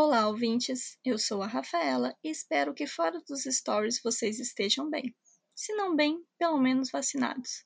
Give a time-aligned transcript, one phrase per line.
[0.00, 0.96] Olá, ouvintes!
[1.04, 5.12] Eu sou a Rafaela e espero que fora dos stories vocês estejam bem.
[5.56, 7.64] Se não bem, pelo menos vacinados.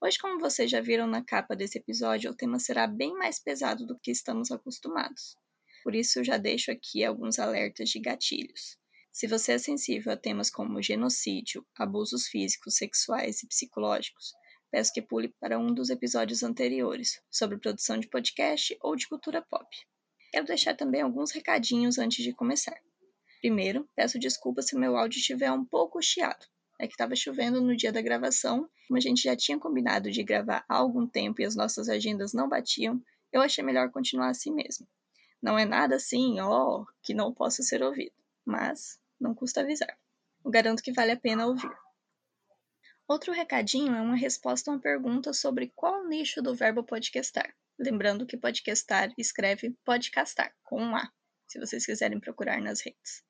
[0.00, 3.84] Hoje, como vocês já viram na capa desse episódio, o tema será bem mais pesado
[3.84, 5.34] do que estamos acostumados.
[5.82, 8.78] Por isso, eu já deixo aqui alguns alertas de gatilhos.
[9.10, 14.32] Se você é sensível a temas como genocídio, abusos físicos, sexuais e psicológicos,
[14.70, 19.42] peço que pule para um dos episódios anteriores sobre produção de podcast ou de cultura
[19.42, 19.66] pop.
[20.30, 22.78] Quero deixar também alguns recadinhos antes de começar.
[23.40, 26.46] Primeiro, peço desculpas se meu áudio estiver um pouco chiado.
[26.78, 30.22] É que estava chovendo no dia da gravação, como a gente já tinha combinado de
[30.22, 33.02] gravar há algum tempo e as nossas agendas não batiam,
[33.32, 34.86] eu achei melhor continuar assim mesmo.
[35.40, 39.98] Não é nada assim, ó, oh, que não possa ser ouvido, mas não custa avisar.
[40.44, 41.70] Eu garanto que vale a pena ouvir.
[43.06, 47.54] Outro recadinho é uma resposta a uma pergunta sobre qual nicho do verbo podcastar.
[47.80, 51.08] Lembrando que podcastar escreve podcastar, com um A,
[51.46, 53.22] se vocês quiserem procurar nas redes.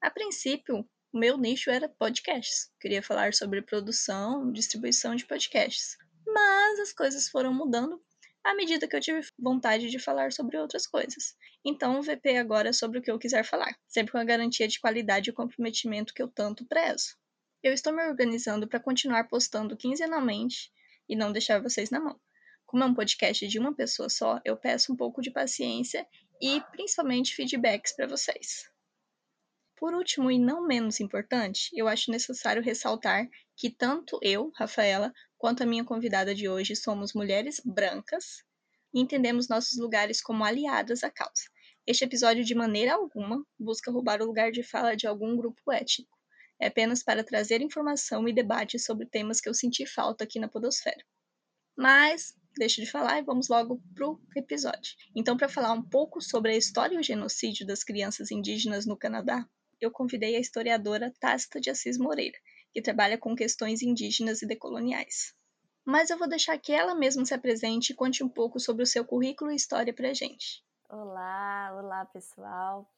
[0.00, 2.70] A princípio, o meu nicho era podcasts.
[2.80, 5.96] Queria falar sobre produção, distribuição de podcasts.
[6.24, 8.00] Mas as coisas foram mudando
[8.44, 11.34] à medida que eu tive vontade de falar sobre outras coisas.
[11.64, 14.68] Então o VP agora é sobre o que eu quiser falar, sempre com a garantia
[14.68, 17.16] de qualidade e comprometimento que eu tanto prezo.
[17.60, 20.70] Eu estou me organizando para continuar postando quinzenalmente
[21.08, 22.20] e não deixar vocês na mão.
[22.72, 26.08] Como é um podcast de uma pessoa só, eu peço um pouco de paciência
[26.40, 28.64] e principalmente feedbacks para vocês.
[29.76, 35.62] Por último e não menos importante, eu acho necessário ressaltar que tanto eu, Rafaela, quanto
[35.62, 38.42] a minha convidada de hoje somos mulheres brancas
[38.94, 41.42] e entendemos nossos lugares como aliadas à causa.
[41.86, 46.16] Este episódio, de maneira alguma, busca roubar o lugar de fala de algum grupo étnico.
[46.58, 50.48] É apenas para trazer informação e debate sobre temas que eu senti falta aqui na
[50.48, 51.04] Podosfera.
[51.76, 54.94] Mas, deixo de falar e vamos logo pro episódio.
[55.14, 58.96] Então, para falar um pouco sobre a história e o genocídio das crianças indígenas no
[58.96, 59.46] Canadá,
[59.80, 62.38] eu convidei a historiadora Tácita de Assis Moreira,
[62.72, 65.34] que trabalha com questões indígenas e decoloniais.
[65.84, 68.86] Mas eu vou deixar que ela mesma se apresente e conte um pouco sobre o
[68.86, 70.64] seu currículo e história para gente.
[70.88, 72.88] Olá, olá pessoal.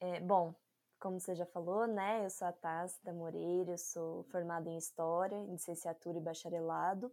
[0.00, 0.52] É, bom,
[0.98, 2.24] como você já falou, né?
[2.24, 7.12] Eu sou a Tácita Moreira, eu sou formada em História, em Licenciatura e Bacharelado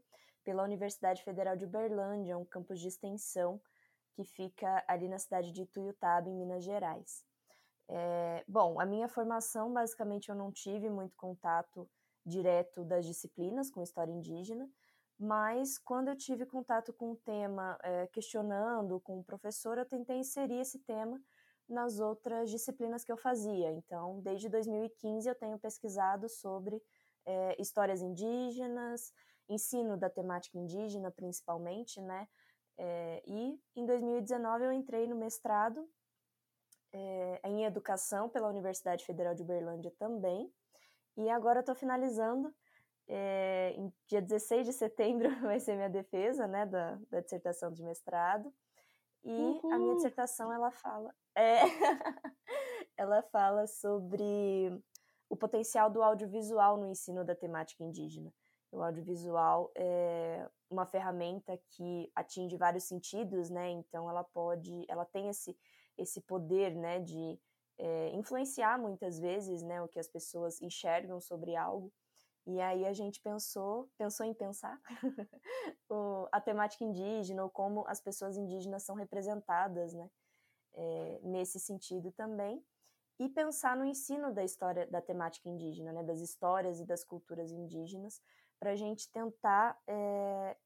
[0.50, 3.62] pela Universidade Federal de Uberlândia, um campus de extensão
[4.14, 7.24] que fica ali na cidade de Ituiutaba, em Minas Gerais.
[7.88, 11.88] É, bom, a minha formação, basicamente, eu não tive muito contato
[12.26, 14.68] direto das disciplinas com história indígena,
[15.20, 20.18] mas quando eu tive contato com o tema, é, questionando com o professor, eu tentei
[20.18, 21.22] inserir esse tema
[21.68, 23.72] nas outras disciplinas que eu fazia.
[23.72, 26.82] Então, desde 2015, eu tenho pesquisado sobre
[27.24, 29.14] é, histórias indígenas,
[29.50, 32.28] ensino da temática indígena, principalmente, né?
[32.78, 35.90] É, e em 2019 eu entrei no mestrado
[36.94, 40.52] é, em educação pela Universidade Federal de Uberlândia também.
[41.18, 42.54] E agora estou finalizando.
[43.12, 47.84] É, em dia 16 de setembro vai ser minha defesa, né, da, da dissertação de
[47.84, 48.54] mestrado.
[49.24, 49.74] E Uhul.
[49.74, 51.60] a minha dissertação ela fala, é,
[52.96, 54.72] ela fala sobre
[55.28, 58.34] o potencial do audiovisual no ensino da temática indígena.
[58.72, 63.70] O audiovisual é uma ferramenta que atinge vários sentidos, né?
[63.72, 65.58] Então ela pode, ela tem esse
[65.98, 67.38] esse poder, né, de
[67.78, 71.92] é, influenciar muitas vezes, né, o que as pessoas enxergam sobre algo.
[72.46, 74.80] E aí a gente pensou, pensou em pensar
[75.90, 80.10] o, a temática indígena ou como as pessoas indígenas são representadas, né,
[80.74, 82.64] é, nesse sentido também
[83.20, 87.52] e pensar no ensino da história da temática indígena, né, das histórias e das culturas
[87.52, 88.22] indígenas,
[88.60, 90.58] para a gente tentar é,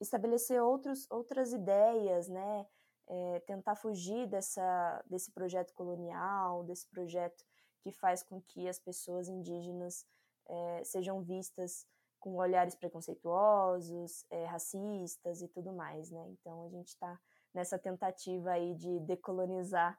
[0.00, 2.66] estabelecer outros, outras ideias, né?
[3.08, 7.44] É, tentar fugir dessa, desse projeto colonial, desse projeto
[7.82, 10.06] que faz com que as pessoas indígenas
[10.48, 11.86] é, sejam vistas
[12.18, 16.24] com olhares preconceituosos, racistas e tudo mais, né?
[16.30, 17.20] Então a gente está
[17.52, 19.98] nessa tentativa aí de decolonizar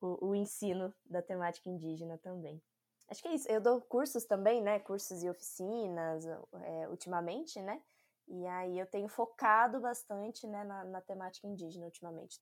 [0.00, 2.62] o, o ensino da temática indígena também.
[3.08, 3.48] Acho que é isso.
[3.48, 4.78] Eu dou cursos também, né?
[4.80, 7.80] Cursos e oficinas é, ultimamente, né?
[8.26, 12.40] E aí eu tenho focado bastante né, na, na temática indígena ultimamente.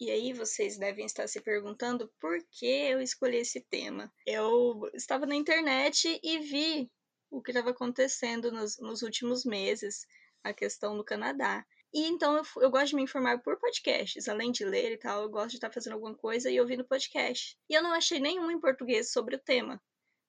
[0.00, 4.12] E aí vocês devem estar se perguntando por que eu escolhi esse tema.
[4.26, 6.90] Eu estava na internet e vi
[7.30, 10.06] o que estava acontecendo nos, nos, últimos meses,
[10.42, 11.64] a questão do Canadá.
[11.92, 15.22] E então eu, eu, gosto de me informar por podcasts, além de ler e tal,
[15.22, 17.56] eu gosto de estar fazendo alguma coisa e ouvindo podcast.
[17.70, 19.80] E eu não achei nenhum em português sobre o tema.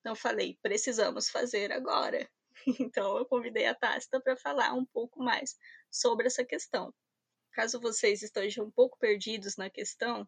[0.06, 2.30] Então eu falei, precisamos fazer agora.
[2.80, 5.56] Então eu convidei a Tácita para falar um pouco mais
[5.90, 6.94] sobre essa questão.
[7.52, 10.28] Caso vocês estejam um pouco perdidos na questão,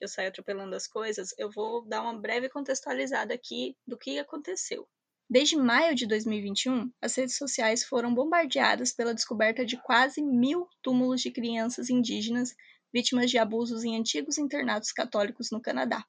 [0.00, 4.88] eu saio atropelando as coisas, eu vou dar uma breve contextualizada aqui do que aconteceu.
[5.28, 11.20] Desde maio de 2021, as redes sociais foram bombardeadas pela descoberta de quase mil túmulos
[11.20, 12.54] de crianças indígenas
[12.92, 16.06] vítimas de abusos em antigos internatos católicos no Canadá.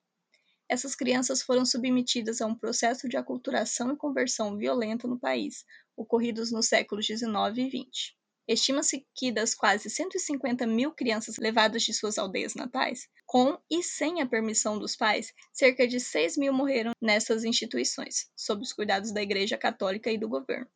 [0.70, 5.64] Essas crianças foram submetidas a um processo de aculturação e conversão violenta no país,
[5.96, 7.26] ocorridos nos séculos XIX
[7.58, 8.18] e XX.
[8.50, 14.22] Estima-se que das quase 150 mil crianças levadas de suas aldeias natais, com e sem
[14.22, 19.22] a permissão dos pais, cerca de 6 mil morreram nessas instituições, sob os cuidados da
[19.22, 20.68] Igreja Católica e do governo,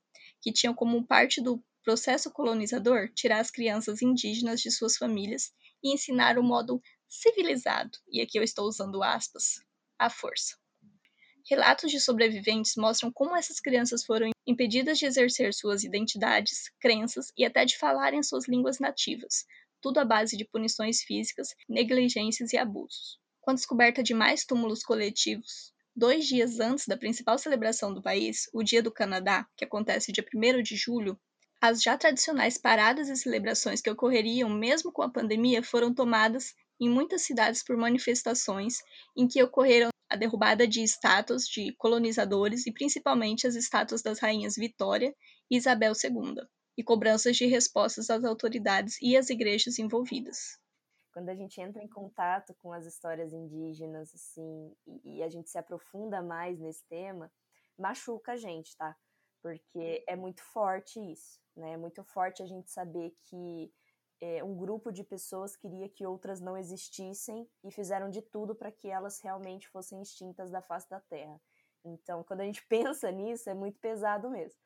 [0.42, 5.52] que tinham como parte do processo colonizador tirar as crianças indígenas de suas famílias
[5.84, 9.62] e ensinar o modo civilizado, e aqui eu estou usando aspas,
[10.02, 10.58] à força.
[11.48, 17.46] Relatos de sobreviventes mostram como essas crianças foram impedidas de exercer suas identidades, crenças e
[17.46, 19.46] até de falar em suas línguas nativas,
[19.80, 23.20] tudo à base de punições físicas, negligências e abusos.
[23.42, 28.50] Com a descoberta de mais túmulos coletivos, dois dias antes da principal celebração do país,
[28.54, 31.20] o Dia do Canadá, que acontece dia 1 de julho,
[31.60, 36.90] as já tradicionais paradas e celebrações que ocorreriam mesmo com a pandemia foram tomadas em
[36.90, 38.80] muitas cidades por manifestações
[39.16, 44.56] em que ocorreram a derrubada de estátuas de colonizadores e principalmente as estátuas das rainhas
[44.56, 45.16] Vitória
[45.50, 46.36] e Isabel II,
[46.78, 50.60] e cobranças de respostas às autoridades e às igrejas envolvidas.
[51.14, 54.74] Quando a gente entra em contato com as histórias indígenas, assim,
[55.04, 57.32] e, a gente se aprofunda mais nesse tema,
[57.78, 58.96] machuca a gente, tá?
[59.42, 61.74] Porque é muito forte isso, né?
[61.74, 63.72] É muito forte a gente saber que
[64.22, 68.72] é, um grupo de pessoas queria que outras não existissem e fizeram de tudo para
[68.72, 71.42] que elas realmente fossem extintas da face da Terra.
[71.84, 74.60] Então, quando a gente pensa nisso, é muito pesado mesmo.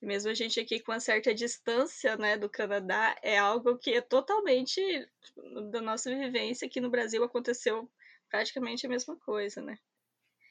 [0.00, 4.00] Mesmo a gente aqui com uma certa distância né, do Canadá, é algo que é
[4.00, 4.80] totalmente
[5.70, 6.66] da nossa vivência.
[6.66, 7.90] Aqui no Brasil aconteceu
[8.30, 9.78] praticamente a mesma coisa, né?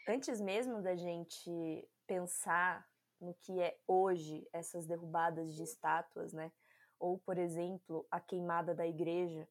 [0.07, 2.87] Antes mesmo da gente pensar
[3.19, 6.51] no que é hoje essas derrubadas de estátuas, né?
[6.99, 9.47] Ou, por exemplo, a queimada da igreja,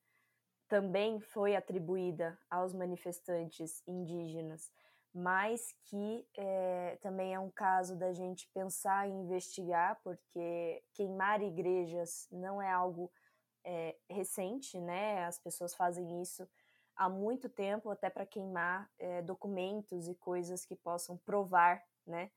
[0.68, 4.70] também foi atribuída aos manifestantes indígenas,
[5.14, 12.28] mas que é, também é um caso da gente pensar e investigar, porque queimar igrejas
[12.30, 13.10] não é algo
[13.64, 15.24] é, recente, né?
[15.24, 16.46] As pessoas fazem isso
[16.94, 22.30] há muito tempo, até para queimar é, documentos e coisas que possam provar, né?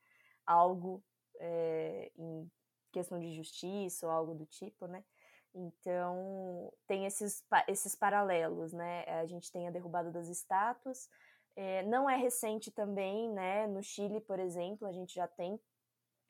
[0.46, 1.04] Algo
[2.16, 2.48] em
[2.92, 5.02] questão de justiça ou algo do tipo, né?
[5.54, 9.04] Então, tem esses, esses paralelos, né?
[9.04, 11.08] A gente tem a derrubada das estátuas.
[11.54, 13.66] É, não é recente também, né?
[13.66, 15.60] No Chile, por exemplo, a gente já tem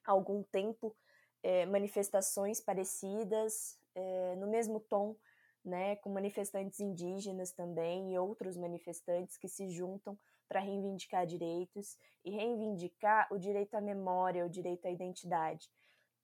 [0.05, 0.97] há algum tempo
[1.43, 5.14] é, manifestações parecidas, é, no mesmo tom,
[5.64, 5.97] né?
[5.97, 10.19] Com manifestantes indígenas também e outros manifestantes que se juntam
[10.49, 15.70] para reivindicar direitos e reivindicar o direito à memória, o direito à identidade.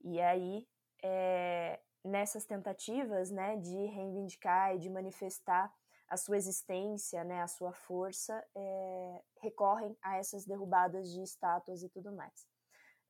[0.02, 0.66] E aí,
[1.02, 5.72] é, nessas tentativas né, de reivindicar e de manifestar
[6.08, 11.88] a sua existência, né, a sua força, é, recorrem a essas derrubadas de estátuas e
[11.88, 12.46] tudo mais.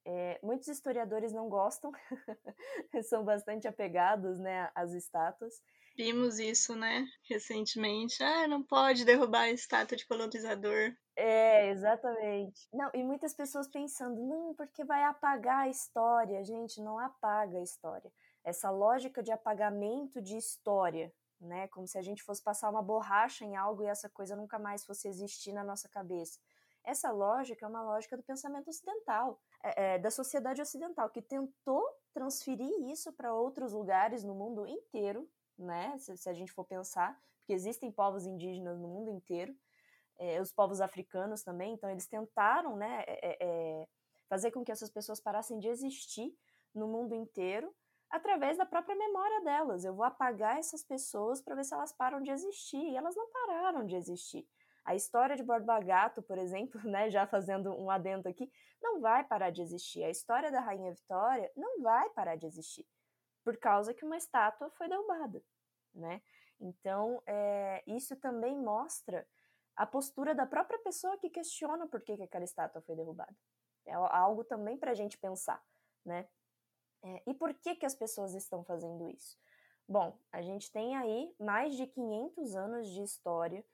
[0.05, 1.93] É, muitos historiadores não gostam,
[3.05, 5.63] são bastante apegados né, às estátuas.
[5.97, 8.23] Vimos isso, né, recentemente.
[8.23, 10.93] Ah, não pode derrubar a estátua de colonizador.
[11.21, 12.69] É, exatamente.
[12.73, 16.45] Não, e muitas pessoas pensando, não, porque vai apagar a história.
[16.45, 18.13] Gente, não apaga a história.
[18.45, 21.67] Essa lógica de apagamento de história, né?
[21.69, 24.85] Como se a gente fosse passar uma borracha em algo e essa coisa nunca mais
[24.85, 26.39] fosse existir na nossa cabeça.
[26.85, 31.85] Essa lógica é uma lógica do pensamento ocidental, é, é, da sociedade ocidental, que tentou
[32.15, 35.99] transferir isso para outros lugares no mundo inteiro, né?
[35.99, 39.53] Se, se, a gente for pensar, porque existem povos indígenas no mundo inteiro,
[40.19, 43.87] é, os povos africanos também, então eles tentaram né, é, é,
[44.29, 46.33] fazer com que essas pessoas parassem de existir
[46.75, 47.75] no mundo inteiro
[48.11, 49.85] através da própria memória delas.
[49.85, 53.31] Eu vou apagar essas pessoas para ver se elas param de existir, e elas não
[53.31, 54.47] pararam de existir.
[54.85, 59.25] A história de Borba Gato, por exemplo, né, já fazendo um adendo aqui, não vai
[59.25, 60.03] parar de existir.
[60.03, 62.87] A história da Rainha Vitória não vai parar de existir,
[63.45, 65.43] por causa que uma estátua foi derrubada,
[65.95, 66.23] né?
[66.61, 69.25] Então, é, isso também mostra
[69.79, 73.35] a postura da própria pessoa que questiona por que, que aquela estátua foi derrubada.
[73.87, 75.65] É algo também para a gente pensar,
[76.05, 76.29] né?
[77.01, 79.39] É, e por que, que as pessoas estão fazendo isso?
[79.89, 83.65] Bom, a gente tem aí mais de 500 anos de história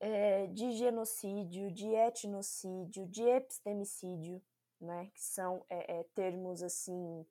[0.00, 4.42] é, de genocídio, de etnocídio, de epistemicídio,
[4.80, 5.12] né?
[5.14, 7.24] Que são é, é termos assim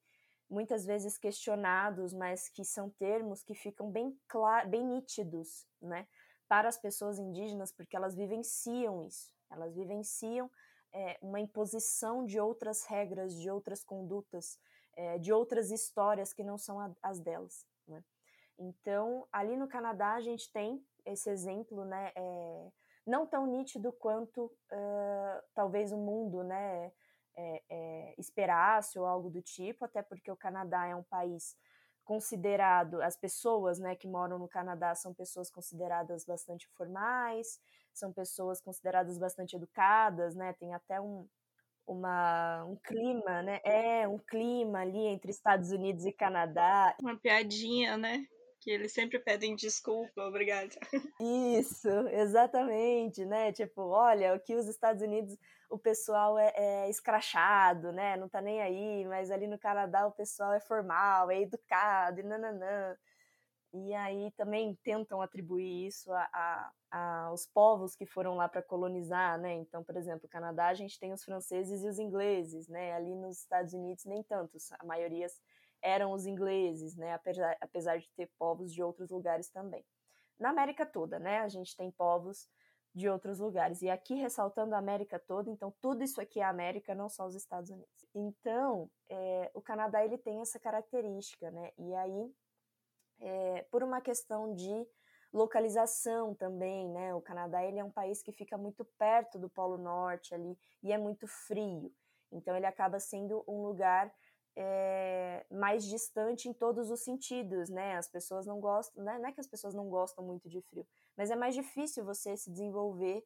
[0.50, 4.18] muitas vezes questionados, mas que são termos que ficam bem,
[4.70, 6.08] bem nítidos, né?
[6.50, 10.52] Para as pessoas indígenas, porque elas vivenciam isso, elas vivenciam
[10.92, 14.60] é, uma imposição de outras regras, de outras condutas,
[14.98, 17.66] é, de outras histórias que não são a, as delas.
[17.88, 18.04] Né?
[18.58, 22.72] Então, ali no Canadá, a gente tem esse exemplo, né, é,
[23.06, 26.92] não tão nítido quanto uh, talvez o mundo né,
[27.36, 31.56] é, é, esperasse ou algo do tipo, até porque o Canadá é um país
[32.10, 37.62] considerado, as pessoas né, que moram no Canadá são pessoas consideradas bastante formais,
[37.94, 41.28] são pessoas consideradas bastante educadas, né, tem até um,
[41.86, 46.96] uma, um clima, né, é um clima ali entre Estados Unidos e Canadá.
[47.00, 48.26] Uma piadinha, né?
[48.60, 50.76] que eles sempre pedem desculpa, obrigada.
[51.22, 53.54] Isso, exatamente, né?
[53.54, 55.38] Tipo, olha, aqui os Estados Unidos
[55.70, 58.18] o pessoal é, é, escrachado, né?
[58.18, 62.24] Não tá nem aí, mas ali no Canadá o pessoal é formal, é educado e
[62.24, 62.98] nananã.
[63.72, 68.64] E aí também tentam atribuir isso a, a, a aos povos que foram lá para
[68.64, 69.54] colonizar, né?
[69.54, 72.94] Então, por exemplo, no Canadá a gente tem os franceses e os ingleses, né?
[72.94, 75.28] Ali nos Estados Unidos nem tantos, a maioria
[75.82, 77.14] eram os ingleses, né?
[77.14, 79.86] Apesar, apesar de ter povos de outros lugares também.
[80.40, 81.40] Na América toda, né?
[81.40, 82.50] A gente tem povos
[82.94, 83.82] de outros lugares.
[83.82, 87.36] E aqui ressaltando a América toda, então tudo isso aqui é América, não só os
[87.36, 88.06] Estados Unidos.
[88.14, 91.72] Então, é, o Canadá ele tem essa característica, né?
[91.78, 92.34] E aí,
[93.20, 94.88] é, por uma questão de
[95.32, 97.14] localização também, né?
[97.14, 100.92] O Canadá ele é um país que fica muito perto do Polo Norte ali e
[100.92, 101.94] é muito frio.
[102.32, 104.12] Então ele acaba sendo um lugar
[104.56, 107.96] é, mais distante em todos os sentidos, né?
[107.96, 109.18] As pessoas não gostam, né?
[109.20, 110.86] não é que as pessoas não gostam muito de frio,
[111.20, 113.22] mas é mais difícil você se desenvolver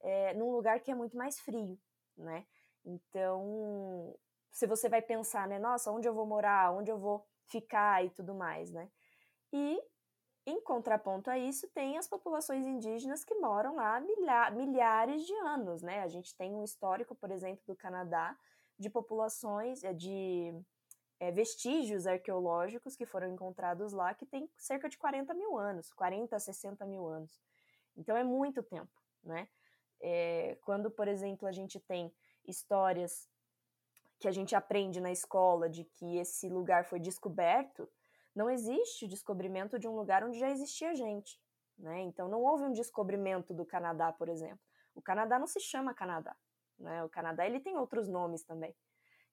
[0.00, 1.76] é, num lugar que é muito mais frio,
[2.16, 2.46] né?
[2.84, 4.16] Então,
[4.52, 5.58] se você vai pensar, né?
[5.58, 8.88] Nossa, onde eu vou morar, onde eu vou ficar e tudo mais, né?
[9.52, 9.82] E
[10.46, 15.82] em contraponto a isso, tem as populações indígenas que moram lá há milhares de anos,
[15.82, 16.00] né?
[16.02, 18.38] A gente tem um histórico, por exemplo, do Canadá,
[18.78, 20.54] de populações, eh, de
[21.22, 26.34] é, vestígios arqueológicos que foram encontrados lá que tem cerca de 40 mil anos, 40
[26.34, 27.40] a 60 mil anos.
[27.96, 28.90] Então é muito tempo,
[29.22, 29.48] né?
[30.00, 32.12] É, quando, por exemplo, a gente tem
[32.44, 33.28] histórias
[34.18, 37.88] que a gente aprende na escola de que esse lugar foi descoberto,
[38.34, 41.40] não existe o descobrimento de um lugar onde já existia gente,
[41.78, 42.00] né?
[42.00, 44.58] Então não houve um descobrimento do Canadá, por exemplo.
[44.92, 46.34] O Canadá não se chama Canadá,
[46.76, 47.04] né?
[47.04, 48.74] O Canadá ele tem outros nomes também.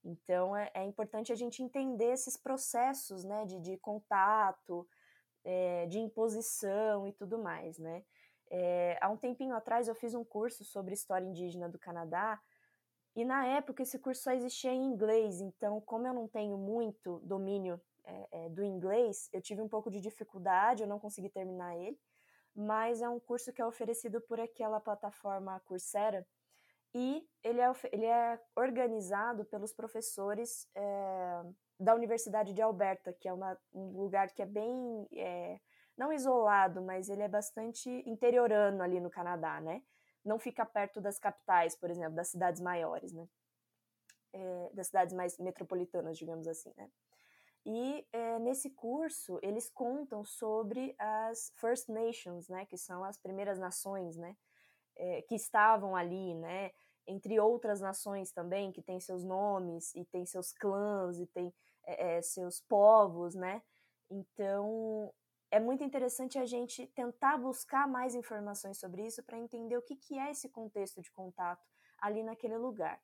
[0.03, 4.87] Então é, é importante a gente entender esses processos né, de, de contato,
[5.43, 7.77] é, de imposição e tudo mais.
[7.77, 8.03] Né?
[8.49, 12.39] É, há um tempinho atrás eu fiz um curso sobre história indígena do Canadá
[13.15, 17.19] e na época esse curso só existia em inglês, então como eu não tenho muito
[17.19, 17.81] domínio
[18.31, 21.99] é, do inglês, eu tive um pouco de dificuldade, eu não consegui terminar ele,
[22.55, 26.25] mas é um curso que é oferecido por aquela plataforma Coursera,
[26.93, 31.43] e ele é, ele é organizado pelos professores é,
[31.79, 35.59] da Universidade de Alberta, que é uma, um lugar que é bem, é,
[35.97, 39.83] não isolado, mas ele é bastante interiorano ali no Canadá, né?
[40.25, 43.27] Não fica perto das capitais, por exemplo, das cidades maiores, né?
[44.33, 46.89] É, das cidades mais metropolitanas, digamos assim, né?
[47.65, 53.59] E é, nesse curso eles contam sobre as First Nations, né, que são as primeiras
[53.59, 54.35] nações, né,
[54.99, 56.71] é, que estavam ali, né,
[57.07, 61.51] entre outras nações também, que têm seus nomes e tem seus clãs e tem
[61.83, 63.63] é, seus povos, né?
[64.11, 65.11] Então
[65.49, 69.95] é muito interessante a gente tentar buscar mais informações sobre isso para entender o que,
[69.95, 71.65] que é esse contexto de contato
[71.99, 73.01] ali naquele lugar.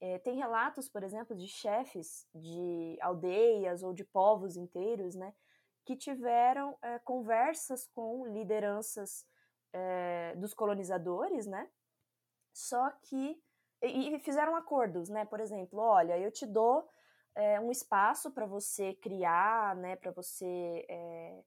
[0.00, 5.34] É, tem relatos, por exemplo, de chefes de aldeias ou de povos inteiros, né,
[5.84, 9.26] que tiveram é, conversas com lideranças
[9.72, 11.68] é, dos colonizadores, né,
[12.52, 13.40] só que
[13.82, 15.24] e, fizeram acordos, né?
[15.24, 16.86] Por exemplo, olha, eu te dou
[17.34, 19.96] é, um espaço para você criar, né?
[19.96, 21.42] Para você é,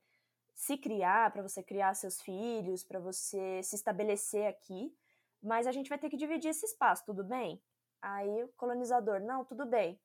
[0.56, 4.96] se criar, para você criar seus filhos, para você se estabelecer aqui,
[5.42, 7.62] mas a gente vai ter que dividir esse espaço, tudo bem?
[8.01, 10.00] Aí o colonizador, não, tudo bem.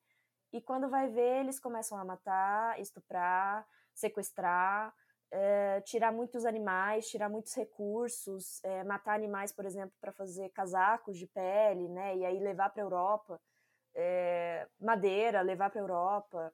[0.51, 4.93] E quando vai ver, eles começam a matar, estuprar, sequestrar,
[5.31, 11.17] é, tirar muitos animais, tirar muitos recursos, é, matar animais, por exemplo, para fazer casacos
[11.17, 12.17] de pele, né?
[12.17, 13.41] E aí levar para a Europa,
[13.95, 16.53] é, madeira, levar para a Europa,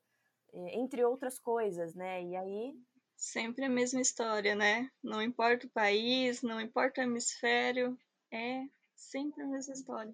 [0.54, 2.24] entre outras coisas, né?
[2.24, 2.74] E aí
[3.16, 4.90] sempre a mesma história, né?
[5.04, 7.98] Não importa o país, não importa o hemisfério,
[8.32, 8.66] é
[8.96, 10.14] sempre a mesma história.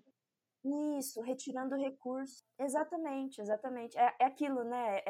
[0.98, 2.44] Isso, retirando recursos.
[2.60, 3.98] Exatamente, exatamente.
[3.98, 5.02] É, é aquilo, né?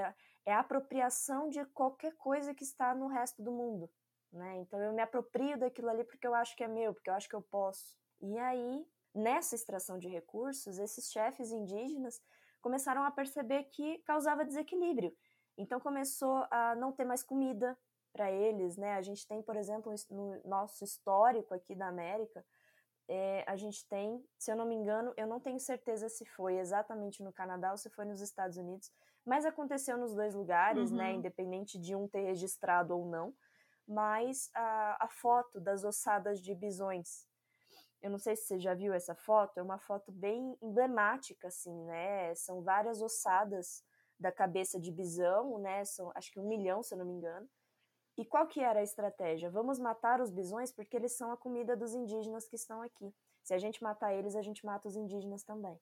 [0.46, 3.90] É, a apropriação de qualquer coisa que está no resto do mundo.
[4.32, 4.58] né?
[4.58, 7.30] Então eu me aproprio daquilo ali porque eu acho que é meu, porque eu acho
[7.30, 7.96] que eu posso.
[8.22, 12.22] E aí, nessa extração de recursos, esses chefes indígenas
[12.62, 15.16] começaram a perceber que causava desequilíbrio.
[15.58, 17.78] Então começou a não ter mais comida
[18.14, 18.94] para eles, né?
[18.94, 22.46] A gente tem, por exemplo, no nosso histórico aqui da América,
[23.08, 26.58] é, a gente tem, se eu não me engano, eu não tenho certeza se foi
[26.58, 28.92] exatamente no Canadá ou se foi nos Estados Unidos,
[29.26, 31.06] mas aconteceu nos dois lugares, né?
[31.06, 31.12] uhum.
[31.12, 31.14] né?
[31.14, 33.34] Independente de um ter registrado ou não.
[33.88, 37.28] Mas a, a foto das ossadas de bisões
[38.02, 41.84] eu não sei se você já viu essa foto, é uma foto bem emblemática, assim,
[41.86, 42.34] né?
[42.34, 43.84] São várias ossadas
[44.20, 45.86] da cabeça de bisão, né?
[45.86, 47.48] São acho que um milhão, se eu não me engano.
[48.18, 49.52] E qual que era a estratégia?
[49.52, 53.14] Vamos matar os bisões porque eles são a comida dos indígenas que estão aqui.
[53.44, 55.80] Se a gente matar eles, a gente mata os indígenas também.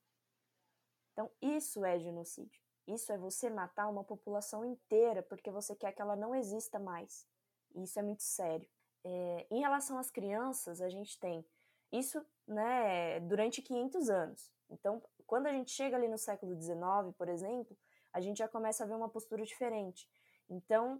[1.13, 2.61] Então, isso é genocídio.
[2.89, 7.27] Isso é você matar uma população inteira porque você quer que ela não exista mais.
[7.75, 8.67] Isso é muito sério.
[9.03, 11.45] É, em relação às crianças, a gente tem
[11.91, 14.51] isso né, durante 500 anos.
[14.69, 17.77] Então, quando a gente chega ali no século XIX, por exemplo,
[18.11, 20.09] a gente já começa a ver uma postura diferente.
[20.49, 20.99] Então,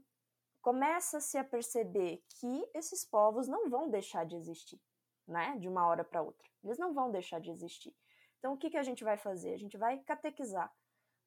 [0.62, 4.79] começa-se a perceber que esses povos não vão deixar de existir,
[5.27, 6.48] né, de uma hora para outra.
[6.63, 7.96] Eles não vão deixar de existir.
[8.38, 9.53] Então, o que, que a gente vai fazer?
[9.53, 10.72] A gente vai catequizar,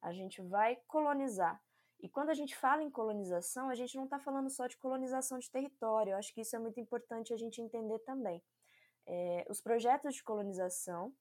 [0.03, 1.59] a gente vai colonizar.
[1.99, 5.39] E quando a gente fala em colonização, a gente não está falando só de colonização
[5.39, 6.11] de território.
[6.11, 8.43] Eu acho que isso é muito importante a gente entender também.
[9.07, 11.13] É, os projetos de colonização,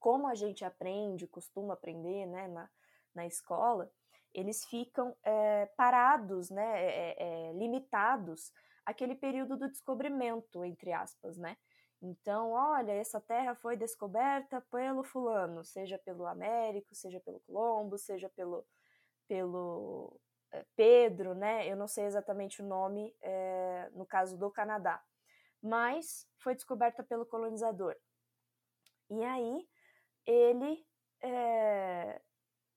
[0.00, 2.68] como a gente aprende, costuma aprender né, na,
[3.14, 3.88] na escola,
[4.34, 8.52] eles ficam é, parados, né, é, é, limitados
[8.84, 11.56] àquele período do descobrimento, entre aspas, né?
[12.02, 18.28] Então, olha, essa terra foi descoberta pelo fulano, seja pelo Américo, seja pelo Colombo, seja
[18.28, 18.66] pelo,
[19.28, 21.70] pelo é, Pedro, né?
[21.70, 25.00] Eu não sei exatamente o nome é, no caso do Canadá,
[25.62, 27.94] mas foi descoberta pelo colonizador.
[29.08, 29.68] E aí
[30.26, 30.84] ele
[31.22, 32.20] é,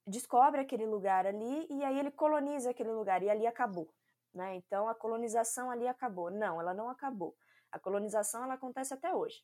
[0.05, 3.91] descobre aquele lugar ali e aí ele coloniza aquele lugar e ali acabou.
[4.32, 4.56] Né?
[4.56, 6.30] Então a colonização ali acabou.
[6.30, 7.36] Não, ela não acabou.
[7.75, 9.43] A colonização ela acontece até hoje.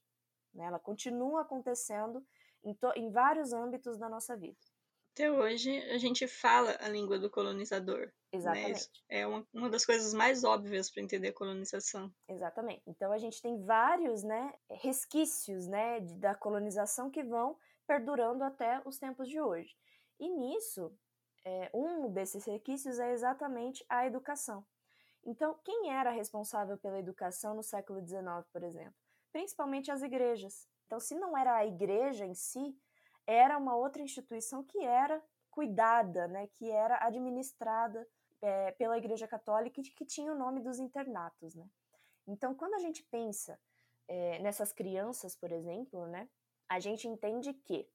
[0.54, 0.64] Né?
[0.64, 2.26] Ela continua acontecendo
[2.64, 4.58] em, em vários âmbitos da nossa vida.
[5.12, 8.06] Até hoje a gente fala a língua do colonizador.
[8.06, 8.12] Né?
[8.32, 8.90] Exatamente.
[9.10, 9.20] Né?
[9.20, 12.10] É uma, uma das coisas mais óbvias para entender a colonização.
[12.30, 12.84] Exatamente.
[12.88, 18.98] Então a gente tem vários né, resquícios né, da colonização que vão perdurando até os
[18.98, 19.76] tempos de hoje.
[20.18, 20.90] E nisso,
[21.44, 24.66] é, um desses resquícios é exatamente a educação.
[25.24, 28.96] Então, quem era responsável pela educação no século XIX, por exemplo?
[29.32, 30.68] Principalmente as igrejas.
[30.86, 32.76] Então, se não era a igreja em si,
[33.26, 38.08] era uma outra instituição que era cuidada, né, que era administrada
[38.42, 41.54] é, pela Igreja Católica e que tinha o nome dos internatos.
[41.54, 41.66] Né?
[42.28, 43.60] Então, quando a gente pensa
[44.08, 46.28] é, nessas crianças, por exemplo, né,
[46.68, 47.88] a gente entende que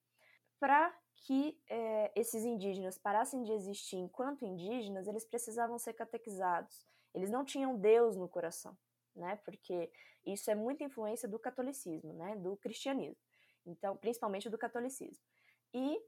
[0.61, 6.87] para que é, esses indígenas parassem de existir enquanto indígenas, eles precisavam ser catequizados.
[7.17, 8.77] Eles não tinham Deus no coração,
[9.15, 9.37] né?
[9.37, 9.91] Porque
[10.27, 12.37] isso é muita influência do catolicismo, né?
[12.37, 13.17] Do cristianismo.
[13.65, 15.25] Então, principalmente do catolicismo.
[15.73, 15.99] E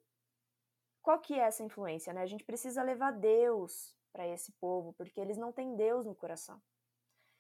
[1.01, 2.21] qual que é essa influência, né?
[2.21, 6.61] A gente precisa levar Deus para esse povo, porque eles não têm Deus no coração.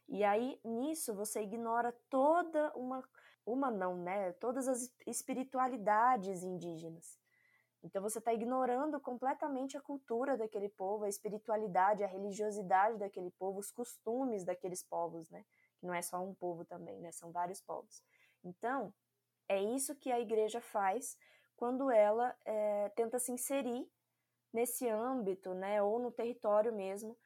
[0.08, 3.06] E aí, nisso, você ignora toda uma,
[3.44, 4.32] uma não, né?
[4.32, 7.18] Todas as espiritualidades indígenas.
[7.82, 13.60] Então você está ignorando completamente a cultura daquele povo, a espiritualidade, a religiosidade daquele povo,
[13.60, 15.44] os costumes daqueles povos, né?
[15.78, 17.12] Que não é só um povo também, né?
[17.12, 18.02] São vários povos.
[18.44, 18.92] Então,
[19.48, 21.16] é isso que a igreja faz
[21.56, 23.88] quando ela é, tenta se inserir
[24.52, 27.16] nesse âmbito, né, ou no território mesmo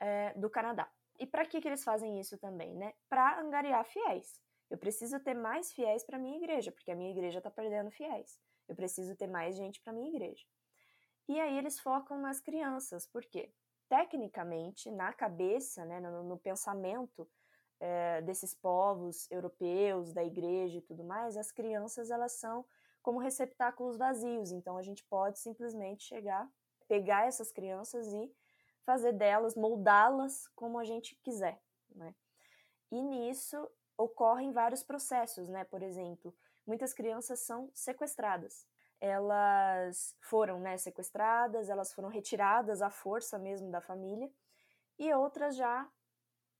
[0.00, 0.90] é, do Canadá.
[1.18, 2.74] E para que, que eles fazem isso também?
[2.74, 2.94] Né?
[3.08, 4.40] Para angariar fiéis.
[4.70, 8.40] Eu preciso ter mais fiéis para minha igreja, porque a minha igreja está perdendo fiéis.
[8.68, 10.44] Eu preciso ter mais gente para minha igreja.
[11.28, 13.52] E aí eles focam nas crianças, por quê?
[13.88, 17.28] Tecnicamente, na cabeça, né, no, no pensamento
[17.78, 22.64] é, desses povos europeus, da igreja e tudo mais, as crianças elas são
[23.02, 24.52] como receptáculos vazios.
[24.52, 26.48] Então a gente pode simplesmente chegar,
[26.88, 28.32] pegar essas crianças e
[28.84, 31.60] fazer delas, moldá-las como a gente quiser,
[31.94, 32.14] né?
[32.90, 35.64] E nisso ocorrem vários processos, né?
[35.64, 36.34] Por exemplo,
[36.66, 38.66] muitas crianças são sequestradas.
[39.00, 44.30] Elas foram, né, sequestradas, elas foram retiradas à força mesmo da família,
[44.98, 45.88] e outras já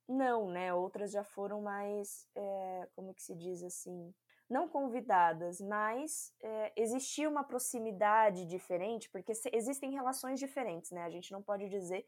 [0.09, 0.75] não, né?
[0.75, 4.13] Outras já foram mais, é, como que se diz assim,
[4.51, 11.05] não convidadas, mas é, existia uma proximidade diferente, porque existem relações diferentes, né?
[11.05, 12.05] A gente não pode dizer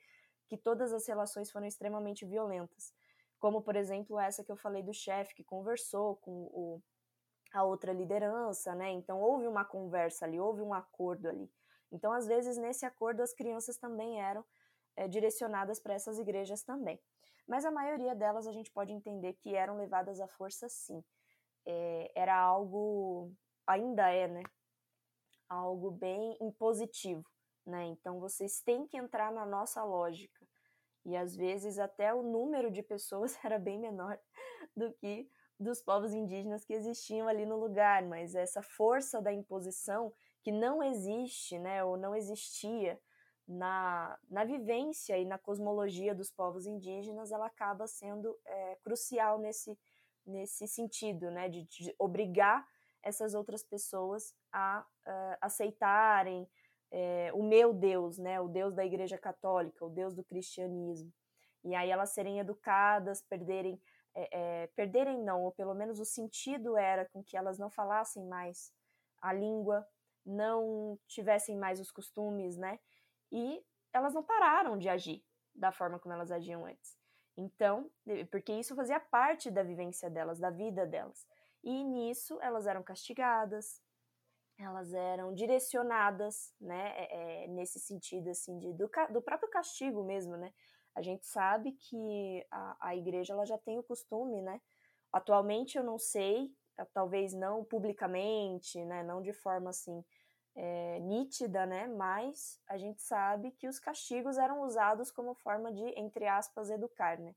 [0.49, 2.93] que todas as relações foram extremamente violentas.
[3.39, 6.83] como por exemplo essa que eu falei do chefe que conversou com o,
[7.59, 8.91] a outra liderança, né?
[8.91, 11.51] Então houve uma conversa ali, houve um acordo ali.
[11.93, 14.45] Então às vezes nesse acordo as crianças também eram
[14.97, 17.01] é, direcionadas para essas igrejas também.
[17.47, 21.03] Mas a maioria delas a gente pode entender que eram levadas à força sim.
[21.67, 23.33] É, era algo,
[23.67, 24.43] ainda é, né?
[25.49, 27.25] Algo bem impositivo,
[27.65, 27.85] né?
[27.85, 30.45] Então vocês têm que entrar na nossa lógica
[31.05, 34.19] e às vezes até o número de pessoas era bem menor
[34.77, 40.13] do que dos povos indígenas que existiam ali no lugar, mas essa força da imposição
[40.43, 43.01] que não existe, né, ou não existia
[43.47, 49.79] na, na vivência e na cosmologia dos povos indígenas, ela acaba sendo é, crucial nesse,
[50.27, 52.67] nesse sentido, né, de, de obrigar
[53.03, 56.49] essas outras pessoas a uh, aceitarem,
[56.91, 61.13] é, o meu Deus, né, o Deus da Igreja Católica, o Deus do cristianismo.
[61.63, 63.81] E aí elas serem educadas, perderem,
[64.15, 64.29] é,
[64.63, 68.73] é, perderem não, ou pelo menos o sentido era com que elas não falassem mais
[69.21, 69.87] a língua,
[70.25, 72.79] não tivessem mais os costumes, né?
[73.31, 75.25] E elas não pararam de agir
[75.55, 76.97] da forma como elas agiam antes.
[77.37, 77.91] Então,
[78.31, 81.27] porque isso fazia parte da vivência delas, da vida delas.
[81.63, 83.83] E nisso elas eram castigadas,
[84.59, 90.37] elas eram direcionadas, né, é, é, nesse sentido, assim, de, do, do próprio castigo mesmo,
[90.37, 90.53] né,
[90.95, 94.61] a gente sabe que a, a igreja, ela já tem o costume, né,
[95.13, 96.53] atualmente eu não sei,
[96.93, 100.05] talvez não publicamente, né, não de forma, assim,
[100.57, 105.85] é, nítida, né, mas a gente sabe que os castigos eram usados como forma de,
[105.99, 107.35] entre aspas, educar, né,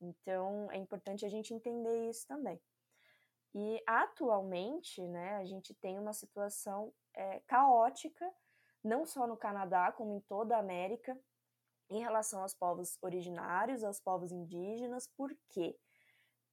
[0.00, 2.60] então é importante a gente entender isso também.
[3.54, 8.28] E atualmente, né, a gente tem uma situação é, caótica,
[8.82, 11.16] não só no Canadá, como em toda a América,
[11.90, 15.76] em relação aos povos originários, aos povos indígenas, porque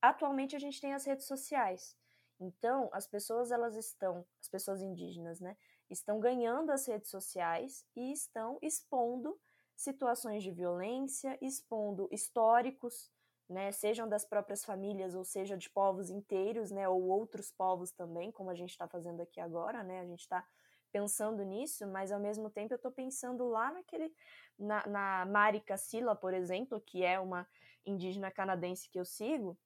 [0.01, 1.95] atualmente a gente tem as redes sociais.
[2.39, 5.55] Então, as pessoas elas estão, as pessoas indígenas, né,
[5.89, 9.39] estão ganhando as redes sociais e estão expondo
[9.75, 13.11] situações de violência, expondo históricos,
[13.47, 18.31] né, sejam das próprias famílias ou seja de povos inteiros, né, ou outros povos também,
[18.31, 20.45] como a gente está fazendo aqui agora, né, a gente está
[20.91, 24.13] pensando nisso, mas ao mesmo tempo eu estou pensando lá naquele,
[24.57, 27.47] na, na Mari Cassila, por exemplo, que é uma
[27.85, 29.57] indígena canadense que eu sigo,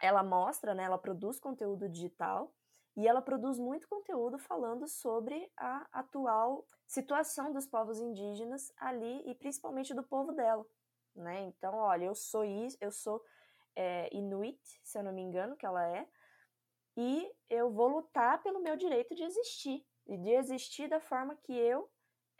[0.00, 2.54] ela mostra, né, ela produz conteúdo digital
[2.96, 9.34] e ela produz muito conteúdo falando sobre a atual situação dos povos indígenas ali e
[9.34, 10.64] principalmente do povo dela,
[11.14, 11.40] né?
[11.42, 13.20] Então, olha, eu sou isso, eu sou
[13.74, 16.06] é, Inuit, se eu não me engano, que ela é,
[16.96, 21.52] e eu vou lutar pelo meu direito de existir, e de existir da forma que
[21.52, 21.90] eu,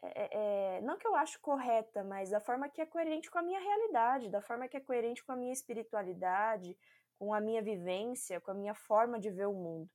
[0.02, 3.42] é, é, não que eu acho correta, mas da forma que é coerente com a
[3.42, 6.76] minha realidade, da forma que é coerente com a minha espiritualidade,
[7.18, 9.90] com a minha vivência, com a minha forma de ver o mundo,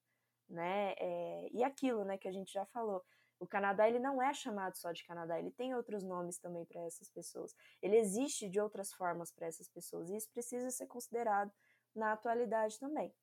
[0.47, 0.93] né?
[0.97, 3.03] É, e aquilo, né, que a gente já falou,
[3.39, 6.81] o Canadá ele não é chamado só de Canadá, ele tem outros nomes também para
[6.81, 7.55] essas pessoas.
[7.81, 11.51] Ele existe de outras formas para essas pessoas e isso precisa ser considerado
[11.95, 13.13] na atualidade também.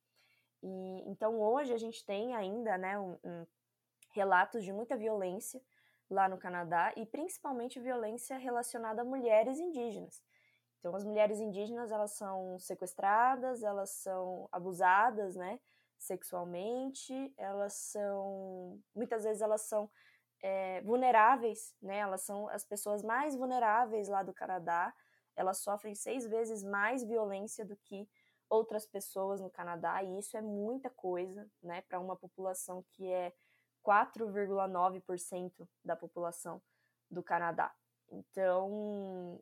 [0.63, 3.47] E então hoje a gente tem ainda, né, um, um
[4.17, 5.61] relatos de muita violência
[6.09, 10.23] lá no Canadá e principalmente violência relacionada a mulheres indígenas.
[10.79, 15.61] Então as mulheres indígenas elas são sequestradas, elas são abusadas, né?
[15.99, 19.91] sexualmente, elas são muitas vezes elas são
[20.43, 21.99] é, vulneráveis, né?
[21.99, 24.95] Elas são as pessoas mais vulneráveis lá do Canadá.
[25.35, 28.09] Elas sofrem seis vezes mais violência do que
[28.49, 31.83] outras pessoas no Canadá e isso é muita coisa, né?
[31.83, 33.33] Para uma população que é
[33.87, 36.61] 4,9% da população
[37.09, 37.73] do Canadá.
[38.11, 39.41] Então,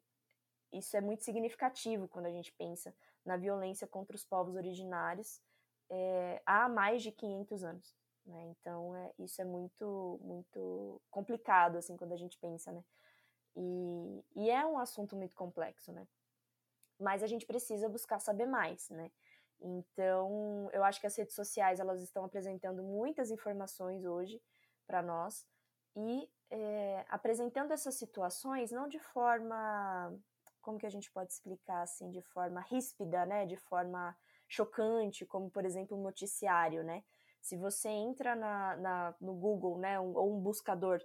[0.72, 5.40] isso é muito significativo quando a gente pensa na violência contra os povos originários
[5.88, 7.96] é, há mais de 500 anos.
[8.26, 8.54] Né?
[8.58, 12.84] Então, é, isso é muito, muito complicado, assim, quando a gente pensa, né?
[13.56, 16.08] E, e é um assunto muito complexo, né?
[16.98, 19.10] Mas a gente precisa buscar saber mais, né?
[19.60, 24.42] Então, eu acho que as redes sociais, elas estão apresentando muitas informações hoje
[24.86, 25.46] para nós
[25.96, 30.14] e é, apresentando essas situações não de forma,
[30.60, 33.46] como que a gente pode explicar, assim, de forma ríspida, né?
[33.46, 34.16] De forma
[34.48, 37.02] chocante, como por exemplo um noticiário, né?
[37.40, 41.02] Se você entra na, na no Google, né, um, ou um buscador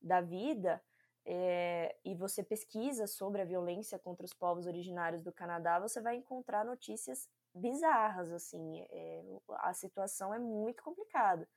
[0.00, 0.82] da vida,
[1.24, 6.16] é, e você pesquisa sobre a violência contra os povos originários do Canadá, você vai
[6.16, 9.22] encontrar notícias bizarras, assim, é,
[9.58, 11.48] a situação é muito complicada.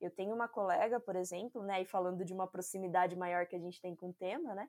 [0.00, 3.58] Eu tenho uma colega, por exemplo, né, e falando de uma proximidade maior que a
[3.58, 4.68] gente tem com o tema, né,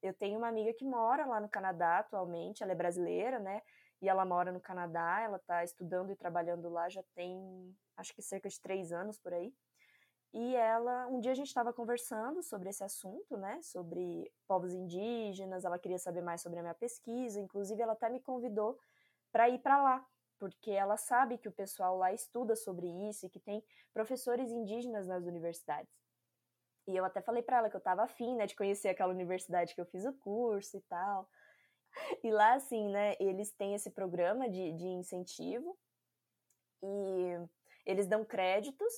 [0.00, 3.62] eu tenho uma amiga que mora lá no Canadá atualmente, ela é brasileira, né,
[4.00, 8.22] e ela mora no Canadá, ela está estudando e trabalhando lá já tem, acho que
[8.22, 9.52] cerca de três anos por aí.
[10.32, 15.64] E ela, um dia a gente estava conversando sobre esse assunto, né, sobre povos indígenas,
[15.64, 18.78] ela queria saber mais sobre a minha pesquisa, inclusive ela até me convidou
[19.32, 20.06] para ir para lá,
[20.38, 25.06] porque ela sabe que o pessoal lá estuda sobre isso e que tem professores indígenas
[25.06, 25.92] nas universidades.
[26.86, 29.74] E eu até falei para ela que eu estava afim, né, de conhecer aquela universidade
[29.74, 31.28] que eu fiz o curso e tal.
[32.22, 35.76] E lá, assim, né, eles têm esse programa de, de incentivo
[36.82, 37.48] e
[37.84, 38.92] eles dão créditos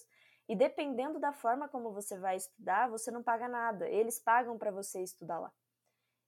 [0.49, 3.89] e dependendo da forma como você vai estudar, você não paga nada.
[3.89, 5.53] Eles pagam para você estudar lá.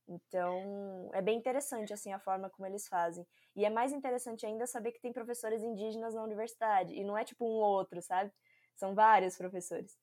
[0.09, 3.27] Então, é bem interessante assim a forma como eles fazem.
[3.57, 7.25] E é mais interessante ainda saber que tem professores indígenas na universidade e não é
[7.25, 8.33] tipo um ou outro, sabe?
[8.77, 9.97] São vários professores.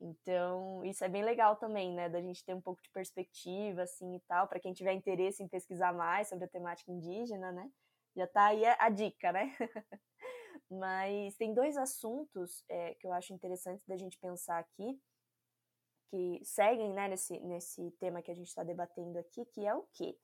[0.00, 4.16] Então, isso é bem legal também, né, da gente ter um pouco de perspectiva assim
[4.16, 7.70] e tal, para quem tiver interesse em pesquisar mais sobre a temática indígena, né?
[8.16, 9.54] Já tá aí a, dica, né?
[10.70, 14.98] Mas tem dois assuntos é, que eu acho interessantes da gente pensar aqui,
[16.10, 19.86] que seguem né, nesse, nesse tema que a gente está debatendo aqui, que é o
[19.92, 20.18] quê?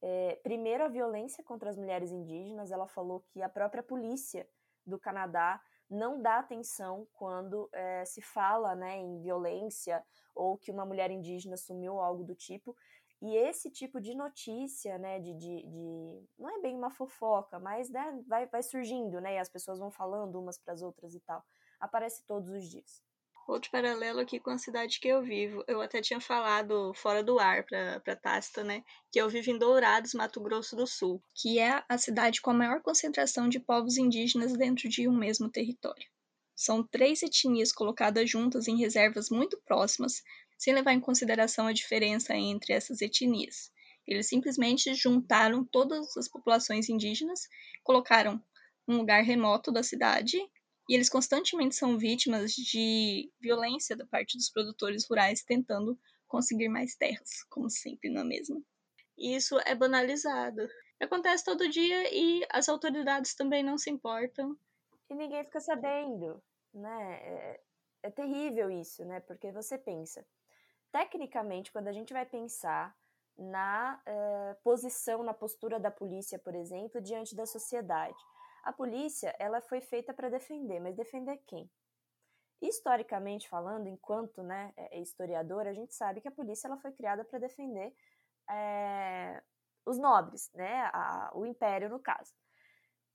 [0.00, 2.70] É, primeiro, a violência contra as mulheres indígenas.
[2.70, 4.48] Ela falou que a própria polícia
[4.86, 10.84] do Canadá não dá atenção quando é, se fala né, em violência ou que uma
[10.84, 12.76] mulher indígena sumiu algo do tipo.
[13.20, 17.88] E esse tipo de notícia, né, de, de, de não é bem uma fofoca, mas
[17.90, 21.20] né, vai, vai surgindo, né, e as pessoas vão falando umas para as outras e
[21.20, 21.42] tal,
[21.80, 23.02] aparece todos os dias.
[23.46, 27.38] Outro paralelo aqui com a cidade que eu vivo, eu até tinha falado fora do
[27.38, 31.84] ar para Tácita, né, que eu vivo em Dourados, Mato Grosso do Sul, que é
[31.86, 36.08] a cidade com a maior concentração de povos indígenas dentro de um mesmo território.
[36.56, 40.22] São três etnias colocadas juntas em reservas muito próximas,
[40.56, 43.70] sem levar em consideração a diferença entre essas etnias.
[44.06, 47.48] Eles simplesmente juntaram todas as populações indígenas,
[47.82, 48.42] colocaram
[48.88, 50.38] um lugar remoto da cidade
[50.88, 56.94] e eles constantemente são vítimas de violência da parte dos produtores rurais tentando conseguir mais
[56.94, 58.64] terras, como sempre, não é mesmo?
[59.16, 60.68] E isso é banalizado.
[61.00, 64.56] Acontece todo dia e as autoridades também não se importam.
[65.08, 66.42] E ninguém fica sabendo,
[66.72, 67.14] né?
[67.22, 67.60] É,
[68.04, 69.20] é terrível isso, né?
[69.20, 70.26] Porque você pensa,
[70.92, 72.96] tecnicamente, quando a gente vai pensar
[73.36, 78.16] na uh, posição, na postura da polícia, por exemplo, diante da sociedade,
[78.64, 81.70] a polícia ela foi feita para defender, mas defender quem?
[82.60, 86.92] Historicamente falando, enquanto né, é, é historiador, a gente sabe que a polícia ela foi
[86.92, 87.94] criada para defender
[88.48, 89.42] é,
[89.84, 92.32] os nobres, né, a, o império no caso.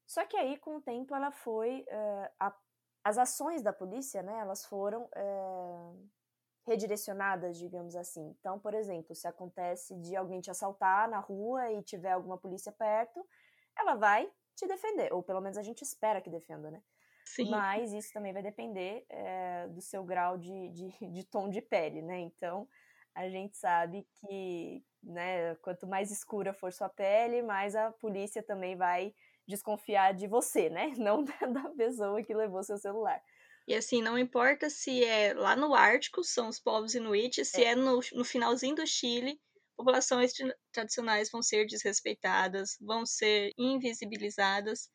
[0.05, 1.85] Só que aí, com o tempo, ela foi.
[1.87, 2.55] Uh, a,
[3.03, 5.09] as ações da polícia, né, elas foram
[6.65, 8.35] redirecionadas, digamos assim.
[8.39, 12.71] Então, por exemplo, se acontece de alguém te assaltar na rua e tiver alguma polícia
[12.71, 13.25] perto,
[13.77, 16.81] ela vai te defender, ou pelo menos a gente espera que defenda, né?
[17.25, 17.49] Sim.
[17.49, 22.01] Mas isso também vai depender é, do seu grau de, de, de, tom de pele,
[22.01, 22.19] né?
[22.19, 22.67] Então,
[23.13, 28.75] a gente sabe que, né, quanto mais escura for sua pele, mais a polícia também
[28.75, 29.13] vai
[29.47, 30.93] desconfiar de você, né?
[30.97, 33.21] Não da pessoa que levou seu celular.
[33.67, 37.73] E assim, não importa se é lá no Ártico, são os povos inuites, se é,
[37.73, 39.39] é no, no finalzinho do Chile,
[39.79, 40.33] populações
[40.73, 44.89] tradicionais vão ser desrespeitadas, vão ser invisibilizadas.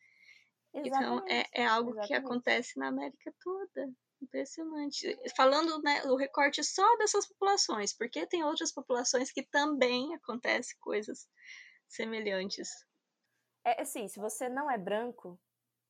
[0.73, 0.87] Exatamente.
[0.87, 2.07] Então, é, é algo Exatamente.
[2.07, 3.91] que acontece na América toda.
[4.21, 5.17] Impressionante.
[5.35, 11.27] Falando né, o recorte só dessas populações, porque tem outras populações que também acontecem coisas
[11.87, 12.69] semelhantes.
[13.65, 15.39] É assim, se você não é branco,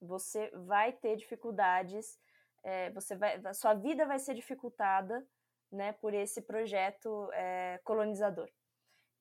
[0.02, 2.18] você vai ter dificuldades
[2.66, 5.24] é, você vai, a sua vida vai ser dificultada
[5.72, 8.50] né, por esse projeto é, colonizador.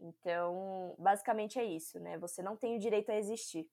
[0.00, 2.18] Então, basicamente é isso, né?
[2.18, 3.68] Você não tem o direito a existir.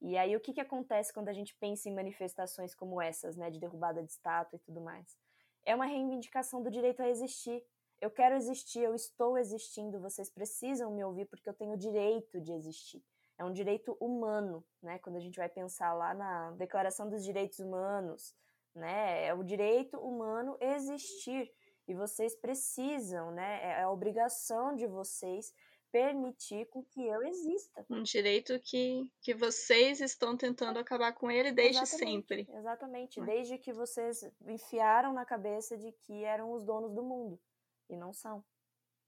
[0.00, 3.50] E aí, o que, que acontece quando a gente pensa em manifestações como essas, né,
[3.50, 5.16] de derrubada de estátua e tudo mais?
[5.64, 7.64] É uma reivindicação do direito a existir.
[8.00, 12.40] Eu quero existir, eu estou existindo, vocês precisam me ouvir porque eu tenho o direito
[12.40, 13.02] de existir.
[13.36, 14.98] É um direito humano, né?
[14.98, 18.34] Quando a gente vai pensar lá na Declaração dos Direitos Humanos,
[18.74, 19.26] né?
[19.26, 21.52] É o direito humano existir
[21.88, 23.64] e vocês precisam, né?
[23.64, 25.54] É a obrigação de vocês
[25.90, 27.86] permitir com que eu exista.
[27.88, 32.48] Um direito que, que vocês estão tentando acabar com ele desde exatamente, sempre.
[32.52, 37.40] Exatamente, desde que vocês enfiaram na cabeça de que eram os donos do mundo
[37.88, 38.44] e não são,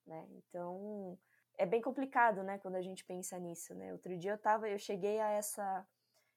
[0.06, 0.26] né?
[0.30, 1.18] Então,
[1.58, 3.92] é bem complicado, né, quando a gente pensa nisso, né?
[3.92, 5.86] Outro dia eu tava, eu cheguei a essa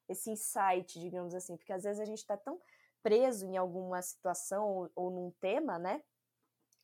[0.06, 2.60] esse insight, digamos assim, porque às vezes a gente está tão
[3.02, 6.02] preso em alguma situação ou, ou num tema, né?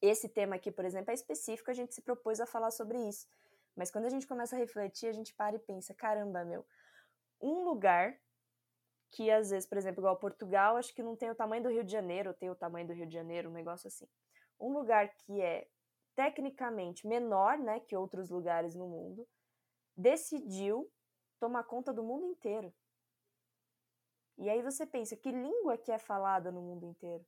[0.02, 3.26] Esse tema aqui, por exemplo, é específico, a gente se propôs a falar sobre isso.
[3.76, 6.66] Mas quando a gente começa a refletir, a gente para e pensa: caramba, meu,
[7.40, 8.18] um lugar
[9.10, 11.84] que às vezes, por exemplo, igual Portugal, acho que não tem o tamanho do Rio
[11.84, 14.08] de Janeiro, tem o tamanho do Rio de Janeiro, um negócio assim.
[14.58, 15.66] Um lugar que é
[16.14, 19.26] tecnicamente menor, né, que outros lugares no mundo,
[19.96, 20.90] decidiu
[21.38, 22.72] tomar conta do mundo inteiro.
[24.38, 27.24] E aí você pensa, que língua que é falada no mundo inteiro?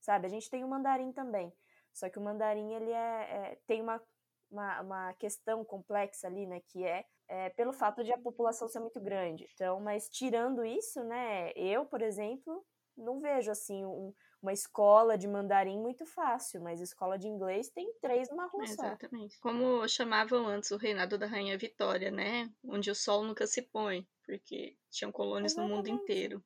[0.00, 1.52] Sabe, a gente tem o mandarim também,
[1.94, 4.02] só que o mandarim ele é, é tem uma,
[4.50, 8.80] uma, uma, questão complexa ali, né, que é, é, pelo fato de a população ser
[8.80, 9.46] muito grande.
[9.54, 12.64] Então, mas tirando isso, né, eu, por exemplo,
[12.96, 17.92] não vejo assim um, uma escola de mandarim muito fácil, mas escola de inglês tem
[18.00, 19.36] três numa rua Exatamente.
[19.36, 19.40] Só.
[19.40, 22.50] Como chamavam antes o reinado da rainha Vitória, né?
[22.62, 25.70] Onde o sol nunca se põe, porque tinham colônias Exatamente.
[25.70, 26.44] no mundo inteiro.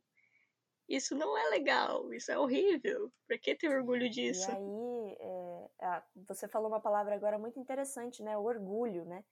[0.88, 3.12] Isso não é legal, isso é horrível.
[3.26, 4.50] Por que ter orgulho disso?
[4.50, 8.38] E aí, é, ah, você falou uma palavra agora muito interessante, né?
[8.38, 9.22] O orgulho, né?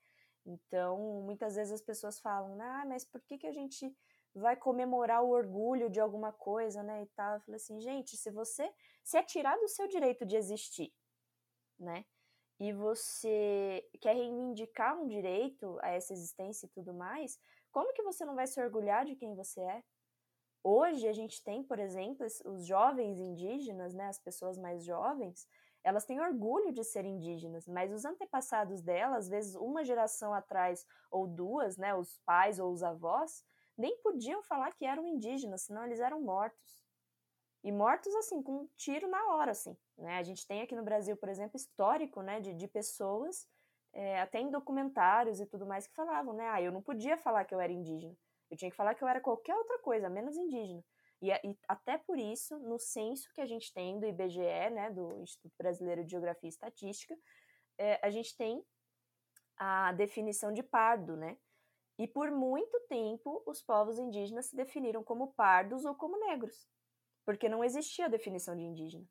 [0.45, 3.93] Então, muitas vezes as pessoas falam, ah, mas por que, que a gente
[4.37, 7.35] vai comemorar o orgulho de alguma coisa, né, e tal.
[7.35, 8.71] Eu falei assim, gente, se você
[9.03, 10.93] se é tirado o seu direito de existir,
[11.79, 12.05] né,
[12.59, 17.39] e você quer reivindicar um direito a essa existência e tudo mais,
[17.71, 19.83] como que você não vai se orgulhar de quem você é?
[20.69, 25.47] Hoje a gente tem, por exemplo, os jovens indígenas, né, as pessoas mais jovens,
[25.81, 30.85] elas têm orgulho de ser indígenas, mas os antepassados delas, às vezes uma geração atrás
[31.09, 33.45] ou duas, né, os pais ou os avós,
[33.77, 36.83] nem podiam falar que eram indígenas, senão eles eram mortos.
[37.63, 39.77] E mortos, assim, com um tiro na hora, assim.
[39.97, 40.17] Né?
[40.17, 43.47] A gente tem aqui no Brasil, por exemplo, histórico, né, de, de pessoas,
[43.93, 47.45] é, até em documentários e tudo mais, que falavam, né, ah, eu não podia falar
[47.45, 48.17] que eu era indígena.
[48.49, 50.83] Eu tinha que falar que eu era qualquer outra coisa, menos indígena.
[51.21, 55.21] E, e, até por isso, no censo que a gente tem do IBGE, né, do
[55.21, 57.15] Instituto Brasileiro de Geografia e Estatística,
[57.77, 58.63] é, a gente tem
[59.57, 61.37] a definição de pardo, né,
[61.99, 66.67] e por muito tempo, os povos indígenas se definiram como pardos ou como negros,
[67.25, 69.05] porque não existia a definição de indígena.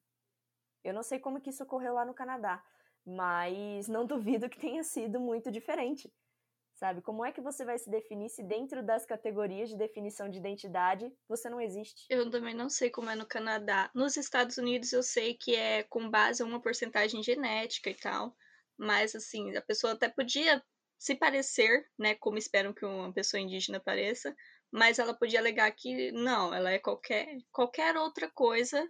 [0.85, 2.65] Eu não sei como que isso ocorreu lá no Canadá,
[3.05, 6.13] mas não duvido que tenha sido muito diferente.
[6.77, 7.01] Sabe?
[7.01, 11.11] Como é que você vai se definir se dentro das categorias de definição de identidade
[11.27, 12.05] você não existe?
[12.11, 13.91] Eu também não sei como é no Canadá.
[13.95, 18.37] Nos Estados Unidos eu sei que é com base em uma porcentagem genética e tal.
[18.77, 20.63] Mas assim, a pessoa até podia
[20.99, 24.37] se parecer, né, como esperam que uma pessoa indígena pareça,
[24.71, 28.87] mas ela podia alegar que não, ela é qualquer, qualquer outra coisa,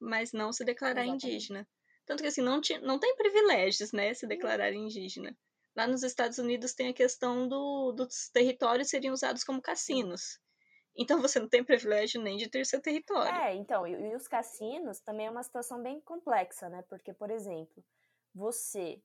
[0.00, 1.26] mas não se declarar Exatamente.
[1.26, 1.68] indígena.
[2.06, 5.36] Tanto que assim, não, ti, não tem privilégios, né, se declarar indígena.
[5.74, 10.38] Lá nos Estados Unidos tem a questão do, dos territórios serem usados como cassinos.
[10.96, 13.34] Então você não tem privilégio nem de ter seu território.
[13.34, 16.82] É, então, e, e os cassinos também é uma situação bem complexa, né?
[16.88, 17.82] Porque, por exemplo,
[18.34, 19.02] você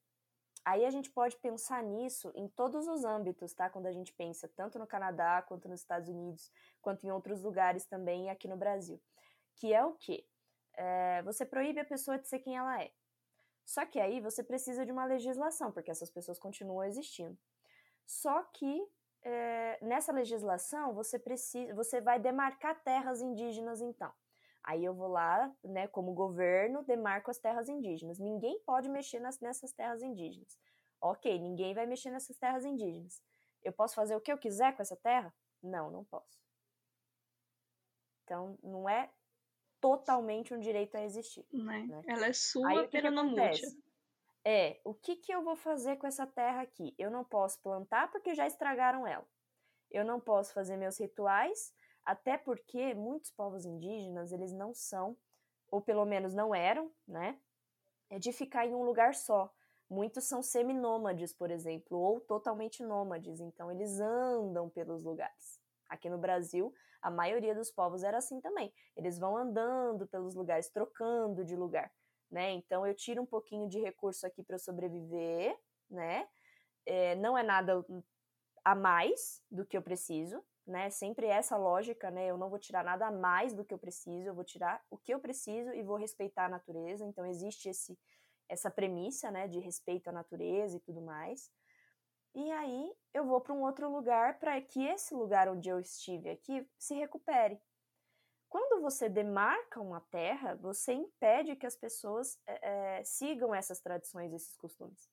[0.68, 3.70] Aí a gente pode pensar nisso em todos os âmbitos, tá?
[3.70, 6.52] Quando a gente pensa tanto no Canadá, quanto nos Estados Unidos,
[6.82, 9.02] quanto em outros lugares também aqui no Brasil.
[9.56, 10.26] Que é o quê?
[10.74, 12.92] É, você proíbe a pessoa de ser quem ela é.
[13.68, 17.38] Só que aí você precisa de uma legislação, porque essas pessoas continuam existindo.
[18.06, 18.88] Só que
[19.22, 24.10] é, nessa legislação você precisa, você vai demarcar terras indígenas então.
[24.64, 28.20] Aí eu vou lá, né, como governo, demarco as terras indígenas.
[28.20, 30.58] Ninguém pode mexer nas, nessas terras indígenas.
[31.02, 33.22] Ok, ninguém vai mexer nessas terras indígenas.
[33.62, 35.34] Eu posso fazer o que eu quiser com essa terra?
[35.62, 36.40] Não, não posso.
[38.24, 39.10] Então, não é
[39.80, 41.46] totalmente um direito a existir.
[41.52, 41.86] Né?
[41.88, 42.04] né?
[42.08, 42.88] Ela é sua, Aí, não
[44.46, 46.96] É, o que, que eu vou fazer com essa terra aqui?
[46.98, 49.28] Eu não posso plantar porque já estragaram ela.
[49.92, 51.74] Eu não posso fazer meus rituais
[52.08, 55.18] até porque muitos povos indígenas, eles não são,
[55.70, 57.38] ou pelo menos não eram, né,
[58.10, 59.54] é de ficar em um lugar só.
[59.90, 65.60] Muitos são seminômades, por exemplo, ou totalmente nômades, então eles andam pelos lugares.
[65.90, 68.74] Aqui no Brasil, a maioria dos povos era assim também.
[68.96, 71.92] Eles vão andando pelos lugares, trocando de lugar,
[72.30, 72.52] né?
[72.52, 75.58] Então eu tiro um pouquinho de recurso aqui para eu sobreviver,
[75.90, 76.28] né?
[76.86, 77.86] É, não é nada
[78.64, 80.90] a mais do que eu preciso, né?
[80.90, 82.28] Sempre essa lógica, né?
[82.28, 85.14] Eu não vou tirar nada mais do que eu preciso, eu vou tirar o que
[85.14, 87.06] eu preciso e vou respeitar a natureza.
[87.06, 87.98] Então existe esse
[88.50, 91.52] essa premissa, né, de respeito à natureza e tudo mais.
[92.38, 96.30] E aí eu vou para um outro lugar para que esse lugar onde eu estive
[96.30, 97.60] aqui se recupere.
[98.48, 104.56] Quando você demarca uma terra, você impede que as pessoas é, sigam essas tradições, esses
[104.56, 105.10] costumes.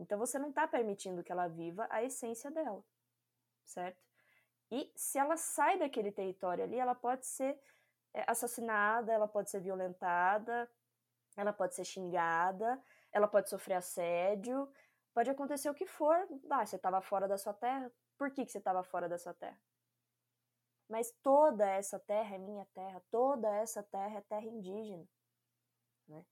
[0.00, 2.82] Então você não está permitindo que ela viva a essência dela,
[3.64, 4.02] certo?
[4.68, 7.56] E se ela sai daquele território ali, ela pode ser
[8.12, 10.68] é, assassinada, ela pode ser violentada,
[11.36, 12.82] ela pode ser xingada,
[13.12, 14.68] ela pode sofrer assédio,
[15.14, 16.16] pode acontecer o que for.
[16.50, 19.34] Ah, você estava fora da sua terra, por que, que você estava fora da sua
[19.34, 19.58] terra?
[20.88, 25.08] Mas toda essa terra é minha terra, toda essa terra é terra indígena.
[26.08, 26.24] Né?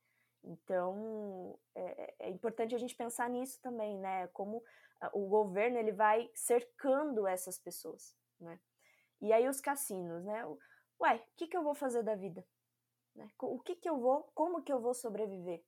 [0.43, 4.27] Então, é, é, importante a gente pensar nisso também, né?
[4.29, 4.63] Como
[5.13, 8.59] o governo ele vai cercando essas pessoas, né?
[9.21, 10.45] E aí os cassinos, né?
[11.01, 12.45] Ué, o que, que eu vou fazer da vida?
[13.15, 13.31] Né?
[13.41, 15.65] O que, que eu vou, como que eu vou sobreviver?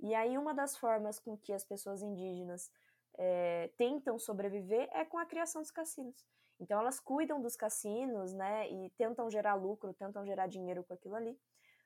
[0.00, 2.70] E aí uma das formas com que as pessoas indígenas
[3.16, 6.26] é, tentam sobreviver é com a criação dos cassinos.
[6.60, 11.14] Então elas cuidam dos cassinos, né, e tentam gerar lucro, tentam gerar dinheiro com aquilo
[11.16, 11.38] ali.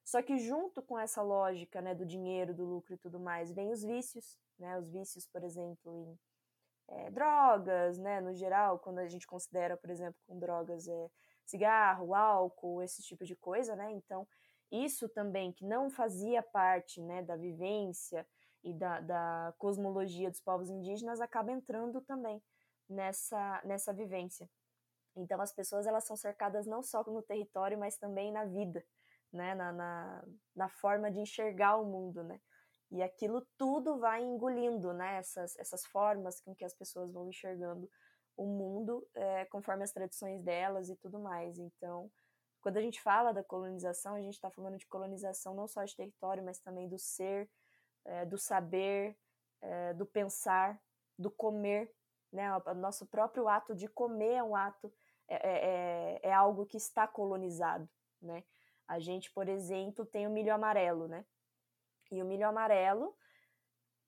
[0.04, 3.70] Só que junto com essa lógica, né, do dinheiro, do lucro e tudo mais, vem
[3.70, 6.18] os vícios, né, os vícios, por exemplo, em
[6.88, 11.10] é, drogas, né, no geral, quando a gente considera, por exemplo, com drogas é,
[11.44, 14.26] cigarro, álcool, esse tipo de coisa, né, então
[14.70, 18.26] isso também que não fazia parte, né, da vivência
[18.62, 22.42] e da, da cosmologia dos povos indígenas acaba entrando também
[22.88, 24.48] nessa, nessa vivência.
[25.16, 28.84] Então as pessoas elas são cercadas não só no território, mas também na vida,
[29.32, 32.40] né, na, na, na forma de enxergar o mundo, né.
[32.90, 37.90] E aquilo tudo vai engolindo, né, essas, essas formas com que as pessoas vão enxergando
[38.36, 41.58] o mundo é, conforme as tradições delas e tudo mais.
[41.58, 42.10] Então,
[42.60, 45.94] quando a gente fala da colonização, a gente está falando de colonização não só de
[45.94, 47.48] território, mas também do ser,
[48.04, 49.16] é, do saber,
[49.60, 50.80] é, do pensar,
[51.18, 51.92] do comer.
[52.32, 52.54] Né?
[52.56, 54.92] O nosso próprio ato de comer é um ato,
[55.28, 57.88] é, é, é, é algo que está colonizado.
[58.20, 58.44] Né?
[58.86, 61.24] A gente, por exemplo, tem o milho amarelo, né?
[62.10, 63.14] E o milho amarelo,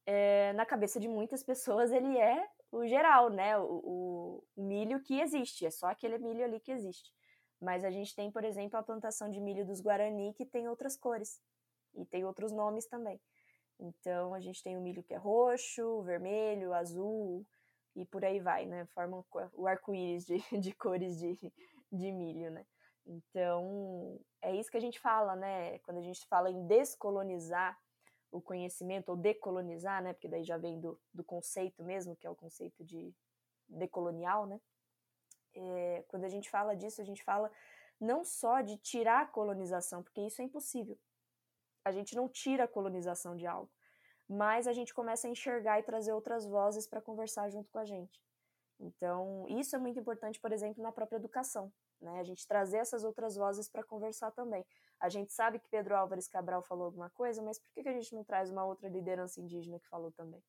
[0.07, 3.59] é, na cabeça de muitas pessoas, ele é o geral, né?
[3.59, 7.12] O, o, milho que existe, é só aquele milho ali que existe.
[7.61, 10.96] Mas a gente tem, por exemplo, a plantação de milho dos Guarani que tem outras
[10.96, 11.40] cores
[11.94, 13.20] e tem outros nomes também.
[13.78, 17.46] Então a gente tem o milho que é roxo, vermelho, azul
[17.94, 18.86] e por aí vai, né?
[18.86, 21.36] Formam o arco-íris de, de cores de,
[21.92, 22.64] de milho, né?
[23.06, 25.78] Então é isso que a gente fala, né?
[25.80, 27.78] Quando a gente fala em descolonizar
[28.30, 30.12] o conhecimento ou decolonizar, né?
[30.12, 33.12] Porque daí já vem do, do conceito mesmo, que é o conceito de
[33.68, 34.61] decolonial, né?
[35.55, 37.51] É, quando a gente fala disso, a gente fala
[38.01, 40.98] não só de tirar a colonização, porque isso é impossível.
[41.84, 43.70] A gente não tira a colonização de algo,
[44.28, 47.84] mas a gente começa a enxergar e trazer outras vozes para conversar junto com a
[47.84, 48.20] gente.
[48.78, 51.70] Então, isso é muito importante, por exemplo, na própria educação,
[52.01, 52.18] né?
[52.18, 54.64] A gente trazer essas outras vozes para conversar também.
[54.98, 58.14] A gente sabe que Pedro Álvares Cabral falou alguma coisa, mas por que a gente
[58.14, 60.42] não traz uma outra liderança indígena que falou também?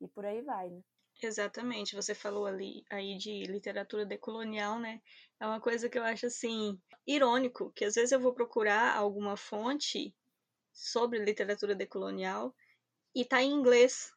[0.00, 0.82] E por aí vai, né?
[1.20, 5.00] Exatamente, você falou ali aí de literatura decolonial, né?
[5.40, 9.36] É uma coisa que eu acho assim irônico, que às vezes eu vou procurar alguma
[9.36, 10.14] fonte
[10.72, 12.54] sobre literatura decolonial
[13.14, 14.12] e tá em inglês.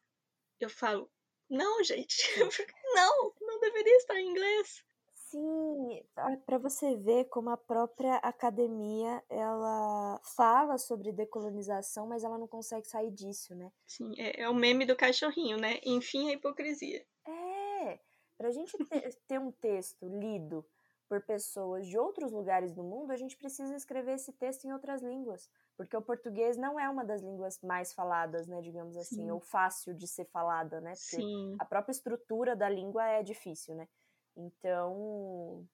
[0.60, 1.10] Eu falo,
[1.50, 2.16] não, gente,
[2.94, 4.84] não, não deveria estar em inglês.
[5.32, 6.04] Sim,
[6.44, 12.86] para você ver como a própria academia ela fala sobre decolonização, mas ela não consegue
[12.86, 13.72] sair disso, né?
[13.86, 15.80] Sim, é, é o meme do cachorrinho, né?
[15.86, 17.02] Enfim, a hipocrisia.
[17.26, 17.98] É,
[18.36, 20.62] para a gente ter, ter um texto lido
[21.08, 25.02] por pessoas de outros lugares do mundo, a gente precisa escrever esse texto em outras
[25.02, 29.30] línguas, porque o português não é uma das línguas mais faladas, né, digamos assim, Sim.
[29.30, 30.90] ou fácil de ser falada, né?
[30.90, 31.56] Porque Sim.
[31.58, 33.88] a própria estrutura da língua é difícil, né?
[34.36, 35.66] Então,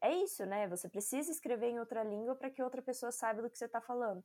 [0.00, 0.68] é isso, né?
[0.68, 3.80] Você precisa escrever em outra língua para que outra pessoa saiba do que você está
[3.80, 4.24] falando.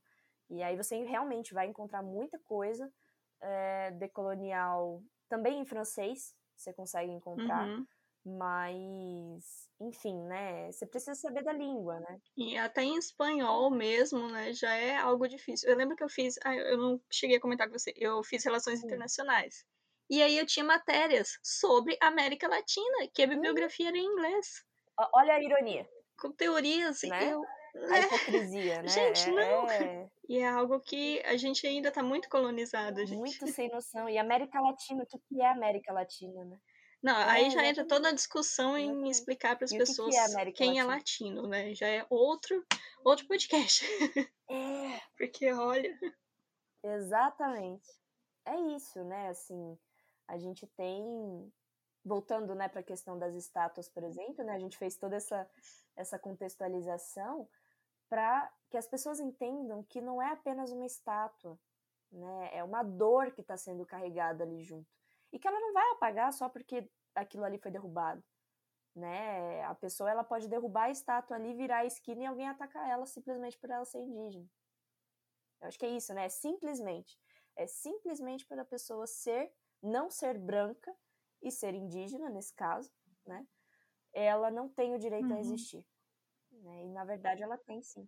[0.50, 2.92] E aí você realmente vai encontrar muita coisa
[3.42, 7.68] é, decolonial, também em francês, você consegue encontrar.
[7.68, 7.88] Uhum.
[8.24, 10.72] Mas, enfim, né?
[10.72, 12.22] Você precisa saber da língua, né?
[12.38, 14.54] E até em espanhol mesmo, né?
[14.54, 15.70] Já é algo difícil.
[15.70, 16.38] Eu lembro que eu fiz.
[16.44, 17.92] Ah, eu não cheguei a comentar com você.
[17.96, 18.86] Eu fiz relações Sim.
[18.86, 19.66] internacionais.
[20.12, 23.30] E aí eu tinha matérias sobre América Latina, que a hum.
[23.30, 24.62] bibliografia era em inglês.
[25.14, 25.88] Olha a ironia.
[26.20, 27.02] Com teorias.
[27.04, 27.32] Né?
[27.32, 27.42] Eu,
[27.90, 28.90] a hipocrisia, né?
[28.90, 29.70] Gente, é, não.
[29.70, 30.10] É...
[30.28, 33.18] E é algo que a gente ainda está muito colonizado, gente.
[33.18, 34.10] Muito sem noção.
[34.10, 36.58] E América Latina, o que é América Latina, né?
[37.02, 40.52] Não, é, aí já entra toda a discussão em explicar para as pessoas que é
[40.52, 40.84] quem é Latina?
[40.84, 41.74] é latino, né?
[41.74, 42.64] Já é outro,
[43.04, 43.86] outro podcast.
[44.50, 45.02] É.
[45.18, 45.98] Porque, olha.
[46.84, 47.88] Exatamente.
[48.46, 49.30] É isso, né?
[49.30, 49.78] Assim,
[50.32, 51.54] a gente tem
[52.04, 55.48] voltando né, para a questão das estátuas, por exemplo, né, a gente fez toda essa,
[55.96, 57.48] essa contextualização
[58.10, 61.60] para que as pessoas entendam que não é apenas uma estátua,
[62.12, 64.90] né, é uma dor que está sendo carregada ali junto.
[65.34, 68.24] E que ela não vai apagar só porque aquilo ali foi derrubado.
[68.96, 69.64] Né?
[69.64, 73.06] A pessoa ela pode derrubar a estátua ali, virar a esquina e alguém atacar ela
[73.06, 74.46] simplesmente por ela ser indígena.
[75.62, 76.26] Eu acho que é isso, né?
[76.26, 77.18] É simplesmente.
[77.56, 80.96] É simplesmente pela pessoa ser não ser branca
[81.42, 82.92] e ser indígena, nesse caso,
[83.26, 83.48] né?
[84.14, 85.38] ela não tem o direito Uhum.
[85.38, 85.86] a existir.
[86.52, 86.86] Né?
[86.86, 88.08] E na verdade ela tem sim.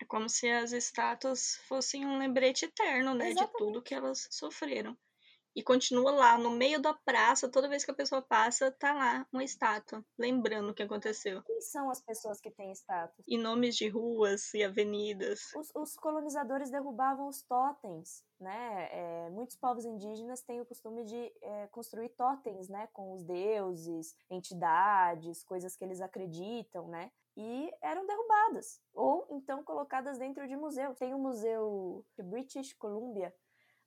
[0.00, 3.58] É como se as estátuas fossem um lembrete eterno, né, de Exatamente.
[3.58, 4.96] tudo que elas sofreram.
[5.56, 9.26] E continua lá, no meio da praça, toda vez que a pessoa passa, tá lá
[9.32, 11.42] uma estátua, lembrando o que aconteceu.
[11.44, 13.24] Quem são as pessoas que têm status?
[13.26, 15.54] E nomes de ruas e avenidas.
[15.56, 18.88] Os, os colonizadores derrubavam os totens, né?
[18.92, 22.86] É, muitos povos indígenas têm o costume de é, construir totens, né?
[22.92, 27.10] Com os deuses, entidades, coisas que eles acreditam, né?
[27.34, 30.94] E eram derrubadas ou então colocadas dentro de museu.
[30.94, 33.34] Tem o museu British Columbia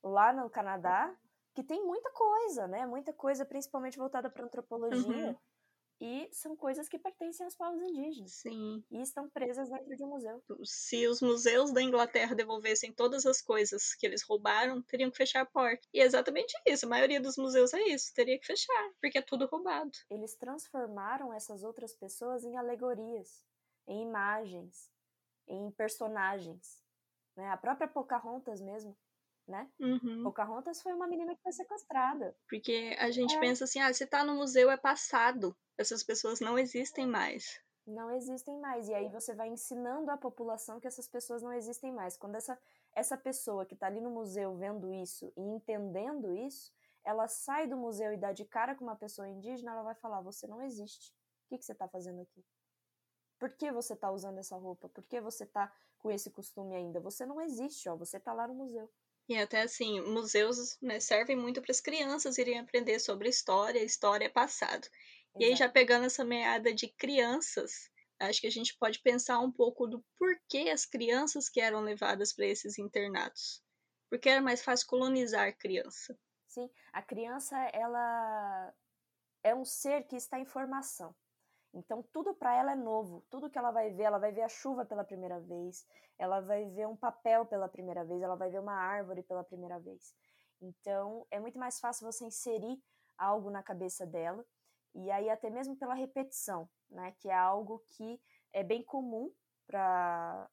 [0.03, 1.15] lá no Canadá
[1.53, 2.85] que tem muita coisa, né?
[2.85, 5.29] Muita coisa, principalmente voltada para antropologia.
[5.29, 5.37] Uhum.
[6.01, 8.31] E são coisas que pertencem aos povos indígenas.
[8.31, 8.81] Sim.
[8.89, 10.41] E estão presas dentro de um museu.
[10.63, 15.41] Se os museus da Inglaterra devolvessem todas as coisas que eles roubaram, teriam que fechar
[15.41, 15.85] a porta.
[15.93, 16.85] E é exatamente isso.
[16.85, 18.13] A maioria dos museus é isso.
[18.13, 19.91] Teria que fechar, porque é tudo roubado.
[20.09, 23.43] Eles transformaram essas outras pessoas em alegorias,
[23.85, 24.89] em imagens,
[25.49, 26.81] em personagens.
[27.35, 27.49] Né?
[27.49, 28.97] A própria Pocahontas mesmo,
[29.49, 29.69] né?
[29.79, 30.23] Uhum.
[30.23, 32.35] Pocahontas foi uma menina que foi sequestrada.
[32.47, 33.39] Porque a gente É.
[33.39, 35.55] pensa assim, ah, se tá no museu é passado.
[35.77, 37.59] Essas pessoas não existem mais.
[37.85, 38.87] Não existem mais.
[38.87, 42.15] E aí você vai ensinando a população que essas pessoas não existem mais.
[42.15, 42.57] Quando essa,
[42.93, 46.71] essa pessoa que está ali no museu vendo isso e entendendo isso,
[47.03, 50.21] ela sai do museu e dá de cara com uma pessoa indígena, ela vai falar:
[50.21, 51.11] Você não existe.
[51.45, 52.45] O que, que você está fazendo aqui?
[53.39, 54.89] Por que você está usando essa roupa?
[54.89, 56.99] Por que você está com esse costume ainda?
[56.99, 57.95] Você não existe, ó.
[57.95, 58.91] Você está lá no museu.
[59.29, 64.25] E até assim, museus né, servem muito para as crianças irem aprender sobre história, história
[64.25, 64.87] é passado.
[65.37, 65.59] E aí, Exato.
[65.59, 70.03] já pegando essa meada de crianças, acho que a gente pode pensar um pouco do
[70.17, 73.63] porquê as crianças que eram levadas para esses internatos.
[74.09, 76.17] Porque era mais fácil colonizar a criança.
[76.47, 78.73] Sim, a criança, ela
[79.43, 81.15] é um ser que está em formação.
[81.73, 83.23] Então, tudo para ela é novo.
[83.29, 85.85] Tudo que ela vai ver, ela vai ver a chuva pela primeira vez,
[86.17, 89.79] ela vai ver um papel pela primeira vez, ela vai ver uma árvore pela primeira
[89.79, 90.13] vez.
[90.61, 92.81] Então, é muito mais fácil você inserir
[93.17, 94.43] algo na cabeça dela,
[94.95, 97.13] e aí até mesmo pela repetição, né?
[97.19, 98.19] Que é algo que
[98.51, 99.31] é bem comum
[99.67, 100.49] para.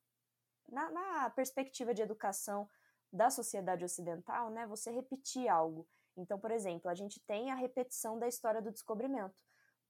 [0.68, 2.68] Na, na perspectiva de educação
[3.12, 4.66] da sociedade ocidental, né?
[4.66, 5.88] Você repetir algo.
[6.16, 9.34] Então, por exemplo, a gente tem a repetição da história do descobrimento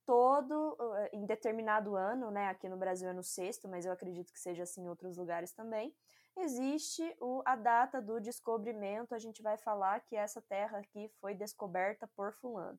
[0.06, 0.78] todo
[1.12, 2.48] em determinado ano, né?
[2.48, 5.52] Aqui no Brasil é no sexto, mas eu acredito que seja assim em outros lugares
[5.52, 5.94] também.
[6.38, 9.14] Existe o, a data do descobrimento.
[9.14, 12.78] A gente vai falar que essa terra aqui foi descoberta por fulano.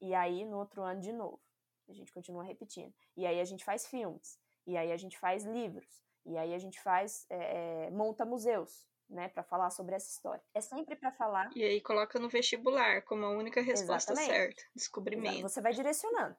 [0.00, 1.40] E aí no outro ano de novo,
[1.88, 2.92] a gente continua repetindo.
[3.16, 4.38] E aí a gente faz filmes.
[4.66, 6.04] E aí a gente faz livros.
[6.24, 10.42] E aí a gente faz é, monta museus, né, para falar sobre essa história.
[10.52, 11.50] É sempre para falar.
[11.54, 14.38] E aí coloca no vestibular como a única resposta Exatamente.
[14.38, 15.42] certa, descobrimento.
[15.42, 16.36] Você vai direcionando,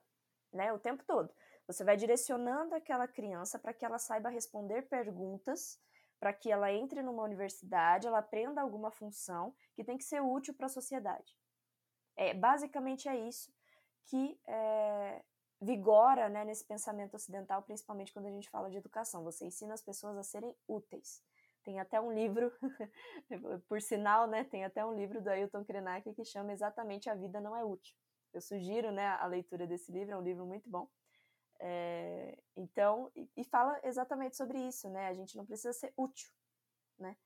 [0.52, 1.34] né, o tempo todo.
[1.68, 5.80] Você vai direcionando aquela criança para que ela saiba responder perguntas,
[6.20, 10.54] para que ela entre numa universidade, ela aprenda alguma função que tem que ser útil
[10.54, 11.38] para a sociedade.
[12.16, 13.54] É, basicamente é isso
[14.08, 15.22] que é,
[15.62, 19.24] vigora né, nesse pensamento ocidental, principalmente quando a gente fala de educação.
[19.24, 21.22] Você ensina as pessoas a serem úteis.
[21.68, 22.50] Tem até um livro,
[23.68, 27.42] por sinal, né, tem até um livro do Ailton Krenak que chama exatamente A Vida
[27.42, 27.94] Não É Útil.
[28.34, 30.88] Eu sugiro né, a leitura desse livro, é um livro muito bom.
[31.60, 35.08] É, então, e, e, fala exatamente sobre isso, né?
[35.08, 36.32] A gente não precisa ser útil,
[36.98, 37.18] né?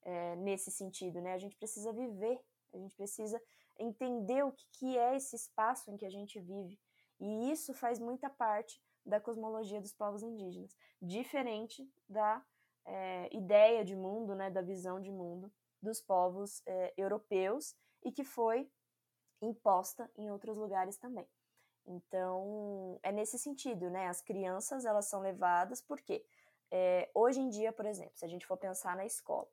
[0.00, 1.34] É, nesse sentido, né?
[1.34, 2.40] A gente precisa viver,
[2.72, 3.38] a gente precisa
[3.78, 6.80] entender o que, que é esse espaço em que a gente vive.
[7.20, 12.42] E isso faz muita parte da cosmologia dos povos indígenas, diferente da
[12.86, 17.74] é, ideia de mundo, né, da visão de mundo dos povos é, europeus
[18.04, 18.70] e que foi
[19.40, 21.26] imposta em outros lugares também.
[21.84, 24.06] Então, é nesse sentido, né?
[24.06, 26.24] As crianças, elas são levadas, porque
[26.70, 29.48] é, hoje em dia, por exemplo, se a gente for pensar na escola,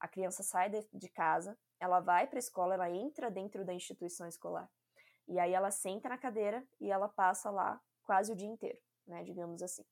[0.00, 3.72] a criança sai de, de casa, ela vai para a escola, ela entra dentro da
[3.72, 4.68] instituição escolar,
[5.26, 9.22] e aí ela senta na cadeira e ela passa lá quase o dia inteiro, né?
[9.22, 9.84] Digamos assim.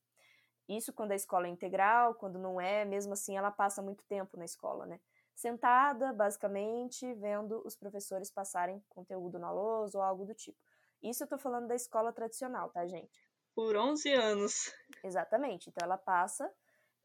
[0.68, 4.36] Isso quando a escola é integral, quando não é, mesmo assim ela passa muito tempo
[4.36, 5.00] na escola, né?
[5.34, 10.58] Sentada, basicamente, vendo os professores passarem conteúdo na lousa ou algo do tipo.
[11.02, 13.20] Isso eu tô falando da escola tradicional, tá, gente?
[13.54, 14.72] Por 11 anos.
[15.04, 15.68] Exatamente.
[15.68, 16.50] Então ela passa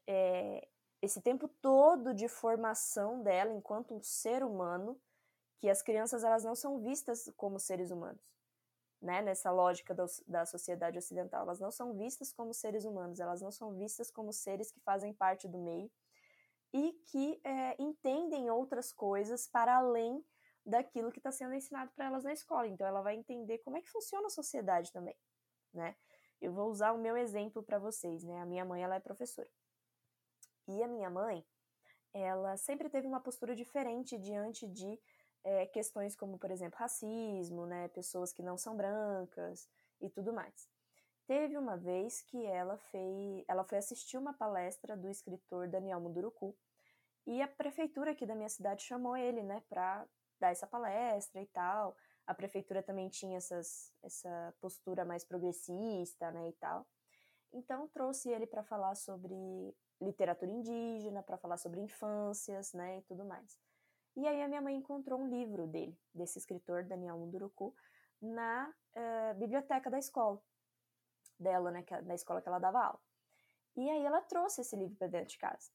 [0.06, 0.66] é,
[1.00, 5.00] esse tempo todo de formação dela enquanto um ser humano,
[5.58, 8.22] que as crianças elas não são vistas como seres humanos,
[9.02, 9.20] né?
[9.20, 13.50] Nessa lógica da, da sociedade ocidental, elas não são vistas como seres humanos, elas não
[13.50, 15.90] são vistas como seres que fazem parte do meio
[16.72, 20.24] e que é, entendem outras coisas para além
[20.64, 22.68] daquilo que está sendo ensinado para elas na escola.
[22.68, 25.16] Então, ela vai entender como é que funciona a sociedade também.
[25.74, 25.96] né?
[26.40, 28.40] Eu vou usar o meu exemplo para vocês, né?
[28.40, 29.48] A minha mãe, ela é professora.
[30.68, 31.44] E a minha mãe,
[32.14, 34.98] ela sempre teve uma postura diferente diante de
[35.44, 37.88] é, questões como, por exemplo, racismo, né?
[37.88, 39.68] Pessoas que não são brancas
[40.00, 40.68] e tudo mais.
[41.26, 46.56] Teve uma vez que ela, fez, ela foi assistir uma palestra do escritor Daniel Munduruku
[47.26, 50.06] e a prefeitura aqui da minha cidade chamou ele, né, para
[50.40, 51.96] dar essa palestra e tal.
[52.26, 56.86] A prefeitura também tinha essas, essa postura mais progressista, né, e tal.
[57.52, 59.34] Então trouxe ele para falar sobre
[60.00, 63.58] literatura indígena, para falar sobre infâncias, né, e tudo mais.
[64.16, 67.74] E aí a minha mãe encontrou um livro dele, desse escritor Daniel Munduruku,
[68.20, 70.40] na uh, biblioteca da escola
[71.38, 73.00] dela, né, que, da escola que ela dava aula.
[73.76, 75.70] E aí ela trouxe esse livro para dentro de casa.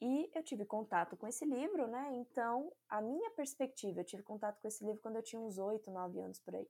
[0.00, 2.10] E eu tive contato com esse livro, né?
[2.12, 5.90] Então, a minha perspectiva, eu tive contato com esse livro quando eu tinha uns 8,
[5.90, 6.68] 9 anos por aí.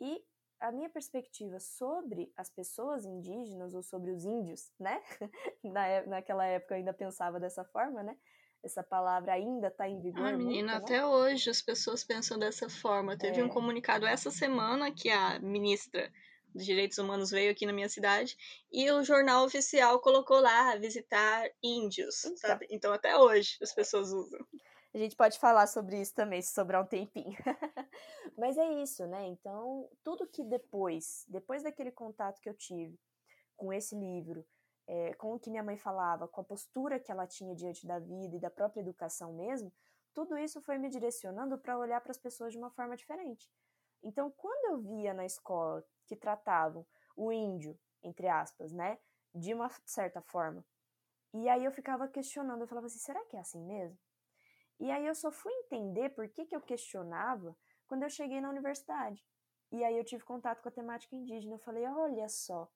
[0.00, 0.24] E
[0.60, 5.02] a minha perspectiva sobre as pessoas indígenas ou sobre os índios, né?
[5.64, 8.16] Na, é, naquela época eu ainda pensava dessa forma, né?
[8.62, 10.26] Essa palavra ainda está em vigor.
[10.26, 13.16] Ah, menina, muito, até hoje as pessoas pensam dessa forma.
[13.16, 13.44] Teve é.
[13.44, 16.12] um comunicado essa semana que a ministra
[16.54, 18.36] dos Direitos Humanos veio aqui na minha cidade
[18.72, 22.36] e o jornal oficial colocou lá visitar índios, então.
[22.36, 22.66] sabe?
[22.70, 24.40] Então até hoje as pessoas usam.
[24.94, 27.36] A gente pode falar sobre isso também, se sobrar um tempinho.
[28.36, 29.26] Mas é isso, né?
[29.26, 32.98] Então, tudo que depois, depois daquele contato que eu tive
[33.54, 34.46] com esse livro,
[34.88, 37.98] é, com o que minha mãe falava, com a postura que ela tinha diante da
[37.98, 39.70] vida e da própria educação mesmo,
[40.14, 43.52] tudo isso foi me direcionando para olhar para as pessoas de uma forma diferente.
[44.02, 48.98] Então, quando eu via na escola que tratavam o índio, entre aspas, né,
[49.34, 50.64] de uma certa forma,
[51.34, 53.98] e aí eu ficava questionando, eu falava assim, será que é assim mesmo?
[54.80, 57.54] E aí eu só fui entender por que, que eu questionava
[57.86, 59.22] quando eu cheguei na universidade.
[59.70, 61.56] E aí eu tive contato com a temática indígena.
[61.56, 62.70] Eu falei, olha só,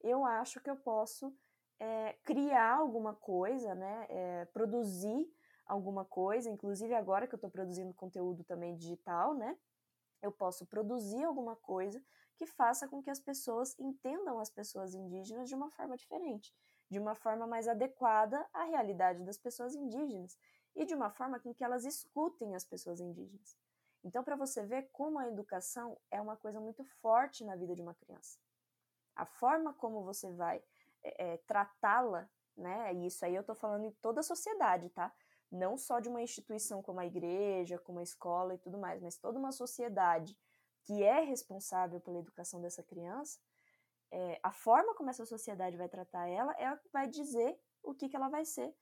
[0.00, 1.32] eu acho que eu posso
[1.78, 5.30] é, criar alguma coisa, né, é, produzir
[5.66, 9.56] alguma coisa, inclusive agora que eu estou produzindo conteúdo também digital, né,
[10.20, 12.02] eu posso produzir alguma coisa
[12.36, 16.54] que faça com que as pessoas entendam as pessoas indígenas de uma forma diferente,
[16.88, 20.38] de uma forma mais adequada à realidade das pessoas indígenas
[20.74, 23.56] e de uma forma com que elas escutem as pessoas indígenas.
[24.04, 27.82] Então, para você ver como a educação é uma coisa muito forte na vida de
[27.82, 28.38] uma criança.
[29.14, 30.62] A forma como você vai
[31.02, 32.94] é, é, tratá-la, né?
[32.94, 35.12] E isso aí eu estou falando em toda a sociedade, tá?
[35.52, 39.18] não só de uma instituição como a igreja, como a escola e tudo mais, mas
[39.18, 40.36] toda uma sociedade
[40.84, 43.38] que é responsável pela educação dessa criança,
[44.10, 48.16] é, a forma como essa sociedade vai tratar ela é vai dizer o que, que
[48.16, 48.74] ela vai ser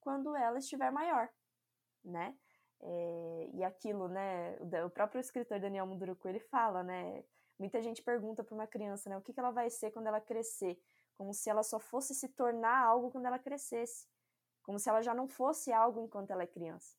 [0.00, 1.28] quando ela estiver maior,
[2.04, 2.36] né?
[2.80, 4.56] É, e aquilo, né?
[4.84, 7.24] O próprio escritor Daniel Munduruku ele fala, né?
[7.58, 9.16] Muita gente pergunta para uma criança, né?
[9.16, 10.80] O que, que ela vai ser quando ela crescer?
[11.22, 14.08] Como se ela só fosse se tornar algo quando ela crescesse
[14.60, 16.96] como se ela já não fosse algo enquanto ela é criança.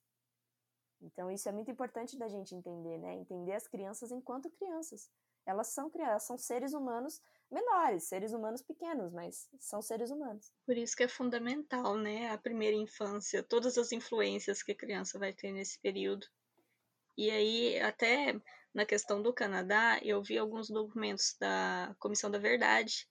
[1.01, 3.15] Então isso é muito importante da gente entender, né?
[3.15, 5.11] Entender as crianças enquanto crianças.
[5.45, 7.21] Elas são crianças, são seres humanos
[7.51, 10.53] menores, seres humanos pequenos, mas são seres humanos.
[10.65, 12.31] Por isso que é fundamental, né?
[12.31, 16.25] A primeira infância, todas as influências que a criança vai ter nesse período.
[17.17, 18.39] E aí, até
[18.73, 23.05] na questão do Canadá, eu vi alguns documentos da Comissão da Verdade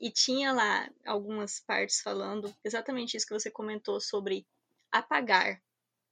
[0.00, 4.46] e tinha lá algumas partes falando exatamente isso que você comentou sobre
[4.90, 5.60] apagar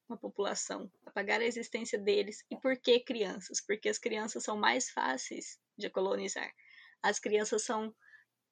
[0.08, 2.44] uma população, apagar a existência deles.
[2.50, 3.60] E por que crianças?
[3.60, 6.52] Porque as crianças são mais fáceis de colonizar.
[7.02, 7.94] As crianças são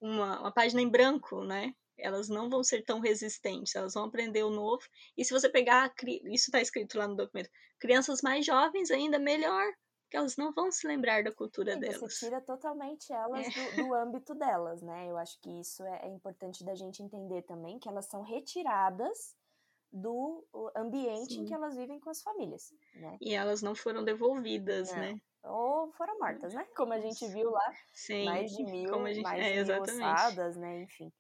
[0.01, 1.75] uma, uma página em branco, né?
[1.99, 4.83] Elas não vão ser tão resistentes, elas vão aprender o novo.
[5.17, 5.93] E se você pegar,
[6.33, 9.71] isso está escrito lá no documento, crianças mais jovens ainda, melhor,
[10.11, 12.01] que elas não vão se lembrar da cultura Sim, delas.
[12.01, 13.77] Você tira totalmente elas é.
[13.77, 15.09] do, do, âmbito delas, né?
[15.09, 19.37] Eu acho que isso é, é, importante da gente entender também, que elas são retiradas
[19.93, 20.45] do
[20.77, 21.41] ambiente Sim.
[21.41, 23.17] em que elas vivem com as famílias, né?
[23.21, 24.99] E elas não foram devolvidas, não.
[24.99, 25.21] né?
[25.45, 26.67] Ou foram mortas, né?
[26.77, 29.23] Como a gente viu lá, Sim, mais de mil, como a gente...
[29.23, 30.83] mais é, de mil ossadas, né?
[30.83, 31.13] Enfim.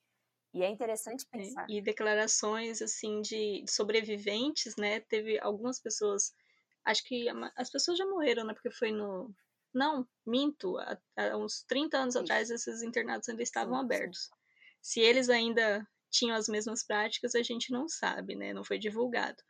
[0.53, 1.66] E é interessante é, pensar.
[1.68, 5.01] E declarações, assim, de sobreviventes, né?
[5.01, 6.34] Teve algumas pessoas
[6.84, 7.26] Acho que
[7.56, 8.54] as pessoas já morreram, né?
[8.54, 9.34] Porque foi no.
[9.72, 10.78] Não, minto.
[10.78, 14.30] Há, há uns 30 anos atrás, esses internatos ainda estavam sim, abertos.
[14.80, 18.52] Se eles ainda tinham as mesmas práticas, a gente não sabe, né?
[18.52, 19.40] Não foi divulgado.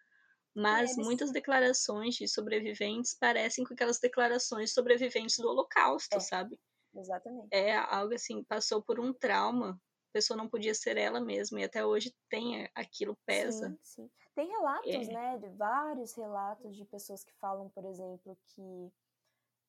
[0.54, 6.58] Mas muitas declarações de sobreviventes parecem com aquelas declarações de sobreviventes do Holocausto, é, sabe?
[6.94, 7.48] Exatamente.
[7.52, 9.80] É algo assim, passou por um trauma
[10.12, 13.68] pessoa não podia ser ela mesma, e até hoje tem aquilo pesa.
[13.68, 14.10] Sim, sim.
[14.34, 15.12] Tem relatos, é.
[15.12, 18.92] né, de vários relatos de pessoas que falam, por exemplo, que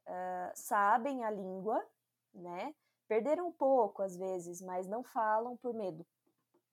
[0.08, 1.86] uh, sabem a língua,
[2.34, 2.74] né,
[3.08, 6.06] perderam um pouco às vezes, mas não falam por medo.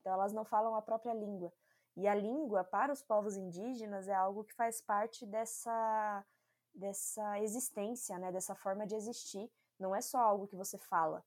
[0.00, 1.52] Então elas não falam a própria língua.
[1.96, 6.24] E a língua para os povos indígenas é algo que faz parte dessa
[6.72, 9.50] dessa existência, né, dessa forma de existir.
[9.80, 11.24] Não é só algo que você fala,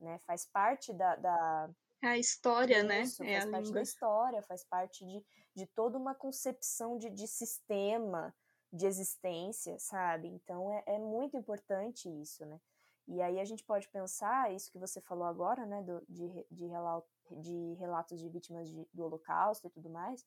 [0.00, 0.18] né?
[0.20, 1.70] Faz parte da, da
[2.10, 3.02] a história, né?
[3.02, 3.74] Isso, é faz parte língua.
[3.74, 5.24] da história, faz parte de,
[5.54, 8.34] de toda uma concepção de, de sistema
[8.72, 10.28] de existência, sabe?
[10.28, 12.60] Então é, é muito importante isso, né?
[13.06, 16.66] E aí a gente pode pensar, isso que você falou agora, né, do, de, de,
[16.66, 17.08] relato,
[17.40, 20.26] de relatos de vítimas de, do Holocausto e tudo mais.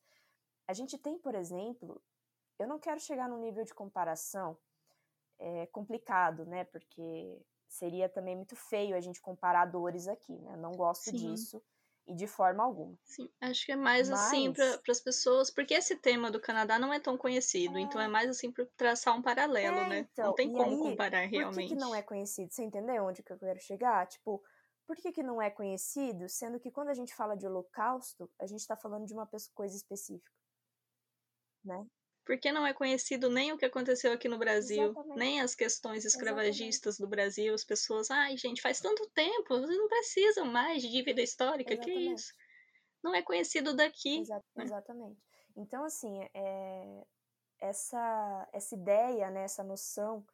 [0.67, 2.01] A gente tem, por exemplo,
[2.59, 4.57] eu não quero chegar num nível de comparação
[5.39, 10.53] é, complicado, né, porque seria também muito feio a gente comparar dores aqui, né?
[10.53, 11.17] Eu não gosto Sim.
[11.17, 11.61] disso
[12.07, 12.97] e de forma alguma.
[13.03, 14.19] Sim, acho que é mais Mas...
[14.19, 17.81] assim para as pessoas, porque esse tema do Canadá não é tão conhecido, é...
[17.81, 20.07] então é mais assim para traçar um paralelo, é, né?
[20.11, 21.55] Então, não tem como aí, comparar realmente.
[21.55, 22.51] Por que, que, não é conhecido?
[22.51, 24.07] Você entendeu onde que eu quero chegar?
[24.07, 24.41] Tipo,
[24.85, 28.47] por que, que não é conhecido, sendo que quando a gente fala de holocausto, a
[28.47, 30.31] gente está falando de uma coisa específica,
[31.63, 31.85] né?
[32.27, 35.17] Porque não é conhecido nem o que aconteceu aqui no Brasil, Exatamente.
[35.17, 36.99] nem as questões escravagistas Exatamente.
[36.99, 37.53] do Brasil.
[37.53, 42.05] As pessoas, ai, gente, faz tanto tempo, vocês não precisam mais de dívida histórica, Exatamente.
[42.05, 42.33] que isso?
[43.01, 44.19] Não é conhecido daqui.
[44.19, 44.65] Né?
[44.65, 45.17] Exatamente.
[45.55, 47.05] Então, assim, é,
[47.61, 50.25] essa, essa ideia, né, essa noção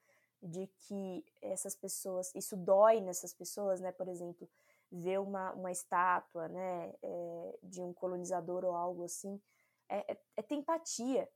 [0.41, 4.49] de que essas pessoas, isso dói nessas pessoas, né, por exemplo,
[4.91, 9.39] ver uma, uma estátua, né, é, de um colonizador ou algo assim,
[9.87, 11.29] é, é, é ter empatia,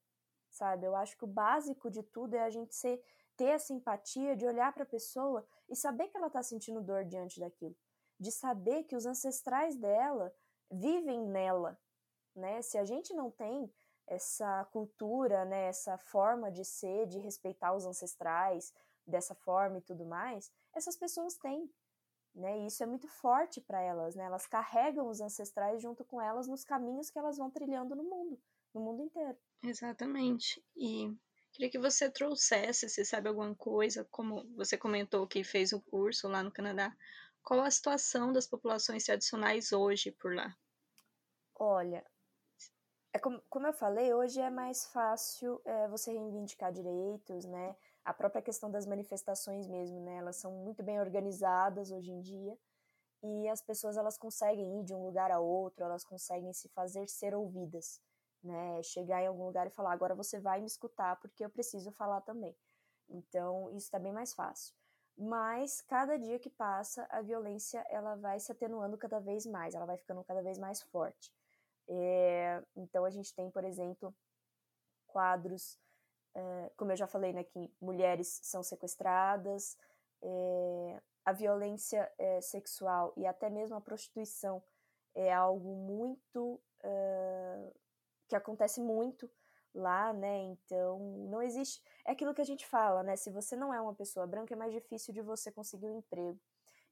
[0.57, 0.85] sabe?
[0.85, 3.01] Eu acho que o básico de tudo é a gente ser,
[3.35, 7.05] ter a simpatia de olhar para a pessoa e saber que ela está sentindo dor
[7.05, 7.75] diante daquilo,
[8.19, 10.33] de saber que os ancestrais dela
[10.71, 11.79] vivem nela,
[12.35, 12.61] né?
[12.61, 13.71] Se a gente não tem
[14.07, 18.73] essa cultura, né, essa forma de ser, de respeitar os ancestrais
[19.05, 21.69] dessa forma e tudo mais, essas pessoas têm,
[22.33, 22.59] né?
[22.59, 24.25] E isso é muito forte para elas, né?
[24.25, 28.39] Elas carregam os ancestrais junto com elas nos caminhos que elas vão trilhando no mundo,
[28.73, 29.37] no mundo inteiro.
[29.61, 30.63] Exatamente.
[30.75, 31.15] E
[31.51, 36.27] queria que você trouxesse, se sabe alguma coisa, como você comentou que fez o curso
[36.27, 36.95] lá no Canadá,
[37.43, 40.57] qual a situação das populações tradicionais hoje por lá?
[41.59, 42.05] Olha,
[43.13, 47.75] é como, como eu falei, hoje é mais fácil é, você reivindicar direitos, né?
[48.05, 50.17] A própria questão das manifestações mesmo, né?
[50.17, 52.57] Elas são muito bem organizadas hoje em dia
[53.23, 57.07] e as pessoas elas conseguem ir de um lugar a outro, elas conseguem se fazer
[57.09, 58.01] ser ouvidas
[58.43, 58.81] né?
[58.83, 62.21] Chegar em algum lugar e falar, agora você vai me escutar porque eu preciso falar
[62.21, 62.55] também.
[63.09, 64.73] Então, isso está bem mais fácil.
[65.17, 69.85] Mas cada dia que passa, a violência ela vai se atenuando cada vez mais, ela
[69.85, 71.33] vai ficando cada vez mais forte.
[71.87, 74.13] É, então, a gente tem, por exemplo,
[75.07, 75.79] quadros,
[76.35, 79.75] é, como eu já falei, né, que mulheres são sequestradas,
[80.21, 82.09] é, a violência
[82.41, 84.63] sexual e até mesmo a prostituição
[85.13, 86.61] é algo muito
[88.27, 89.29] que acontece muito
[89.73, 90.43] lá, né?
[90.43, 90.99] Então,
[91.29, 91.81] não existe.
[92.05, 93.15] É aquilo que a gente fala, né?
[93.15, 96.39] Se você não é uma pessoa branca, é mais difícil de você conseguir um emprego.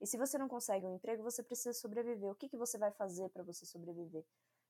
[0.02, 2.32] E se você não consegue um emprego, você precisa sobreviver.
[2.32, 4.26] O que, que você vai fazer para você sobreviver?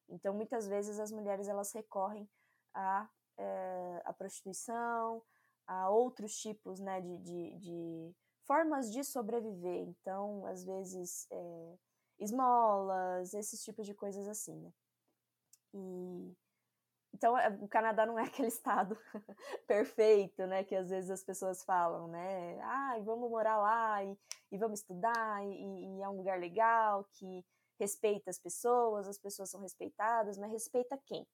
[0.08, 2.30] Então, muitas vezes as mulheres elas recorrem
[2.74, 5.22] à, é, à prostituição,
[5.66, 9.88] a outros tipos, né, de, de, de, formas de sobreviver.
[9.88, 11.78] Então, às vezes, é,
[12.20, 14.72] esmolas, esses tipos de coisas assim, né?
[15.74, 16.38] E
[17.16, 18.98] então, é, o Canadá não é aquele estado
[19.66, 20.64] perfeito, né?
[20.64, 22.60] Que às vezes as pessoas falam, né?
[22.62, 24.18] Ah, vamos morar lá e,
[24.52, 27.44] e vamos estudar e, e, é um lugar legal que
[27.80, 31.26] respeita as pessoas, as pessoas são respeitadas, mas respeita quem?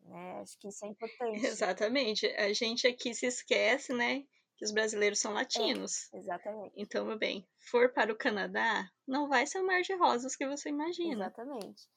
[0.00, 0.40] Né?
[0.40, 1.46] Acho que isso é importante.
[1.46, 2.26] Exatamente.
[2.26, 4.24] A gente aqui se esquece, né?
[4.56, 6.12] Que os brasileiros são latinos.
[6.12, 6.72] É, exatamente.
[6.76, 10.46] Então, meu bem, for para o Canadá, não vai ser o mar de rosas que
[10.46, 11.26] você imagina.
[11.26, 11.88] Exatamente.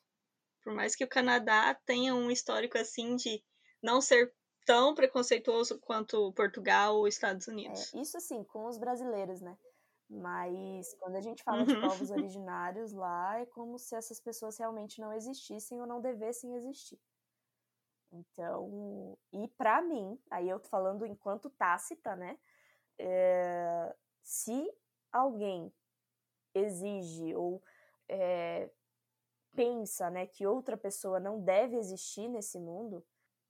[0.63, 3.43] Por mais que o Canadá tenha um histórico assim de
[3.81, 4.33] não ser
[4.65, 7.93] tão preconceituoso quanto Portugal ou Estados Unidos.
[7.93, 9.57] É, isso sim, com os brasileiros, né?
[10.09, 11.65] Mas quando a gente fala uhum.
[11.65, 16.55] de povos originários lá, é como se essas pessoas realmente não existissem ou não devessem
[16.55, 16.99] existir.
[18.11, 22.39] Então, e para mim, aí eu tô falando enquanto tácita, né?
[22.97, 24.71] É, se
[25.11, 25.71] alguém
[26.55, 27.61] exige ou
[28.07, 28.69] é,
[29.55, 33.05] pensa, né, que outra pessoa não deve existir nesse mundo,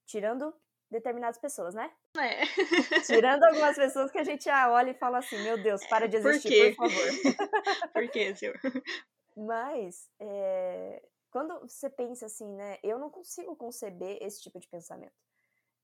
[0.05, 0.53] tirando
[0.89, 1.91] determinadas pessoas, né?
[2.17, 3.01] É.
[3.05, 6.17] Tirando algumas pessoas que a gente já olha e fala assim, meu Deus, para de
[6.17, 7.13] existir, por, por favor.
[7.93, 8.59] por quê, senhor?
[9.37, 15.13] Mas, é, quando você pensa assim, né, eu não consigo conceber esse tipo de pensamento.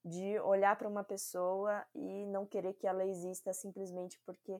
[0.04, 4.60] De olhar para uma pessoa e não querer que ela exista simplesmente porque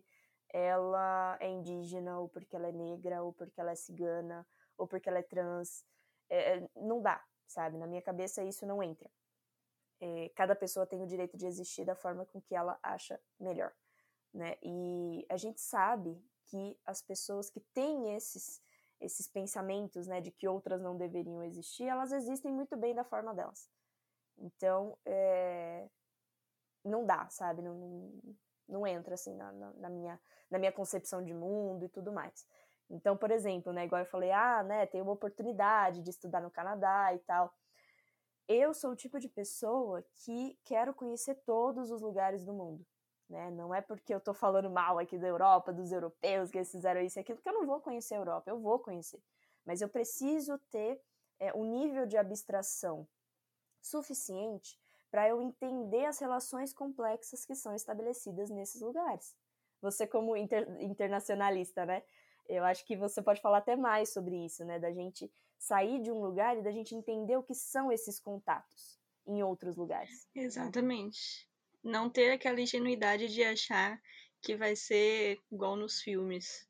[0.54, 4.48] ela é indígena, ou porque ela é negra, ou porque ela é cigana,
[4.78, 5.86] ou porque ela é trans.
[6.30, 7.78] É, é não dá, sabe?
[7.78, 9.10] Na minha cabeça isso não entra.
[10.00, 13.74] É, cada pessoa tem o direito de existir da forma com que ela acha melhor,
[14.34, 14.58] né?
[14.62, 18.62] E a gente sabe que as pessoas que têm esses
[19.00, 23.34] esses pensamentos, né, de que outras não deveriam existir, elas existem muito bem da forma
[23.34, 23.70] delas.
[24.38, 25.88] Então, é,
[26.84, 27.62] não dá, sabe?
[27.62, 28.22] Não, não,
[28.68, 30.20] não entra assim na, na, na, minha,
[30.50, 32.46] na minha concepção de mundo e tudo mais.
[32.90, 36.52] Então, por exemplo, né, igual eu falei, ah, né, tem uma oportunidade de estudar no
[36.52, 37.54] Canadá e tal.
[38.48, 42.86] Eu sou o tipo de pessoa que quero conhecer todos os lugares do mundo.
[43.28, 43.50] Né?
[43.50, 47.02] Não é porque eu estou falando mal aqui da Europa, dos europeus, que eles fizeram
[47.02, 49.22] isso e aquilo, que eu não vou conhecer a Europa, eu vou conhecer.
[49.66, 51.02] Mas eu preciso ter
[51.40, 53.08] é, um nível de abstração
[53.82, 54.80] suficiente
[55.10, 59.36] para eu entender as relações complexas que são estabelecidas nesses lugares.
[59.82, 62.04] Você, como inter, internacionalista, né?
[62.48, 64.80] Eu acho que você pode falar até mais sobre isso, né?
[64.80, 69.00] Da gente sair de um lugar e da gente entender o que são esses contatos
[69.28, 70.28] em outros lugares.
[70.36, 71.50] Exatamente.
[71.84, 74.00] Não ter aquela ingenuidade de achar
[74.42, 76.68] que vai ser igual nos filmes.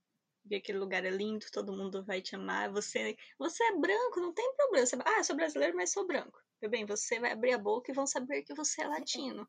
[0.47, 2.71] Que aquele lugar é lindo, todo mundo vai te amar.
[2.71, 4.85] Você, você é branco, não tem problema.
[4.85, 6.39] Você, ah, sou brasileiro, mas sou branco.
[6.69, 9.47] Bem, você vai abrir a boca e vão saber que você é latino.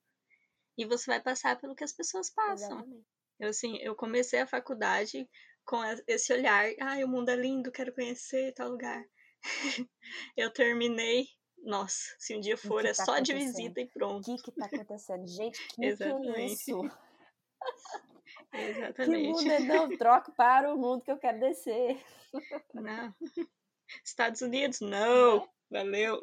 [0.76, 2.78] E você vai passar pelo que as pessoas passam.
[2.78, 3.06] Exatamente.
[3.38, 5.28] Eu, assim, eu comecei a faculdade
[5.66, 9.04] com esse olhar, ah, o mundo é lindo, quero conhecer tal lugar.
[10.36, 11.26] eu terminei,
[11.58, 14.32] nossa, se um dia for, é tá só de visita e pronto.
[14.32, 15.26] O que que tá acontecendo?
[15.26, 16.32] Gente, que, Exatamente.
[16.32, 16.90] que é isso?
[18.52, 19.22] Exatamente.
[19.22, 19.96] Que mundo é não?
[19.96, 22.00] Troco para o mundo que eu quero descer.
[22.72, 23.14] Não.
[24.04, 24.80] Estados Unidos?
[24.80, 25.42] Não.
[25.42, 25.48] É?
[25.70, 26.20] Valeu.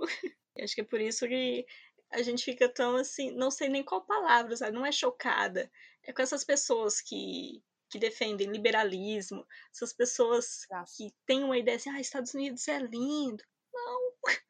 [0.60, 1.66] Acho que é por isso que
[2.12, 4.72] a gente fica tão assim, não sei nem qual palavra, sabe?
[4.72, 5.70] Não é chocada.
[6.04, 7.64] É com essas pessoas que,
[7.94, 10.66] que defendem liberalismo, essas pessoas
[10.98, 13.44] que têm uma ideia assim, ah, Estados Unidos é lindo.
[13.72, 14.14] Não,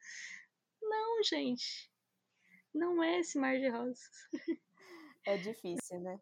[0.80, 1.92] não, gente.
[2.72, 4.10] Não é esse mar de rosas.
[5.26, 6.18] É difícil, né?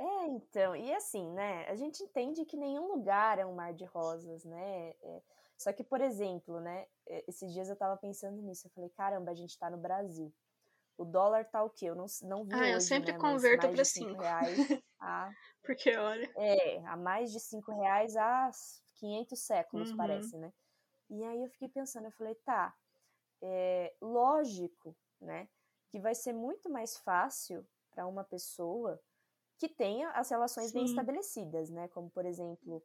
[0.00, 1.64] É, então, e assim, né?
[1.68, 4.94] A gente entende que nenhum lugar é um mar de rosas, né?
[5.00, 5.22] É,
[5.56, 6.86] só que, por exemplo, né?
[7.28, 8.66] Esses dias eu tava pensando nisso.
[8.66, 10.32] Eu falei, caramba, a gente tá no Brasil.
[10.98, 11.86] O dólar tá o quê?
[11.86, 12.52] Eu não, não vi.
[12.52, 14.20] Ah, hoje, eu sempre né, converto para cinco.
[14.20, 14.58] Reais
[15.00, 15.30] a,
[15.62, 16.28] Porque olha.
[16.36, 18.50] É, a mais de cinco reais há
[18.96, 19.96] 500 séculos, uhum.
[19.96, 20.52] parece, né?
[21.08, 22.74] E aí eu fiquei pensando, eu falei, tá,
[23.40, 25.48] é lógico, né?
[25.88, 29.00] Que vai ser muito mais fácil para uma pessoa
[29.56, 30.74] que tenha as relações Sim.
[30.74, 31.86] bem estabelecidas, né?
[31.88, 32.82] Como, por exemplo,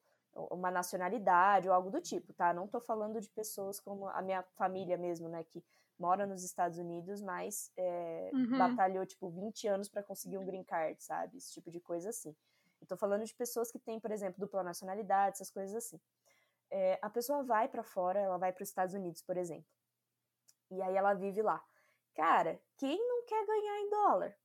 [0.52, 2.54] uma nacionalidade ou algo do tipo, tá?
[2.54, 5.44] Não tô falando de pessoas como a minha família mesmo, né?
[5.44, 5.64] Que
[5.98, 8.58] mora nos Estados Unidos, mas é, uhum.
[8.58, 11.38] batalhou, tipo, 20 anos para conseguir um green card, sabe?
[11.38, 12.36] Esse tipo de coisa assim.
[12.82, 16.00] Eu tô falando de pessoas que têm, por exemplo, dupla nacionalidade, essas coisas assim.
[16.70, 19.66] É, a pessoa vai para fora, ela vai para os Estados Unidos, por exemplo.
[20.70, 21.64] E aí ela vive lá.
[22.16, 24.38] Cara, quem não quer ganhar em dólar?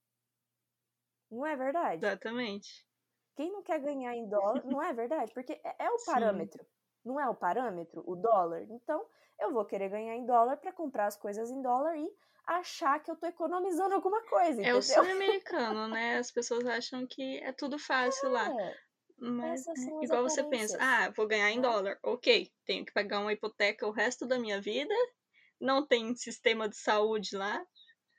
[1.31, 2.05] Não é verdade?
[2.05, 2.87] Exatamente.
[3.35, 5.33] Quem não quer ganhar em dólar, não é verdade?
[5.33, 6.63] Porque é, é o parâmetro.
[6.63, 6.71] Sim.
[7.09, 8.63] Não é o parâmetro, o dólar.
[8.71, 9.05] Então,
[9.41, 12.09] eu vou querer ganhar em dólar para comprar as coisas em dólar e
[12.47, 14.61] achar que eu tô economizando alguma coisa.
[14.61, 14.79] É entendeu?
[14.79, 16.19] o sonho americano, né?
[16.19, 18.33] As pessoas acham que é tudo fácil é.
[18.33, 18.49] lá.
[19.19, 19.65] Mas,
[20.03, 21.63] igual você pensa, ah, vou ganhar em é.
[21.63, 21.99] dólar.
[22.03, 24.95] Ok, tenho que pagar uma hipoteca o resto da minha vida.
[25.61, 27.65] Não tem sistema de saúde lá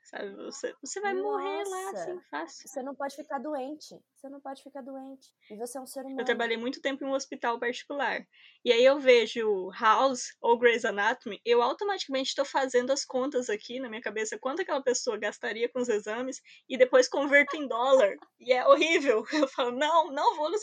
[0.04, 0.34] sabe?
[0.44, 2.68] Você, você vai Nossa, morrer lá, assim, fácil.
[2.68, 3.98] Você não pode ficar doente.
[4.14, 5.28] Você não pode ficar doente.
[5.50, 6.20] E você é um ser humano.
[6.20, 8.26] Eu trabalhei muito tempo em um hospital particular.
[8.64, 13.80] E aí eu vejo House ou Grey's Anatomy, eu automaticamente estou fazendo as contas aqui
[13.80, 18.16] na minha cabeça, quanto aquela pessoa gastaria com os exames, e depois converto em dólar.
[18.38, 19.24] E é horrível.
[19.32, 20.62] Eu falo, não, não vou nos...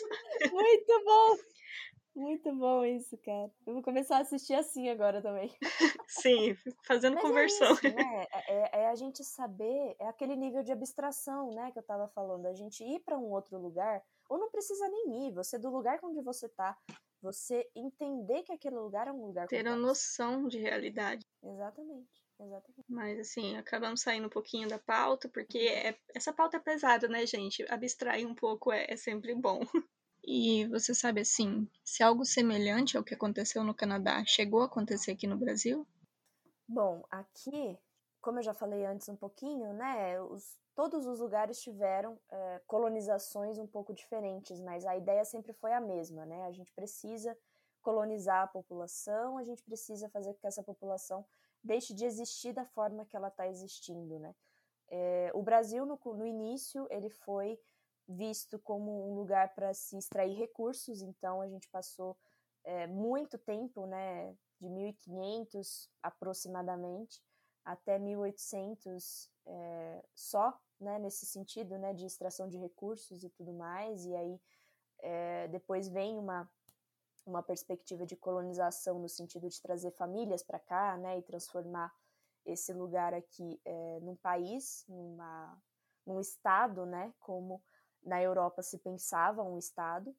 [0.52, 1.38] Muito bom!
[2.18, 3.52] Muito bom isso, cara.
[3.68, 5.56] Eu vou começar a assistir assim agora também.
[6.10, 7.68] Sim, fazendo Mas é conversão.
[7.68, 8.28] É, isso, né?
[8.34, 12.08] É, é, é, a gente saber, é aquele nível de abstração, né, que eu tava
[12.08, 12.48] falando.
[12.48, 16.00] A gente ir para um outro lugar, ou não precisa nem ir, você do lugar
[16.02, 16.76] onde você tá,
[17.22, 21.24] você entender que aquele lugar é um lugar Ter a noção de realidade.
[21.44, 22.26] Exatamente.
[22.40, 22.86] Exatamente.
[22.90, 27.28] Mas assim, acabamos saindo um pouquinho da pauta, porque é, essa pauta é pesada, né,
[27.28, 27.64] gente?
[27.70, 29.60] Abstrair um pouco é, é sempre bom.
[30.30, 35.12] E você sabe assim, se algo semelhante ao que aconteceu no Canadá chegou a acontecer
[35.12, 35.88] aqui no Brasil?
[36.68, 37.80] Bom, aqui,
[38.20, 43.58] como eu já falei antes um pouquinho, né, os, todos os lugares tiveram é, colonizações
[43.58, 46.44] um pouco diferentes, mas a ideia sempre foi a mesma, né?
[46.44, 47.38] A gente precisa
[47.82, 51.26] colonizar a população, a gente precisa fazer com que essa população
[51.64, 54.36] deixe de existir da forma que ela está existindo, né?
[54.90, 57.58] É, o Brasil, no, no início, ele foi
[58.08, 62.18] visto como um lugar para se extrair recursos, então a gente passou
[62.64, 67.22] é, muito tempo, né, de 1500 aproximadamente
[67.64, 74.06] até 1800 é, só, né, nesse sentido, né, de extração de recursos e tudo mais,
[74.06, 74.42] e aí
[75.00, 76.50] é, depois vem uma
[77.28, 81.94] uma perspectiva de colonização no sentido de trazer famílias para cá, né, e transformar
[82.46, 85.62] esse lugar aqui é, num país, numa,
[86.06, 87.62] num estado, né, como
[88.08, 90.16] na Europa se pensava um estado.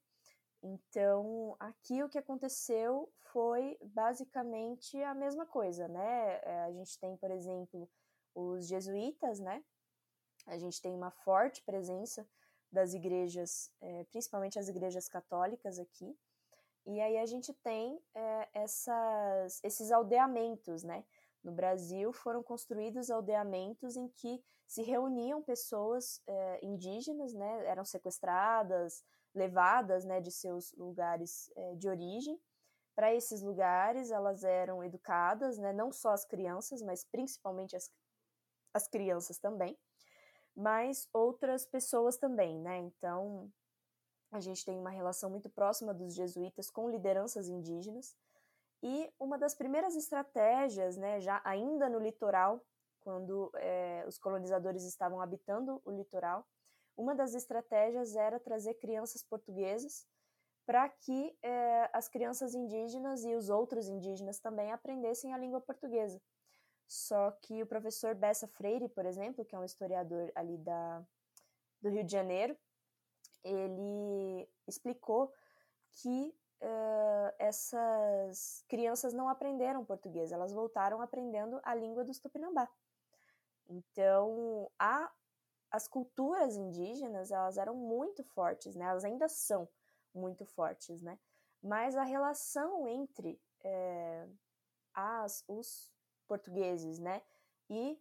[0.61, 6.39] Então, aqui o que aconteceu foi basicamente a mesma coisa, né?
[6.43, 7.89] É, a gente tem, por exemplo,
[8.35, 9.63] os jesuítas, né?
[10.45, 12.27] A gente tem uma forte presença
[12.71, 16.15] das igrejas, é, principalmente as igrejas católicas aqui.
[16.85, 21.03] E aí a gente tem é, essas, esses aldeamentos, né?
[21.43, 27.65] No Brasil foram construídos aldeamentos em que se reuniam pessoas é, indígenas, né?
[27.65, 32.39] Eram sequestradas, levadas, né, de seus lugares é, de origem
[32.95, 34.11] para esses lugares.
[34.11, 35.73] Elas eram educadas, né?
[35.73, 37.91] Não só as crianças, mas principalmente as,
[38.73, 39.77] as crianças também,
[40.55, 42.77] mas outras pessoas também, né?
[42.77, 43.51] Então
[44.31, 48.15] a gente tem uma relação muito próxima dos jesuítas com lideranças indígenas.
[48.81, 52.63] E uma das primeiras estratégias, né, já ainda no litoral,
[53.01, 56.45] quando é, os colonizadores estavam habitando o litoral,
[56.95, 60.05] uma das estratégias era trazer crianças portuguesas
[60.65, 66.21] para que é, as crianças indígenas e os outros indígenas também aprendessem a língua portuguesa.
[66.87, 71.03] Só que o professor Bessa Freire, por exemplo, que é um historiador ali da,
[71.81, 72.57] do Rio de Janeiro,
[73.43, 75.33] ele explicou
[75.91, 82.69] que uh, essas crianças não aprenderam português, elas voltaram aprendendo a língua dos Tupinambá.
[83.67, 85.11] Então, a,
[85.71, 88.85] as culturas indígenas, elas eram muito fortes, né?
[88.85, 89.69] Elas ainda são
[90.13, 91.19] muito fortes, né?
[91.61, 94.27] Mas a relação entre é,
[94.93, 95.91] as, os
[96.27, 97.21] portugueses, né?
[97.69, 97.99] E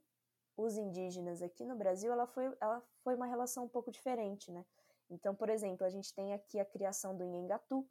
[0.56, 4.64] os indígenas aqui no Brasil, ela foi, ela foi uma relação um pouco diferente, né?
[5.10, 7.88] Então, por exemplo, a gente tem aqui a criação do Nhengatu,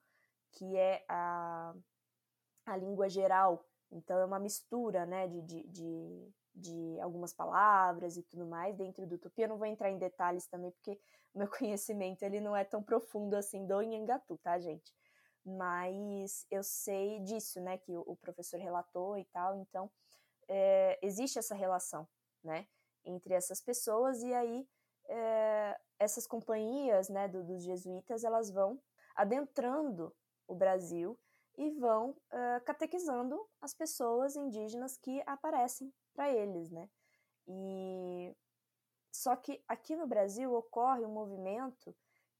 [0.53, 1.73] que é a,
[2.65, 8.23] a língua geral, então é uma mistura né, de, de, de, de algumas palavras e
[8.23, 9.41] tudo mais dentro do tupi.
[9.41, 10.99] Eu não vou entrar em detalhes também, porque
[11.33, 14.93] o meu conhecimento ele não é tão profundo assim do Nhangatu, tá, gente?
[15.45, 19.89] Mas eu sei disso, né, que o, professor relatou e tal, então
[20.49, 22.05] é, existe essa relação,
[22.43, 22.67] né,
[23.05, 24.67] entre essas pessoas e aí
[25.07, 28.77] é, essas companhias, né, do, dos jesuítas, elas vão
[29.15, 30.13] adentrando
[30.47, 31.17] o Brasil
[31.57, 36.89] e vão uh, catequizando as pessoas indígenas que aparecem para eles, né?
[37.47, 38.35] E
[39.11, 41.95] só que aqui no Brasil ocorre um movimento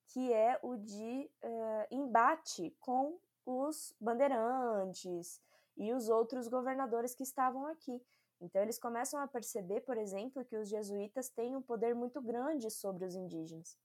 [0.07, 5.41] que é o de uh, embate com os bandeirantes
[5.75, 8.01] e os outros governadores que estavam aqui.
[8.39, 12.69] Então eles começam a perceber, por exemplo, que os jesuítas têm um poder muito grande
[12.69, 13.75] sobre os indígenas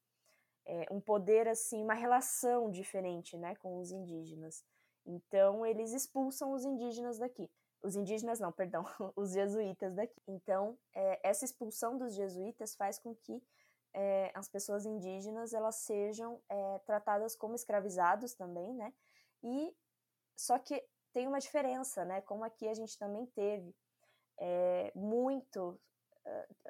[0.67, 4.65] é, um poder assim, uma relação diferente, né, com os indígenas.
[5.05, 7.51] Então eles expulsam os indígenas daqui.
[7.83, 8.85] Os indígenas não, perdão,
[9.17, 10.21] os jesuítas daqui.
[10.27, 13.43] Então é, essa expulsão dos jesuítas faz com que
[13.95, 16.41] é, as pessoas indígenas elas sejam
[16.87, 18.91] tratadas como escravizados também, né?
[19.43, 19.77] E
[20.35, 20.83] só que
[21.13, 22.23] tem uma diferença, né?
[22.23, 23.75] Como aqui a gente também teve
[24.95, 25.79] muito,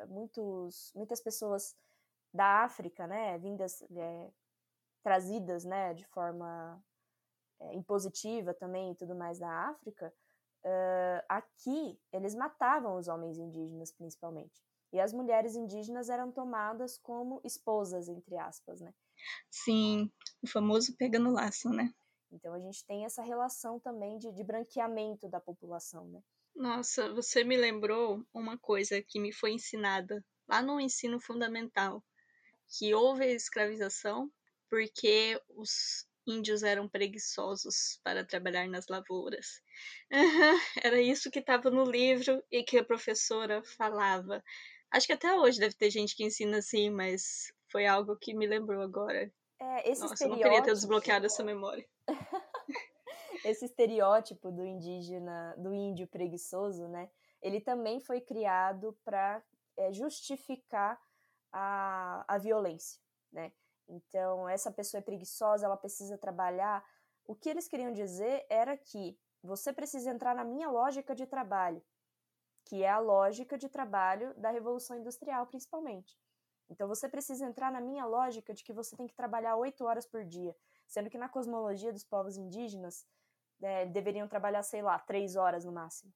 [0.09, 1.77] muitos, muitas pessoas
[2.33, 4.31] da África, né, vindas, é,
[5.03, 6.83] trazidas, né, de forma
[7.61, 10.13] é, impositiva também e tudo mais da África,
[10.65, 14.63] uh, aqui eles matavam os homens indígenas principalmente.
[14.93, 18.93] E as mulheres indígenas eram tomadas como esposas, entre aspas, né?
[19.51, 20.11] Sim,
[20.43, 21.91] o famoso pegando laço, né?
[22.31, 26.21] Então a gente tem essa relação também de, de branqueamento da população, né?
[26.55, 32.03] Nossa, você me lembrou uma coisa que me foi ensinada lá no ensino fundamental
[32.79, 34.31] que houve a escravização
[34.69, 39.61] porque os índios eram preguiçosos para trabalhar nas lavouras.
[40.11, 40.13] Uhum,
[40.83, 44.43] era isso que estava no livro e que a professora falava.
[44.91, 48.47] Acho que até hoje deve ter gente que ensina assim, mas foi algo que me
[48.47, 49.33] lembrou agora.
[49.61, 51.87] É, esse Nossa, eu não queria ter desbloqueado essa memória.
[53.45, 57.11] esse estereótipo do indígena, do índio preguiçoso, né?
[57.41, 59.43] Ele também foi criado para
[59.77, 61.01] é, justificar
[61.53, 63.01] a, violência,
[63.31, 63.53] né?
[63.89, 66.85] Então, essa pessoa é preguiçosa, ela precisa trabalhar.
[67.25, 71.83] O que eles queriam dizer era que você precisa entrar na minha lógica de trabalho,
[72.65, 76.17] que é a lógica de trabalho da Revolução Industrial, principalmente.
[76.71, 80.07] Então você precisa entrar na minha lógica de que você tem que trabalhar oito horas
[80.07, 83.05] por dia, sendo que na cosmologia dos povos indígenas
[83.61, 86.13] é, deveriam trabalhar, sei lá, três horas no máximo.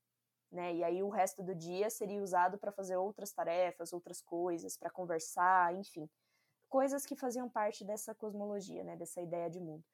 [0.56, 0.76] Né?
[0.76, 4.88] E aí o resto do dia seria usado para fazer outras tarefas, outras coisas, para
[4.88, 6.08] conversar, enfim,
[6.66, 8.96] coisas que faziam parte dessa cosmologia, né?
[8.96, 9.84] Dessa ideia de mundo.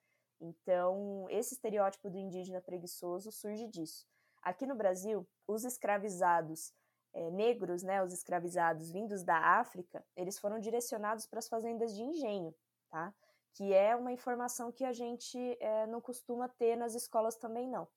[0.41, 4.07] Então, esse estereótipo do indígena preguiçoso surge disso.
[4.41, 6.73] Aqui no Brasil, os escravizados
[7.13, 12.03] é, negros, né, os escravizados vindos da África, eles foram direcionados para as fazendas de
[12.03, 12.55] engenho,
[12.89, 13.13] tá?
[13.53, 17.89] Que é uma informação que a gente é, não costuma ter nas escolas também, não.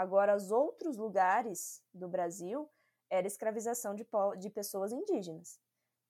[0.00, 2.66] Agora, os outros lugares do Brasil
[3.10, 4.06] era escravização de,
[4.38, 5.60] de pessoas indígenas.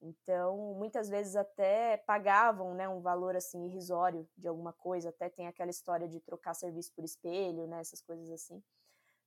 [0.00, 5.48] Então, muitas vezes até pagavam né, um valor assim irrisório de alguma coisa, até tem
[5.48, 8.62] aquela história de trocar serviço por espelho, né, essas coisas assim.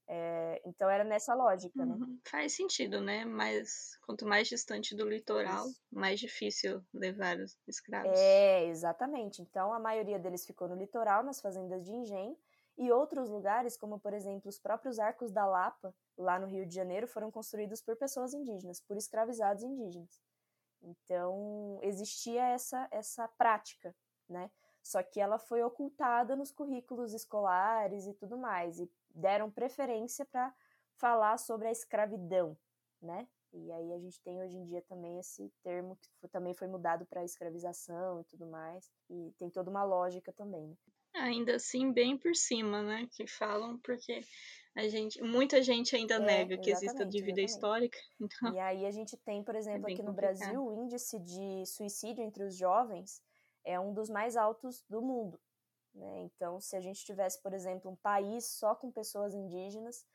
[0.08, 1.96] É, então era nessa lógica, né?
[1.96, 2.18] Uhum.
[2.26, 3.26] Faz sentido, né?
[3.26, 5.82] Mas quanto mais distante do litoral, Isso.
[5.92, 8.18] mais difícil levar os escravos.
[8.18, 9.42] É, exatamente.
[9.42, 12.38] Então a maioria deles ficou no litoral, nas fazendas de engenho,
[12.78, 16.74] e outros lugares, como por exemplo os próprios Arcos da Lapa, lá no Rio de
[16.74, 20.22] Janeiro, foram construídos por pessoas indígenas, por escravizados indígenas.
[20.82, 23.96] Então existia essa essa prática,
[24.28, 24.52] né?
[24.82, 28.80] Só que ela foi ocultada nos currículos escolares e tudo mais.
[28.80, 30.54] E deram preferência para
[30.96, 32.58] falar sobre a escravidão,
[33.02, 33.28] né?
[33.54, 37.06] E aí a gente tem hoje em dia também esse termo que também foi mudado
[37.06, 40.68] para escravização e tudo mais, e tem toda uma lógica também.
[40.68, 40.76] Né?
[41.16, 43.08] Ainda assim, bem por cima, né?
[43.12, 44.22] Que falam porque
[44.76, 47.50] a gente, muita gente ainda é, nega que exista dívida exatamente.
[47.50, 47.98] histórica.
[48.20, 51.20] Então e aí a gente tem, por é exemplo, é aqui no Brasil, o índice
[51.20, 53.22] de suicídio entre os jovens
[53.64, 55.40] é um dos mais altos do mundo.
[55.94, 56.22] Né?
[56.22, 60.06] Então, se a gente tivesse, por exemplo, um país só com pessoas indígenas,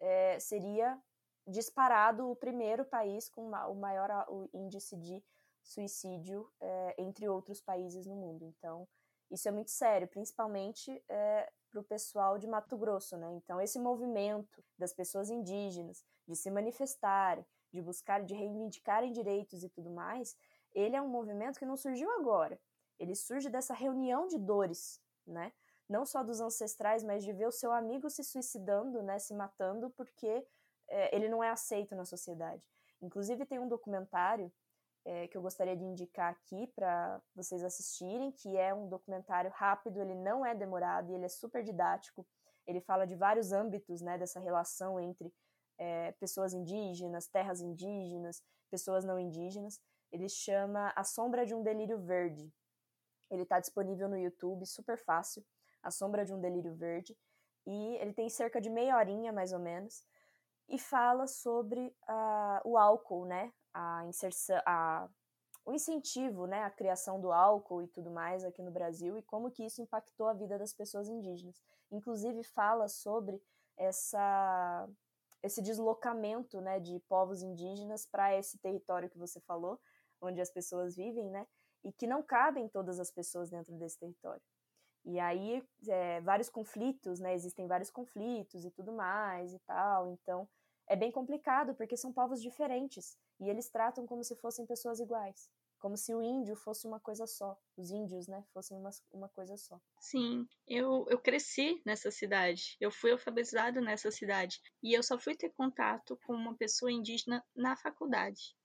[0.00, 1.00] é, seria
[1.46, 5.22] disparado o primeiro país com o maior o índice de
[5.62, 8.44] suicídio é, entre outros países no mundo.
[8.44, 8.86] Então,
[9.30, 13.30] isso é muito sério, principalmente é, para o pessoal de Mato Grosso, né?
[13.32, 19.68] Então, esse movimento das pessoas indígenas de se manifestarem, de buscar, de reivindicarem direitos e
[19.68, 20.36] tudo mais,
[20.72, 22.58] ele é um movimento que não surgiu agora.
[22.98, 25.52] Ele surge dessa reunião de dores né?
[25.88, 29.18] Não só dos ancestrais, mas de ver o seu amigo se suicidando, né?
[29.18, 30.44] Se matando porque
[30.88, 32.62] é, ele não é aceito na sociedade.
[33.00, 34.52] Inclusive tem um documentário
[35.08, 40.02] é, que eu gostaria de indicar aqui para vocês assistirem, que é um documentário rápido,
[40.02, 42.26] ele não é demorado e ele é super didático.
[42.66, 44.18] Ele fala de vários âmbitos, né?
[44.18, 45.32] Dessa relação entre
[45.78, 49.80] é, pessoas indígenas, terras indígenas, pessoas não indígenas.
[50.12, 52.52] Ele chama A Sombra de um Delírio Verde.
[53.30, 55.42] Ele está disponível no YouTube, super fácil,
[55.82, 57.16] A Sombra de um Delírio Verde.
[57.66, 60.04] E ele tem cerca de meia horinha, mais ou menos,
[60.68, 63.50] e fala sobre uh, o álcool, né?
[63.72, 65.08] A inserção, a,
[65.64, 66.64] o incentivo, né?
[66.64, 70.26] A criação do álcool e tudo mais aqui no Brasil e como que isso impactou
[70.26, 71.62] a vida das pessoas indígenas.
[71.90, 73.42] Inclusive fala sobre
[73.76, 74.88] essa
[75.40, 79.80] esse deslocamento, né, de povos indígenas para esse território que você falou,
[80.20, 81.46] onde as pessoas vivem, né?
[81.84, 84.42] e que não cabem todas as pessoas dentro desse território.
[85.04, 87.34] E aí, é, vários conflitos, né?
[87.34, 90.08] Existem vários conflitos e tudo mais e tal.
[90.08, 90.46] Então,
[90.86, 93.16] é bem complicado, porque são povos diferentes.
[93.40, 95.48] E eles tratam como se fossem pessoas iguais.
[95.78, 97.56] Como se o índio fosse uma coisa só.
[97.76, 98.44] Os índios, né?
[98.52, 99.80] Fossem uma, uma coisa só.
[100.00, 102.76] Sim, eu, eu cresci nessa cidade.
[102.80, 104.60] Eu fui alfabetizada nessa cidade.
[104.82, 108.56] E eu só fui ter contato com uma pessoa indígena na faculdade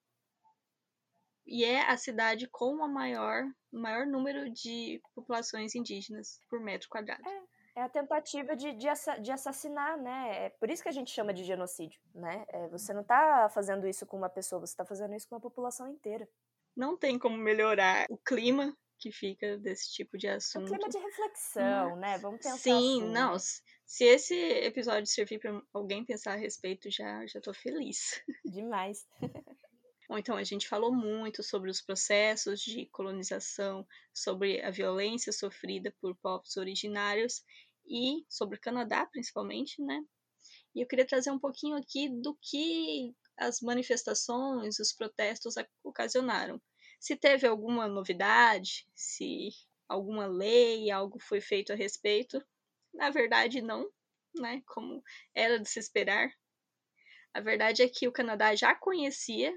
[1.45, 7.27] e é a cidade com o maior, maior número de populações indígenas por metro quadrado.
[7.27, 7.41] É,
[7.75, 8.87] é a tentativa de, de,
[9.21, 10.45] de, assassinar, né?
[10.45, 12.45] É por isso que a gente chama de genocídio, né?
[12.49, 15.41] É, você não está fazendo isso com uma pessoa, você está fazendo isso com uma
[15.41, 16.27] população inteira.
[16.75, 20.65] Não tem como melhorar o clima que fica desse tipo de assunto.
[20.65, 22.17] O clima de reflexão, né?
[22.19, 23.33] Vamos pensar Sim, assim, não.
[23.33, 23.39] Né?
[23.85, 28.23] Se esse episódio servir para alguém pensar a respeito, já já tô feliz.
[28.45, 29.05] Demais.
[30.07, 35.95] Bom, então a gente falou muito sobre os processos de colonização, sobre a violência sofrida
[36.01, 37.41] por povos originários
[37.85, 40.03] e sobre o Canadá, principalmente, né?
[40.75, 46.61] E eu queria trazer um pouquinho aqui do que as manifestações, os protestos ocasionaram.
[46.99, 49.49] Se teve alguma novidade, se
[49.87, 52.43] alguma lei, algo foi feito a respeito.
[52.93, 53.89] Na verdade, não,
[54.35, 54.61] né?
[54.65, 55.01] Como
[55.33, 56.29] era de se esperar.
[57.33, 59.53] A verdade é que o Canadá já conhecia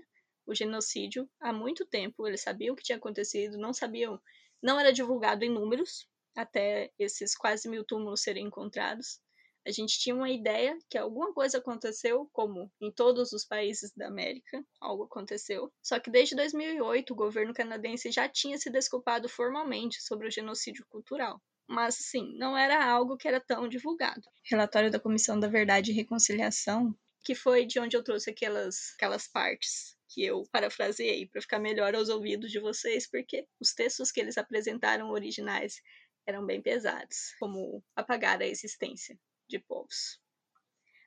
[0.46, 2.26] o genocídio há muito tempo.
[2.26, 4.20] Eles sabiam o que tinha acontecido, não sabiam,
[4.62, 9.20] não era divulgado em números até esses quase mil túmulos serem encontrados.
[9.66, 14.06] A gente tinha uma ideia que alguma coisa aconteceu, como em todos os países da
[14.06, 15.72] América, algo aconteceu.
[15.82, 20.86] Só que desde 2008 o governo canadense já tinha se desculpado formalmente sobre o genocídio
[20.88, 21.42] cultural.
[21.66, 24.22] Mas, assim, não era algo que era tão divulgado.
[24.44, 26.94] Relatório da Comissão da Verdade e Reconciliação,
[27.24, 31.94] que foi de onde eu trouxe aquelas, aquelas partes que eu parafraseei para ficar melhor
[31.94, 35.82] aos ouvidos de vocês, porque os textos que eles apresentaram originais
[36.26, 40.18] eram bem pesados, como apagar a existência de povos.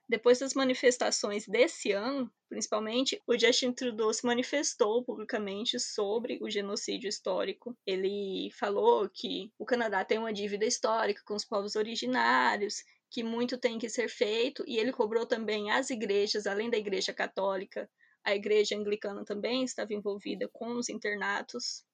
[0.08, 7.08] Depois das manifestações desse ano, principalmente, o Justin Trudeau se manifestou publicamente sobre o genocídio
[7.08, 7.76] histórico.
[7.84, 13.58] Ele falou que o Canadá tem uma dívida histórica com os povos originários, que muito
[13.58, 17.90] tem que ser feito, e ele cobrou também as igrejas, além da Igreja Católica,
[18.24, 21.84] a Igreja Anglicana também estava envolvida com os internatos.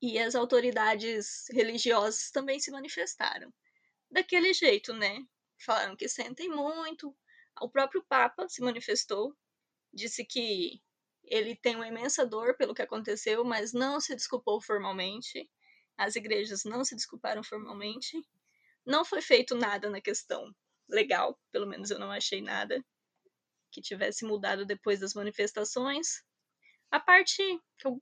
[0.00, 3.52] E as autoridades religiosas também se manifestaram
[4.10, 5.24] daquele jeito, né?
[5.58, 7.14] Falaram que sentem muito.
[7.60, 9.36] O próprio Papa se manifestou,
[9.92, 10.80] disse que
[11.24, 15.50] ele tem uma imensa dor pelo que aconteceu, mas não se desculpou formalmente.
[15.96, 18.16] As igrejas não se desculparam formalmente.
[18.86, 20.54] Não foi feito nada na questão
[20.88, 22.82] legal, pelo menos eu não achei nada
[23.70, 26.22] que tivesse mudado depois das manifestações.
[26.90, 27.42] A parte,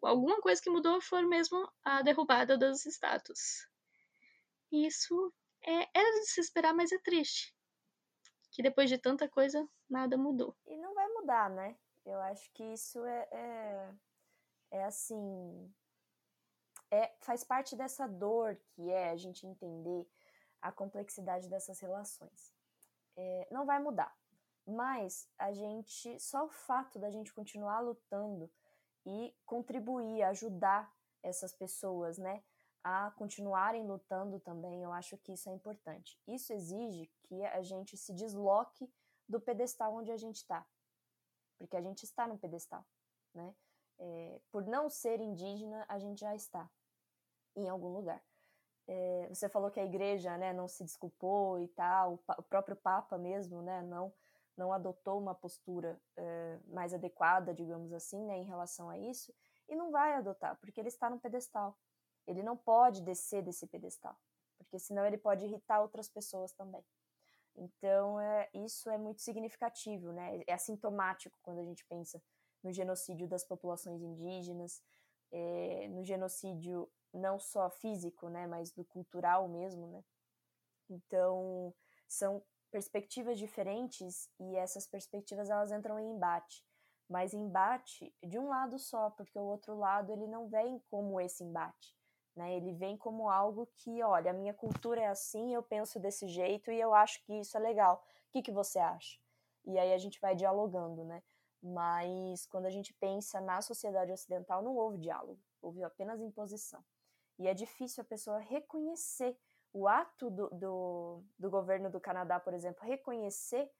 [0.02, 3.68] alguma coisa que mudou foi mesmo a derrubada das estátuas.
[4.70, 5.32] Isso
[5.62, 7.54] é, era de se esperar, mas é triste.
[8.52, 10.56] Que depois de tanta coisa, nada mudou.
[10.66, 11.76] E não vai mudar, né?
[12.04, 13.94] Eu acho que isso é, é,
[14.70, 15.74] é assim.
[16.90, 20.06] É, faz parte dessa dor que é a gente entender
[20.62, 22.54] a complexidade dessas relações.
[23.16, 24.14] É, não vai mudar,
[24.66, 28.50] mas a gente, só o fato da gente continuar lutando
[29.04, 32.42] e contribuir, ajudar essas pessoas, né,
[32.82, 36.20] a continuarem lutando também, eu acho que isso é importante.
[36.26, 38.88] Isso exige que a gente se desloque
[39.28, 40.64] do pedestal onde a gente está,
[41.58, 42.84] porque a gente está no pedestal,
[43.34, 43.54] né?
[43.98, 46.70] É, por não ser indígena, a gente já está
[47.56, 48.22] em algum lugar.
[48.86, 53.18] É, você falou que a igreja, né, não se desculpou e tal, o, próprio Papa
[53.18, 54.12] mesmo, né, não
[54.56, 59.34] não adotou uma postura é, mais adequada, digamos assim, né, em relação a isso,
[59.68, 61.76] e não vai adotar, porque ele está no pedestal.
[62.26, 64.16] Ele não pode descer desse pedestal,
[64.56, 66.84] porque senão ele pode irritar outras pessoas também.
[67.54, 70.42] Então, é, isso é muito significativo, né?
[70.46, 72.22] É assintomático quando a gente pensa
[72.62, 74.82] no genocídio das populações indígenas,
[75.32, 80.04] é, no genocídio não só físico, né, mas do cultural mesmo, né?
[80.88, 81.74] Então,
[82.06, 82.42] são
[82.76, 86.62] perspectivas diferentes e essas perspectivas elas entram em embate,
[87.08, 91.42] mas embate de um lado só, porque o outro lado ele não vem como esse
[91.42, 91.96] embate.
[92.36, 92.54] Né?
[92.54, 96.70] Ele vem como algo que, olha, a minha cultura é assim, eu penso desse jeito
[96.70, 98.04] e eu acho que isso é legal.
[98.28, 99.18] O que, que você acha?
[99.64, 101.22] E aí a gente vai dialogando, né?
[101.62, 106.84] Mas quando a gente pensa na sociedade ocidental, não houve diálogo, houve apenas imposição.
[107.38, 109.34] E é difícil a pessoa reconhecer
[109.76, 113.70] o ato do, do, do governo do Canadá, por exemplo, reconhecer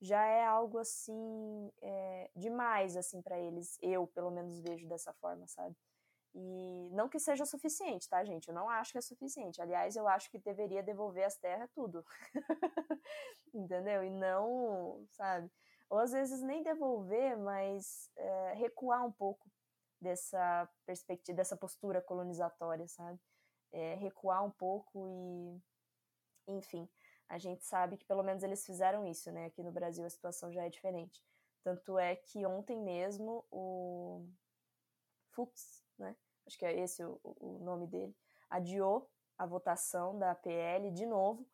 [0.00, 3.76] já é algo assim é, demais assim para eles.
[3.82, 5.76] Eu, pelo menos, vejo dessa forma, sabe?
[6.32, 8.46] E não que seja suficiente, tá, gente?
[8.48, 9.60] Eu não acho que é suficiente.
[9.60, 12.04] Aliás, eu acho que deveria devolver as terras tudo.
[13.52, 14.04] Entendeu?
[14.04, 15.50] E não, sabe?
[15.90, 19.50] Ou às vezes nem devolver, mas é, recuar um pouco
[20.00, 23.18] dessa perspectiva, dessa postura colonizatória, sabe?
[23.72, 25.62] É, recuar um pouco e,
[26.48, 26.88] enfim,
[27.28, 29.46] a gente sabe que pelo menos eles fizeram isso, né?
[29.46, 31.22] Aqui no Brasil a situação já é diferente.
[31.62, 34.26] Tanto é que ontem mesmo o
[35.30, 36.16] Fux, né?
[36.46, 38.16] Acho que é esse o, o nome dele,
[38.48, 41.46] adiou a votação da PL de novo,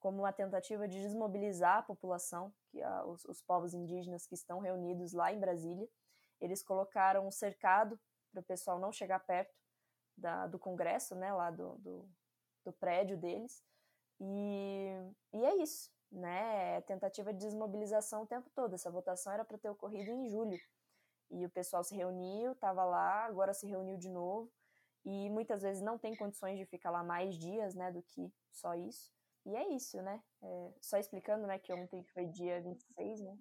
[0.00, 4.58] como uma tentativa de desmobilizar a população, que a, os, os, povos indígenas que estão
[4.58, 5.88] reunidos lá em Brasília.
[6.40, 8.00] Eles colocaram um cercado
[8.32, 9.54] para o pessoal não chegar perto
[10.20, 12.08] da, do Congresso, né, lá do, do,
[12.64, 13.62] do prédio deles.
[14.20, 14.92] E,
[15.32, 16.76] e é isso, né?
[16.76, 18.74] É tentativa de desmobilização o tempo todo.
[18.74, 20.60] Essa votação era para ter ocorrido em julho.
[21.30, 24.52] E o pessoal se reuniu, estava lá, agora se reuniu de novo.
[25.04, 28.74] E muitas vezes não tem condições de ficar lá mais dias, né, do que só
[28.74, 29.10] isso.
[29.46, 30.22] E é isso, né?
[30.42, 33.38] É, só explicando, né, que ontem foi dia 26, né?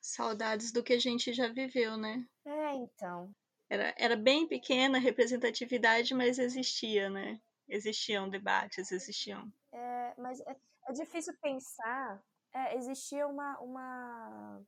[0.00, 2.26] Saudades do que a gente já viveu, né?
[2.44, 3.32] É, então.
[3.70, 7.40] Era, era bem pequena a representatividade, mas existia, né?
[7.68, 9.52] Existiam debates, existiam.
[9.72, 10.56] É, mas é,
[10.88, 12.22] é difícil pensar.
[12.54, 14.62] É, existia uma, uma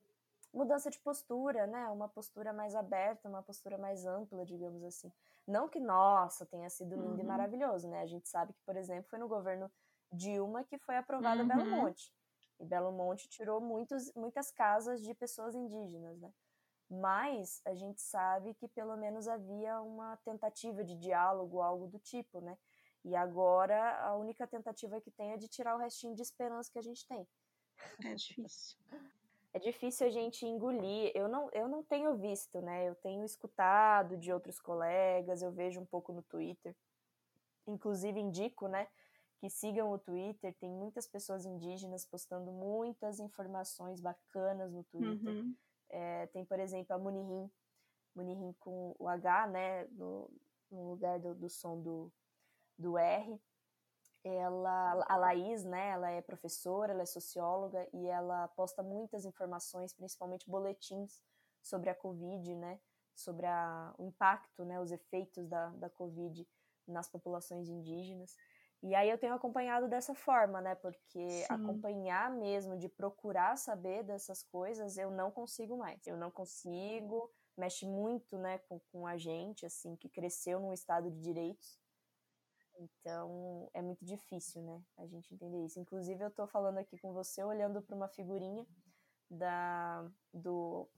[0.53, 1.89] mudança de postura, né?
[1.89, 5.11] Uma postura mais aberta, uma postura mais ampla, digamos assim.
[5.47, 7.21] Não que, nossa, tenha sido lindo uhum.
[7.21, 8.03] e maravilhoso, né?
[8.03, 9.71] A gente sabe que, por exemplo, foi no governo
[10.13, 11.49] de uma que foi aprovada uhum.
[11.49, 12.13] Belo Monte.
[12.59, 16.31] E Belo Monte tirou muitos, muitas casas de pessoas indígenas, né?
[16.91, 22.41] Mas a gente sabe que pelo menos havia uma tentativa de diálogo, algo do tipo,
[22.41, 22.59] né?
[23.05, 26.79] E agora a única tentativa que tem é de tirar o restinho de esperança que
[26.79, 27.27] a gente tem.
[28.05, 28.77] É difícil.
[29.53, 31.11] É difícil a gente engolir.
[31.15, 32.89] Eu não, eu não tenho visto, né?
[32.89, 36.77] Eu tenho escutado de outros colegas, eu vejo um pouco no Twitter.
[37.67, 38.89] Inclusive indico, né?
[39.41, 40.55] Que sigam o Twitter.
[40.61, 45.35] Tem muitas pessoas indígenas postando muitas informações bacanas no Twitter.
[45.35, 45.57] Uhum.
[45.91, 47.51] É, tem, por exemplo, a Munirim.
[48.15, 49.85] Munirim com o H, né?
[49.89, 50.31] No,
[50.71, 52.13] no lugar do, do som do,
[52.79, 53.41] do R
[54.25, 59.95] ela, a Laís, né, ela é professora, ela é socióloga e ela posta muitas informações,
[59.95, 61.23] principalmente boletins
[61.63, 62.79] sobre a Covid, né,
[63.15, 66.47] sobre a, o impacto, né, os efeitos da, da Covid
[66.87, 68.37] nas populações indígenas.
[68.83, 71.47] E aí eu tenho acompanhado dessa forma, né, porque Sim.
[71.51, 76.07] acompanhar mesmo, de procurar saber dessas coisas, eu não consigo mais.
[76.07, 81.11] Eu não consigo, mexe muito, né, com, com a gente, assim, que cresceu num estado
[81.11, 81.79] de direitos
[82.81, 85.79] então é muito difícil, né, a gente entender isso.
[85.79, 88.67] Inclusive eu estou falando aqui com você olhando para uma figurinha
[89.31, 90.89] da do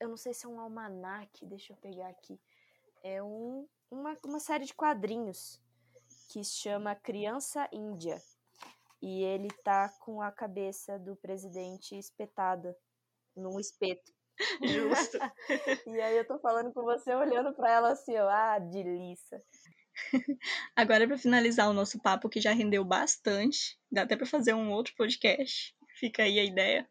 [0.00, 2.40] eu não sei se é um almanaque, deixa eu pegar aqui.
[3.02, 5.60] É um, uma, uma série de quadrinhos
[6.28, 8.20] que chama Criança Índia.
[9.00, 12.76] E ele tá com a cabeça do presidente espetada
[13.36, 14.12] num espeto.
[14.62, 15.18] Justo.
[15.86, 19.42] e aí eu tô falando com você olhando para ela assim, ó, ah, delícia.
[20.76, 24.70] Agora, para finalizar o nosso papo, que já rendeu bastante, dá até para fazer um
[24.70, 26.88] outro podcast, fica aí a ideia.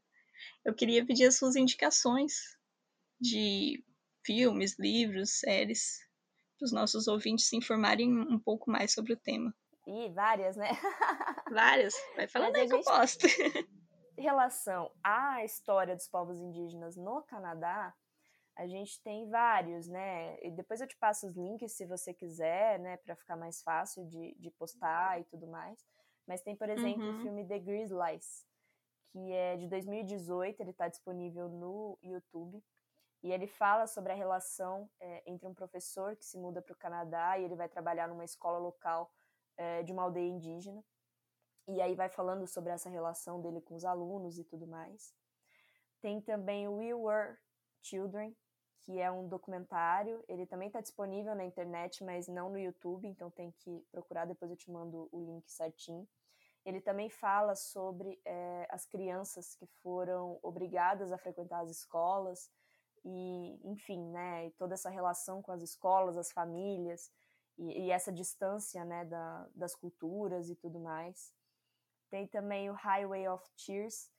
[0.65, 2.57] Eu queria pedir as suas indicações
[3.19, 3.83] de
[4.25, 5.99] filmes, livros, séries,
[6.57, 9.53] para os nossos ouvintes se informarem um pouco mais sobre o tema.
[9.87, 10.69] Ih, várias, né?
[11.51, 11.93] várias.
[12.15, 13.25] Vai falando aí que eu posto.
[14.17, 17.93] Em relação à história dos povos indígenas no Canadá,
[18.57, 20.37] a gente tem vários, né?
[20.41, 22.97] E depois eu te passo os links se você quiser, né?
[22.97, 25.79] Para ficar mais fácil de, de postar e tudo mais.
[26.27, 27.19] Mas tem, por exemplo, uhum.
[27.19, 28.45] o filme The Grizzlies,
[29.11, 32.61] que é de 2018, ele está disponível no YouTube.
[33.23, 36.77] E ele fala sobre a relação é, entre um professor que se muda para o
[36.77, 39.11] Canadá e ele vai trabalhar numa escola local
[39.57, 40.83] é, de uma aldeia indígena.
[41.67, 45.13] E aí vai falando sobre essa relação dele com os alunos e tudo mais.
[45.99, 47.37] Tem também We Were
[47.81, 48.35] Children,
[48.81, 50.23] que é um documentário.
[50.29, 54.25] Ele também está disponível na internet, mas não no YouTube, então tem que procurar.
[54.25, 56.07] Depois eu te mando o link certinho.
[56.63, 62.49] Ele também fala sobre é, as crianças que foram obrigadas a frequentar as escolas
[63.07, 67.09] e, enfim, né, toda essa relação com as escolas, as famílias
[67.57, 71.33] e, e essa distância, né, da, das culturas e tudo mais.
[72.09, 74.09] Tem também o Highway of Tears,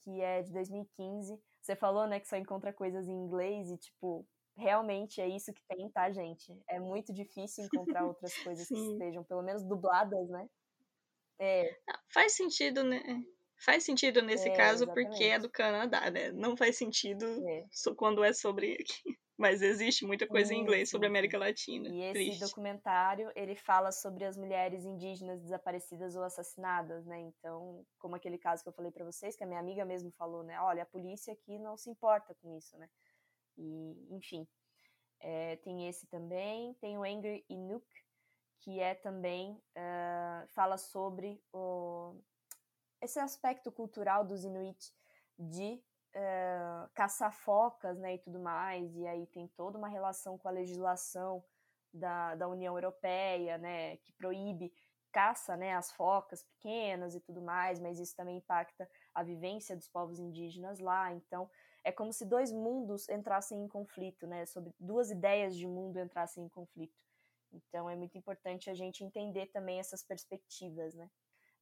[0.00, 4.26] que é de 2015, você falou, né, que só encontra coisas em inglês e, tipo,
[4.56, 6.58] realmente é isso que tem, tá, gente?
[6.66, 10.48] É muito difícil encontrar outras coisas que estejam, pelo menos, dubladas, né?
[11.38, 11.78] É.
[12.12, 13.02] Faz sentido, né?
[13.58, 15.08] Faz sentido nesse é, caso exatamente.
[15.08, 16.30] porque é do Canadá, né?
[16.30, 17.64] Não faz sentido é.
[17.96, 18.78] quando é sobre
[19.38, 21.88] mas existe muita coisa sim, em inglês sim, sobre a América Latina.
[21.88, 22.40] E esse Triste.
[22.40, 27.20] documentário, ele fala sobre as mulheres indígenas desaparecidas ou assassinadas, né?
[27.20, 30.42] Então, como aquele caso que eu falei para vocês, que a minha amiga mesmo falou,
[30.42, 30.60] né?
[30.60, 32.88] Olha, a polícia aqui não se importa com isso, né?
[33.56, 34.44] E, enfim,
[35.20, 36.74] é, tem esse também.
[36.74, 37.86] Tem o Angry Inuk,
[38.60, 42.20] que é também, uh, fala sobre o,
[43.00, 44.92] esse aspecto cultural dos Inuit
[45.38, 45.82] de
[46.14, 50.52] uh, caçar focas né, e tudo mais, e aí tem toda uma relação com a
[50.52, 51.44] legislação
[51.92, 54.72] da, da União Europeia, né, que proíbe
[55.10, 59.88] caça né, as focas pequenas e tudo mais, mas isso também impacta a vivência dos
[59.88, 61.50] povos indígenas lá, então
[61.84, 66.44] é como se dois mundos entrassem em conflito, né, sobre duas ideias de mundo entrassem
[66.44, 66.98] em conflito.
[67.50, 71.08] Então é muito importante a gente entender também essas perspectivas, né?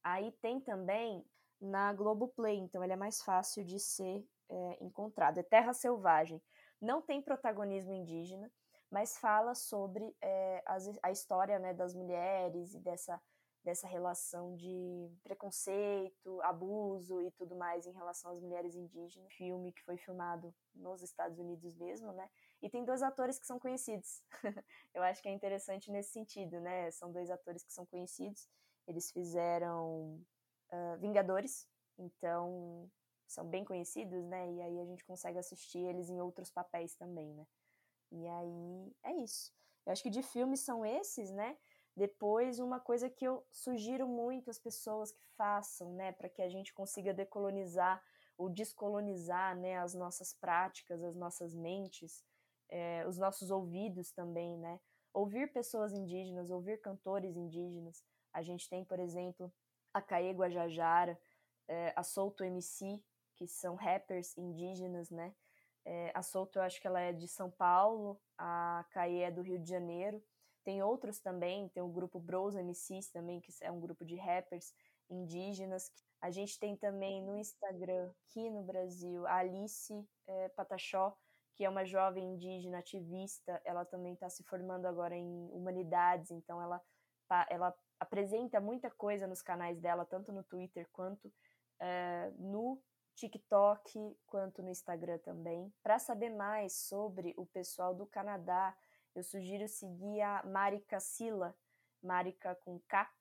[0.09, 1.25] Aí tem também
[1.59, 5.37] na Globoplay, então ele é mais fácil de ser é, encontrado.
[5.37, 6.41] É Terra Selvagem.
[6.79, 8.49] Não tem protagonismo indígena,
[8.89, 13.21] mas fala sobre é, as, a história né, das mulheres e dessa,
[13.65, 19.33] dessa relação de preconceito, abuso e tudo mais em relação às mulheres indígenas.
[19.33, 22.29] Filme que foi filmado nos Estados Unidos mesmo, né?
[22.61, 24.23] E tem dois atores que são conhecidos.
[24.93, 26.91] Eu acho que é interessante nesse sentido, né?
[26.91, 28.47] São dois atores que são conhecidos.
[28.87, 30.21] Eles fizeram
[30.71, 32.89] uh, Vingadores, então
[33.27, 34.51] são bem conhecidos, né?
[34.53, 37.45] E aí a gente consegue assistir eles em outros papéis também, né?
[38.11, 39.51] E aí é isso.
[39.85, 41.57] Eu acho que de filmes são esses, né?
[41.95, 46.47] Depois, uma coisa que eu sugiro muito às pessoas que façam, né, para que a
[46.47, 48.03] gente consiga decolonizar
[48.37, 52.23] ou descolonizar, né, as nossas práticas, as nossas mentes,
[52.69, 54.79] é, os nossos ouvidos também, né?
[55.11, 58.03] Ouvir pessoas indígenas, ouvir cantores indígenas.
[58.37, 59.51] A gente tem, por exemplo,
[59.91, 61.19] a Caê Guajajara,
[61.67, 63.03] é, a Solto MC,
[63.35, 65.33] que são rappers indígenas, né?
[65.83, 69.41] É, a Solto, eu acho que ela é de São Paulo, a Caê é do
[69.41, 70.23] Rio de Janeiro.
[70.63, 74.71] Tem outros também, tem o grupo Bros MCs também, que é um grupo de rappers
[75.09, 75.91] indígenas.
[76.21, 81.17] A gente tem também no Instagram, aqui no Brasil, a Alice é, Patachó,
[81.55, 83.59] que é uma jovem indígena ativista.
[83.65, 86.79] Ela também está se formando agora em humanidades, então ela,
[87.49, 91.31] ela apresenta muita coisa nos canais dela, tanto no Twitter quanto
[91.79, 92.81] é, no
[93.15, 95.73] TikTok quanto no Instagram também.
[95.81, 98.77] Para saber mais sobre o pessoal do Canadá,
[99.15, 101.55] eu sugiro seguir a Marika Silla,
[102.01, 103.11] Marika com K.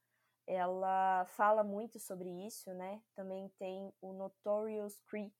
[0.46, 3.02] Ela fala muito sobre isso, né?
[3.14, 5.34] Também tem o Notorious Cree,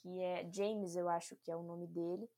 [0.00, 2.28] que é James, eu acho que é o nome dele.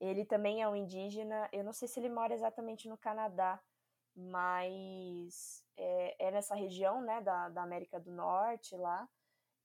[0.00, 3.62] Ele também é um indígena, eu não sei se ele mora exatamente no Canadá,
[4.20, 9.08] mas é, é nessa região, né, da, da América do Norte lá.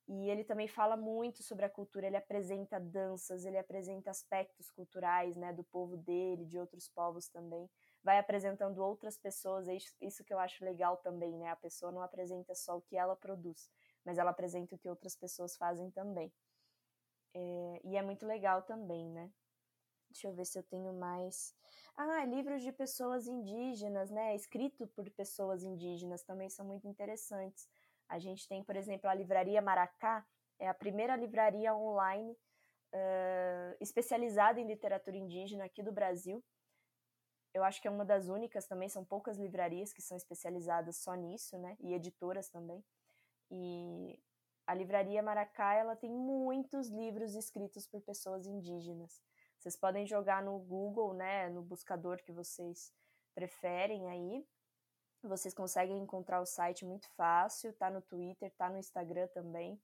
[0.08, 5.36] E ele também fala muito sobre a cultura, ele apresenta danças, ele apresenta aspectos culturais,
[5.36, 7.68] né, do povo dele, de outros povos também.
[8.04, 11.50] Vai apresentando outras pessoas, é isso que eu acho legal também, né?
[11.50, 13.68] A pessoa não apresenta só o que ela produz,
[14.06, 16.32] mas ela apresenta o que outras pessoas fazem também.
[17.34, 19.32] É, e é muito legal também, né?
[20.16, 21.54] Deixa eu ver se eu tenho mais.
[21.98, 24.34] Ah, livros de pessoas indígenas, né?
[24.34, 27.68] Escrito por pessoas indígenas também são muito interessantes.
[28.08, 30.26] A gente tem, por exemplo, a Livraria Maracá,
[30.58, 36.42] é a primeira livraria online uh, especializada em literatura indígena aqui do Brasil.
[37.54, 41.14] Eu acho que é uma das únicas também, são poucas livrarias que são especializadas só
[41.14, 41.76] nisso, né?
[41.82, 42.82] E editoras também.
[43.52, 44.18] E
[44.66, 49.22] a Livraria Maracá, ela tem muitos livros escritos por pessoas indígenas.
[49.66, 52.94] Vocês podem jogar no Google, né, no buscador que vocês
[53.34, 54.48] preferem aí,
[55.24, 59.82] vocês conseguem encontrar o site muito fácil, tá no Twitter, tá no Instagram também.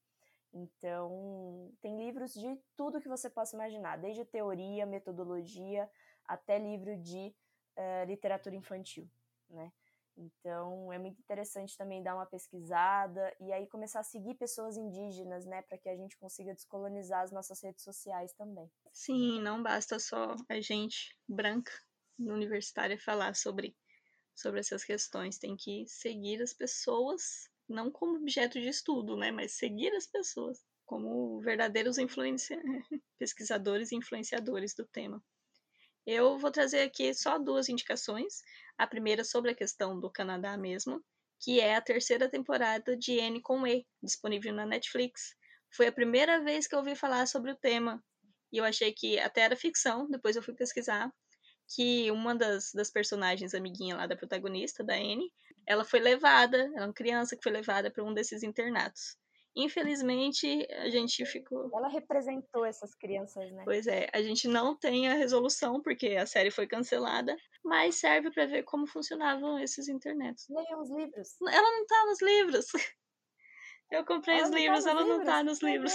[0.53, 5.89] Então, tem livros de tudo que você possa imaginar, desde teoria, metodologia,
[6.25, 7.33] até livro de
[7.75, 9.09] uh, literatura infantil,
[9.49, 9.73] né?
[10.17, 15.45] Então, é muito interessante também dar uma pesquisada e aí começar a seguir pessoas indígenas,
[15.45, 18.69] né, para que a gente consiga descolonizar as nossas redes sociais também.
[18.93, 21.71] Sim, não basta só a gente branca
[22.19, 23.75] universitária falar sobre
[24.35, 25.37] sobre essas questões.
[25.37, 29.31] Tem que seguir as pessoas, não como objeto de estudo, né?
[29.31, 31.97] Mas seguir as pessoas como verdadeiros
[33.17, 35.23] pesquisadores e influenciadores do tema.
[36.05, 38.41] Eu vou trazer aqui só duas indicações.
[38.77, 41.03] A primeira sobre a questão do Canadá mesmo,
[41.39, 45.35] que é a terceira temporada de N com E, disponível na Netflix.
[45.75, 48.03] Foi a primeira vez que eu ouvi falar sobre o tema.
[48.51, 51.11] E eu achei que até era ficção, depois eu fui pesquisar
[51.73, 55.31] que uma das, das personagens, amiguinha lá da protagonista, da Anne,
[55.65, 59.15] ela foi levada, ela é uma criança que foi levada para um desses internatos.
[59.55, 61.69] Infelizmente, a gente ficou.
[61.73, 63.63] Ela representou essas crianças, né?
[63.65, 68.31] Pois é, a gente não tem a resolução, porque a série foi cancelada, mas serve
[68.31, 70.45] para ver como funcionavam esses internatos.
[70.49, 71.35] Leiam os livros.
[71.41, 72.65] Ela não tá nos livros.
[73.91, 75.17] Eu comprei ela os tá livros, tá ela livros?
[75.17, 75.93] não tá nos livros.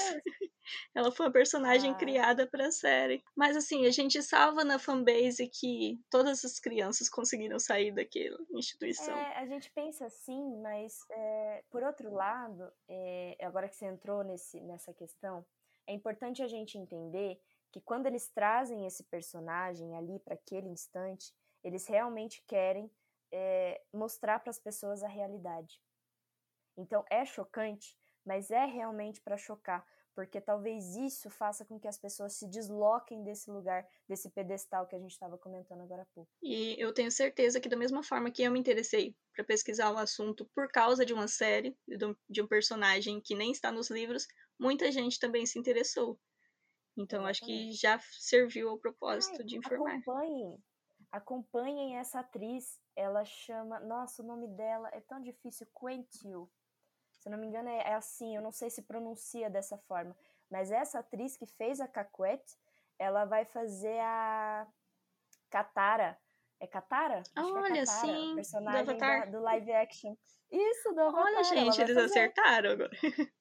[0.95, 1.95] ela foi uma personagem ah.
[1.95, 3.25] criada pra série.
[3.35, 9.17] Mas assim, a gente salva na fanbase que todas as crianças conseguiram sair daquela instituição.
[9.17, 14.23] É, a gente pensa assim, mas é, por outro lado, é, agora que você entrou
[14.23, 15.45] nesse, nessa questão,
[15.87, 17.41] é importante a gente entender
[17.73, 21.33] que quando eles trazem esse personagem ali para aquele instante,
[21.65, 22.91] eles realmente querem
[23.33, 25.81] é, mostrar para as pessoas a realidade.
[26.77, 31.99] Então é chocante, mas é realmente para chocar, porque talvez isso faça com que as
[31.99, 36.31] pessoas se desloquem desse lugar, desse pedestal que a gente estava comentando agora há pouco.
[36.43, 39.99] E eu tenho certeza que, da mesma forma que eu me interessei para pesquisar o
[39.99, 41.77] assunto por causa de uma série,
[42.29, 44.27] de um personagem que nem está nos livros,
[44.59, 46.19] muita gente também se interessou.
[46.99, 49.97] Então, acho que já serviu ao propósito Ai, de informar.
[49.97, 50.65] Acompanhem,
[51.13, 52.81] acompanhem essa atriz.
[52.97, 53.79] Ela chama.
[53.81, 55.67] Nossa, o nome dela é tão difícil.
[55.79, 56.51] Quentil.
[57.27, 60.17] Se não me engano, é, é, assim, eu não sei se pronuncia dessa forma.
[60.49, 62.57] Mas essa atriz que fez a Cacuete,
[62.97, 64.65] ela vai fazer a
[65.51, 66.17] Katara.
[66.61, 67.25] É Katara?
[67.35, 68.35] Acho Olha, é Katara, sim.
[68.37, 70.15] Personagem do, da, do, live action.
[70.53, 71.25] Isso, do Avatar.
[71.25, 72.07] Olha, gente, eles fazer.
[72.07, 72.93] acertaram agora.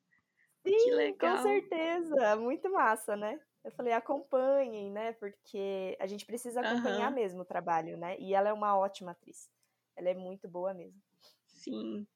[0.65, 2.35] Sim, com certeza.
[2.37, 3.39] Muito massa, né?
[3.63, 5.13] Eu falei, acompanhem, né?
[5.13, 7.15] Porque a gente precisa acompanhar uhum.
[7.15, 8.17] mesmo o trabalho, né?
[8.17, 9.47] E ela é uma ótima atriz.
[9.95, 10.99] ela é muito boa mesmo.
[11.45, 12.07] Sim.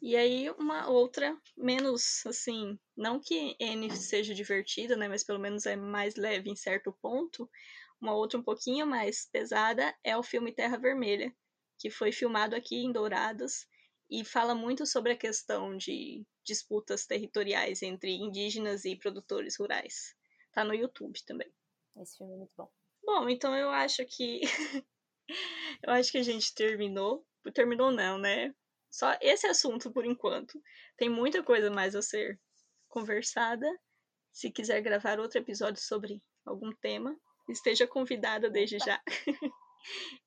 [0.00, 5.08] E aí, uma outra, menos assim, não que N seja divertida, né?
[5.08, 7.50] Mas pelo menos é mais leve em certo ponto.
[8.00, 11.34] Uma outra um pouquinho mais pesada é o filme Terra Vermelha,
[11.78, 13.66] que foi filmado aqui em Dourados
[14.08, 20.14] e fala muito sobre a questão de disputas territoriais entre indígenas e produtores rurais.
[20.52, 21.52] Tá no YouTube também.
[22.00, 22.70] Esse filme é muito bom.
[23.04, 24.40] Bom, então eu acho que
[25.82, 27.26] eu acho que a gente terminou.
[27.52, 28.54] Terminou não, né?
[28.90, 30.60] Só esse assunto por enquanto.
[30.96, 32.40] Tem muita coisa mais a ser
[32.88, 33.66] conversada.
[34.32, 37.16] Se quiser gravar outro episódio sobre algum tema,
[37.48, 39.00] esteja convidada desde já.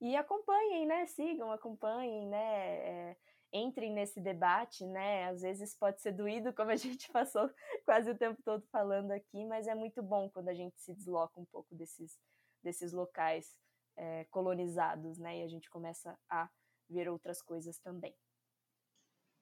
[0.00, 1.06] E acompanhem, né?
[1.06, 3.10] Sigam, acompanhem, né?
[3.10, 3.16] É,
[3.52, 5.26] entrem nesse debate, né?
[5.28, 7.50] Às vezes pode ser doído, como a gente passou
[7.84, 11.40] quase o tempo todo falando aqui, mas é muito bom quando a gente se desloca
[11.40, 12.18] um pouco desses,
[12.62, 13.56] desses locais
[13.96, 15.38] é, colonizados, né?
[15.38, 16.48] E a gente começa a
[16.88, 18.14] ver outras coisas também.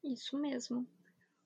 [0.03, 0.87] Isso mesmo.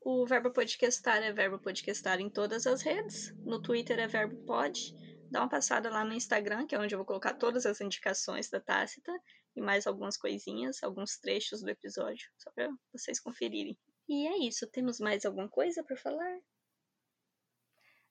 [0.05, 3.33] O Verbo Podcastar é Verbo Podcastar em todas as redes.
[3.45, 4.93] No Twitter é Verbo Pod.
[5.31, 8.51] Dá uma passada lá no Instagram, que é onde eu vou colocar todas as indicações
[8.51, 9.13] da Tácita
[9.55, 13.79] e mais algumas coisinhas, alguns trechos do episódio, só para vocês conferirem.
[14.09, 14.69] E é isso.
[14.73, 16.41] Temos mais alguma coisa para falar?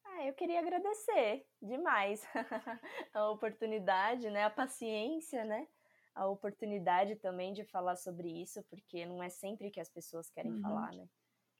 [0.06, 2.24] Ah, eu queria agradecer demais
[3.14, 5.68] a oportunidade, né, a paciência, né,
[6.16, 10.54] a oportunidade também de falar sobre isso, porque não é sempre que as pessoas querem
[10.54, 10.62] uhum.
[10.62, 11.06] falar, né?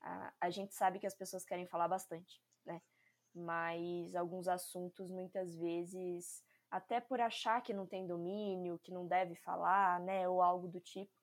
[0.02, 2.82] A, a gente sabe que as pessoas querem falar bastante, né?
[3.34, 9.36] Mas alguns assuntos muitas vezes, até por achar que não tem domínio, que não deve
[9.36, 11.14] falar, né, ou algo do tipo,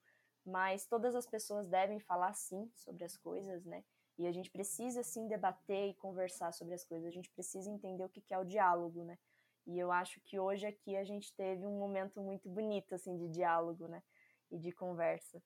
[0.44, 3.84] mas todas as pessoas devem falar sim sobre as coisas, né?
[4.16, 7.06] E a gente precisa sim debater e conversar sobre as coisas.
[7.06, 9.18] A gente precisa entender o que é o diálogo, né?
[9.66, 13.28] E eu acho que hoje aqui a gente teve um momento muito bonito assim de
[13.28, 14.02] diálogo, né?
[14.50, 15.42] E de conversa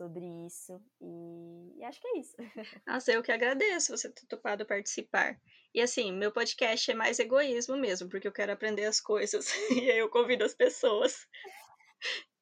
[0.00, 0.80] sobre isso.
[0.98, 2.34] E, e, acho que é isso.
[2.86, 5.38] Nossa, eu que agradeço você ter topado participar.
[5.74, 9.90] E assim, meu podcast é mais egoísmo mesmo, porque eu quero aprender as coisas e
[9.90, 11.26] aí eu convido as pessoas.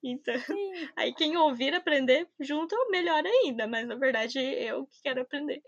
[0.01, 0.89] Então, Sim.
[0.95, 5.61] aí quem ouvir aprender junto, melhor ainda, mas na verdade eu que quero aprender.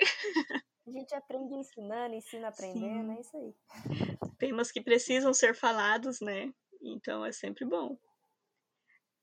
[0.86, 3.16] A gente aprende ensinando, ensina aprendendo, Sim.
[3.16, 4.30] é isso aí.
[4.38, 6.54] Temas que precisam ser falados, né?
[6.80, 7.98] Então é sempre bom.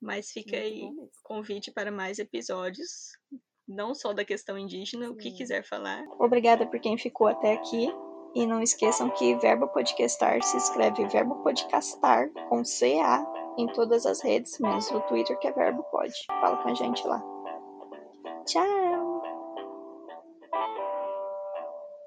[0.01, 3.11] Mas fica Muito aí convite para mais episódios,
[3.67, 5.11] não só da questão indígena, Sim.
[5.11, 6.03] o que quiser falar.
[6.19, 7.87] Obrigada por quem ficou até aqui.
[8.35, 13.25] E não esqueçam que verbo podcastar se escreve verbo podcastar com CA
[13.57, 16.13] em todas as redes, menos no Twitter que é verbo pod.
[16.27, 17.23] Fala com a gente lá.
[18.45, 18.96] Tchau!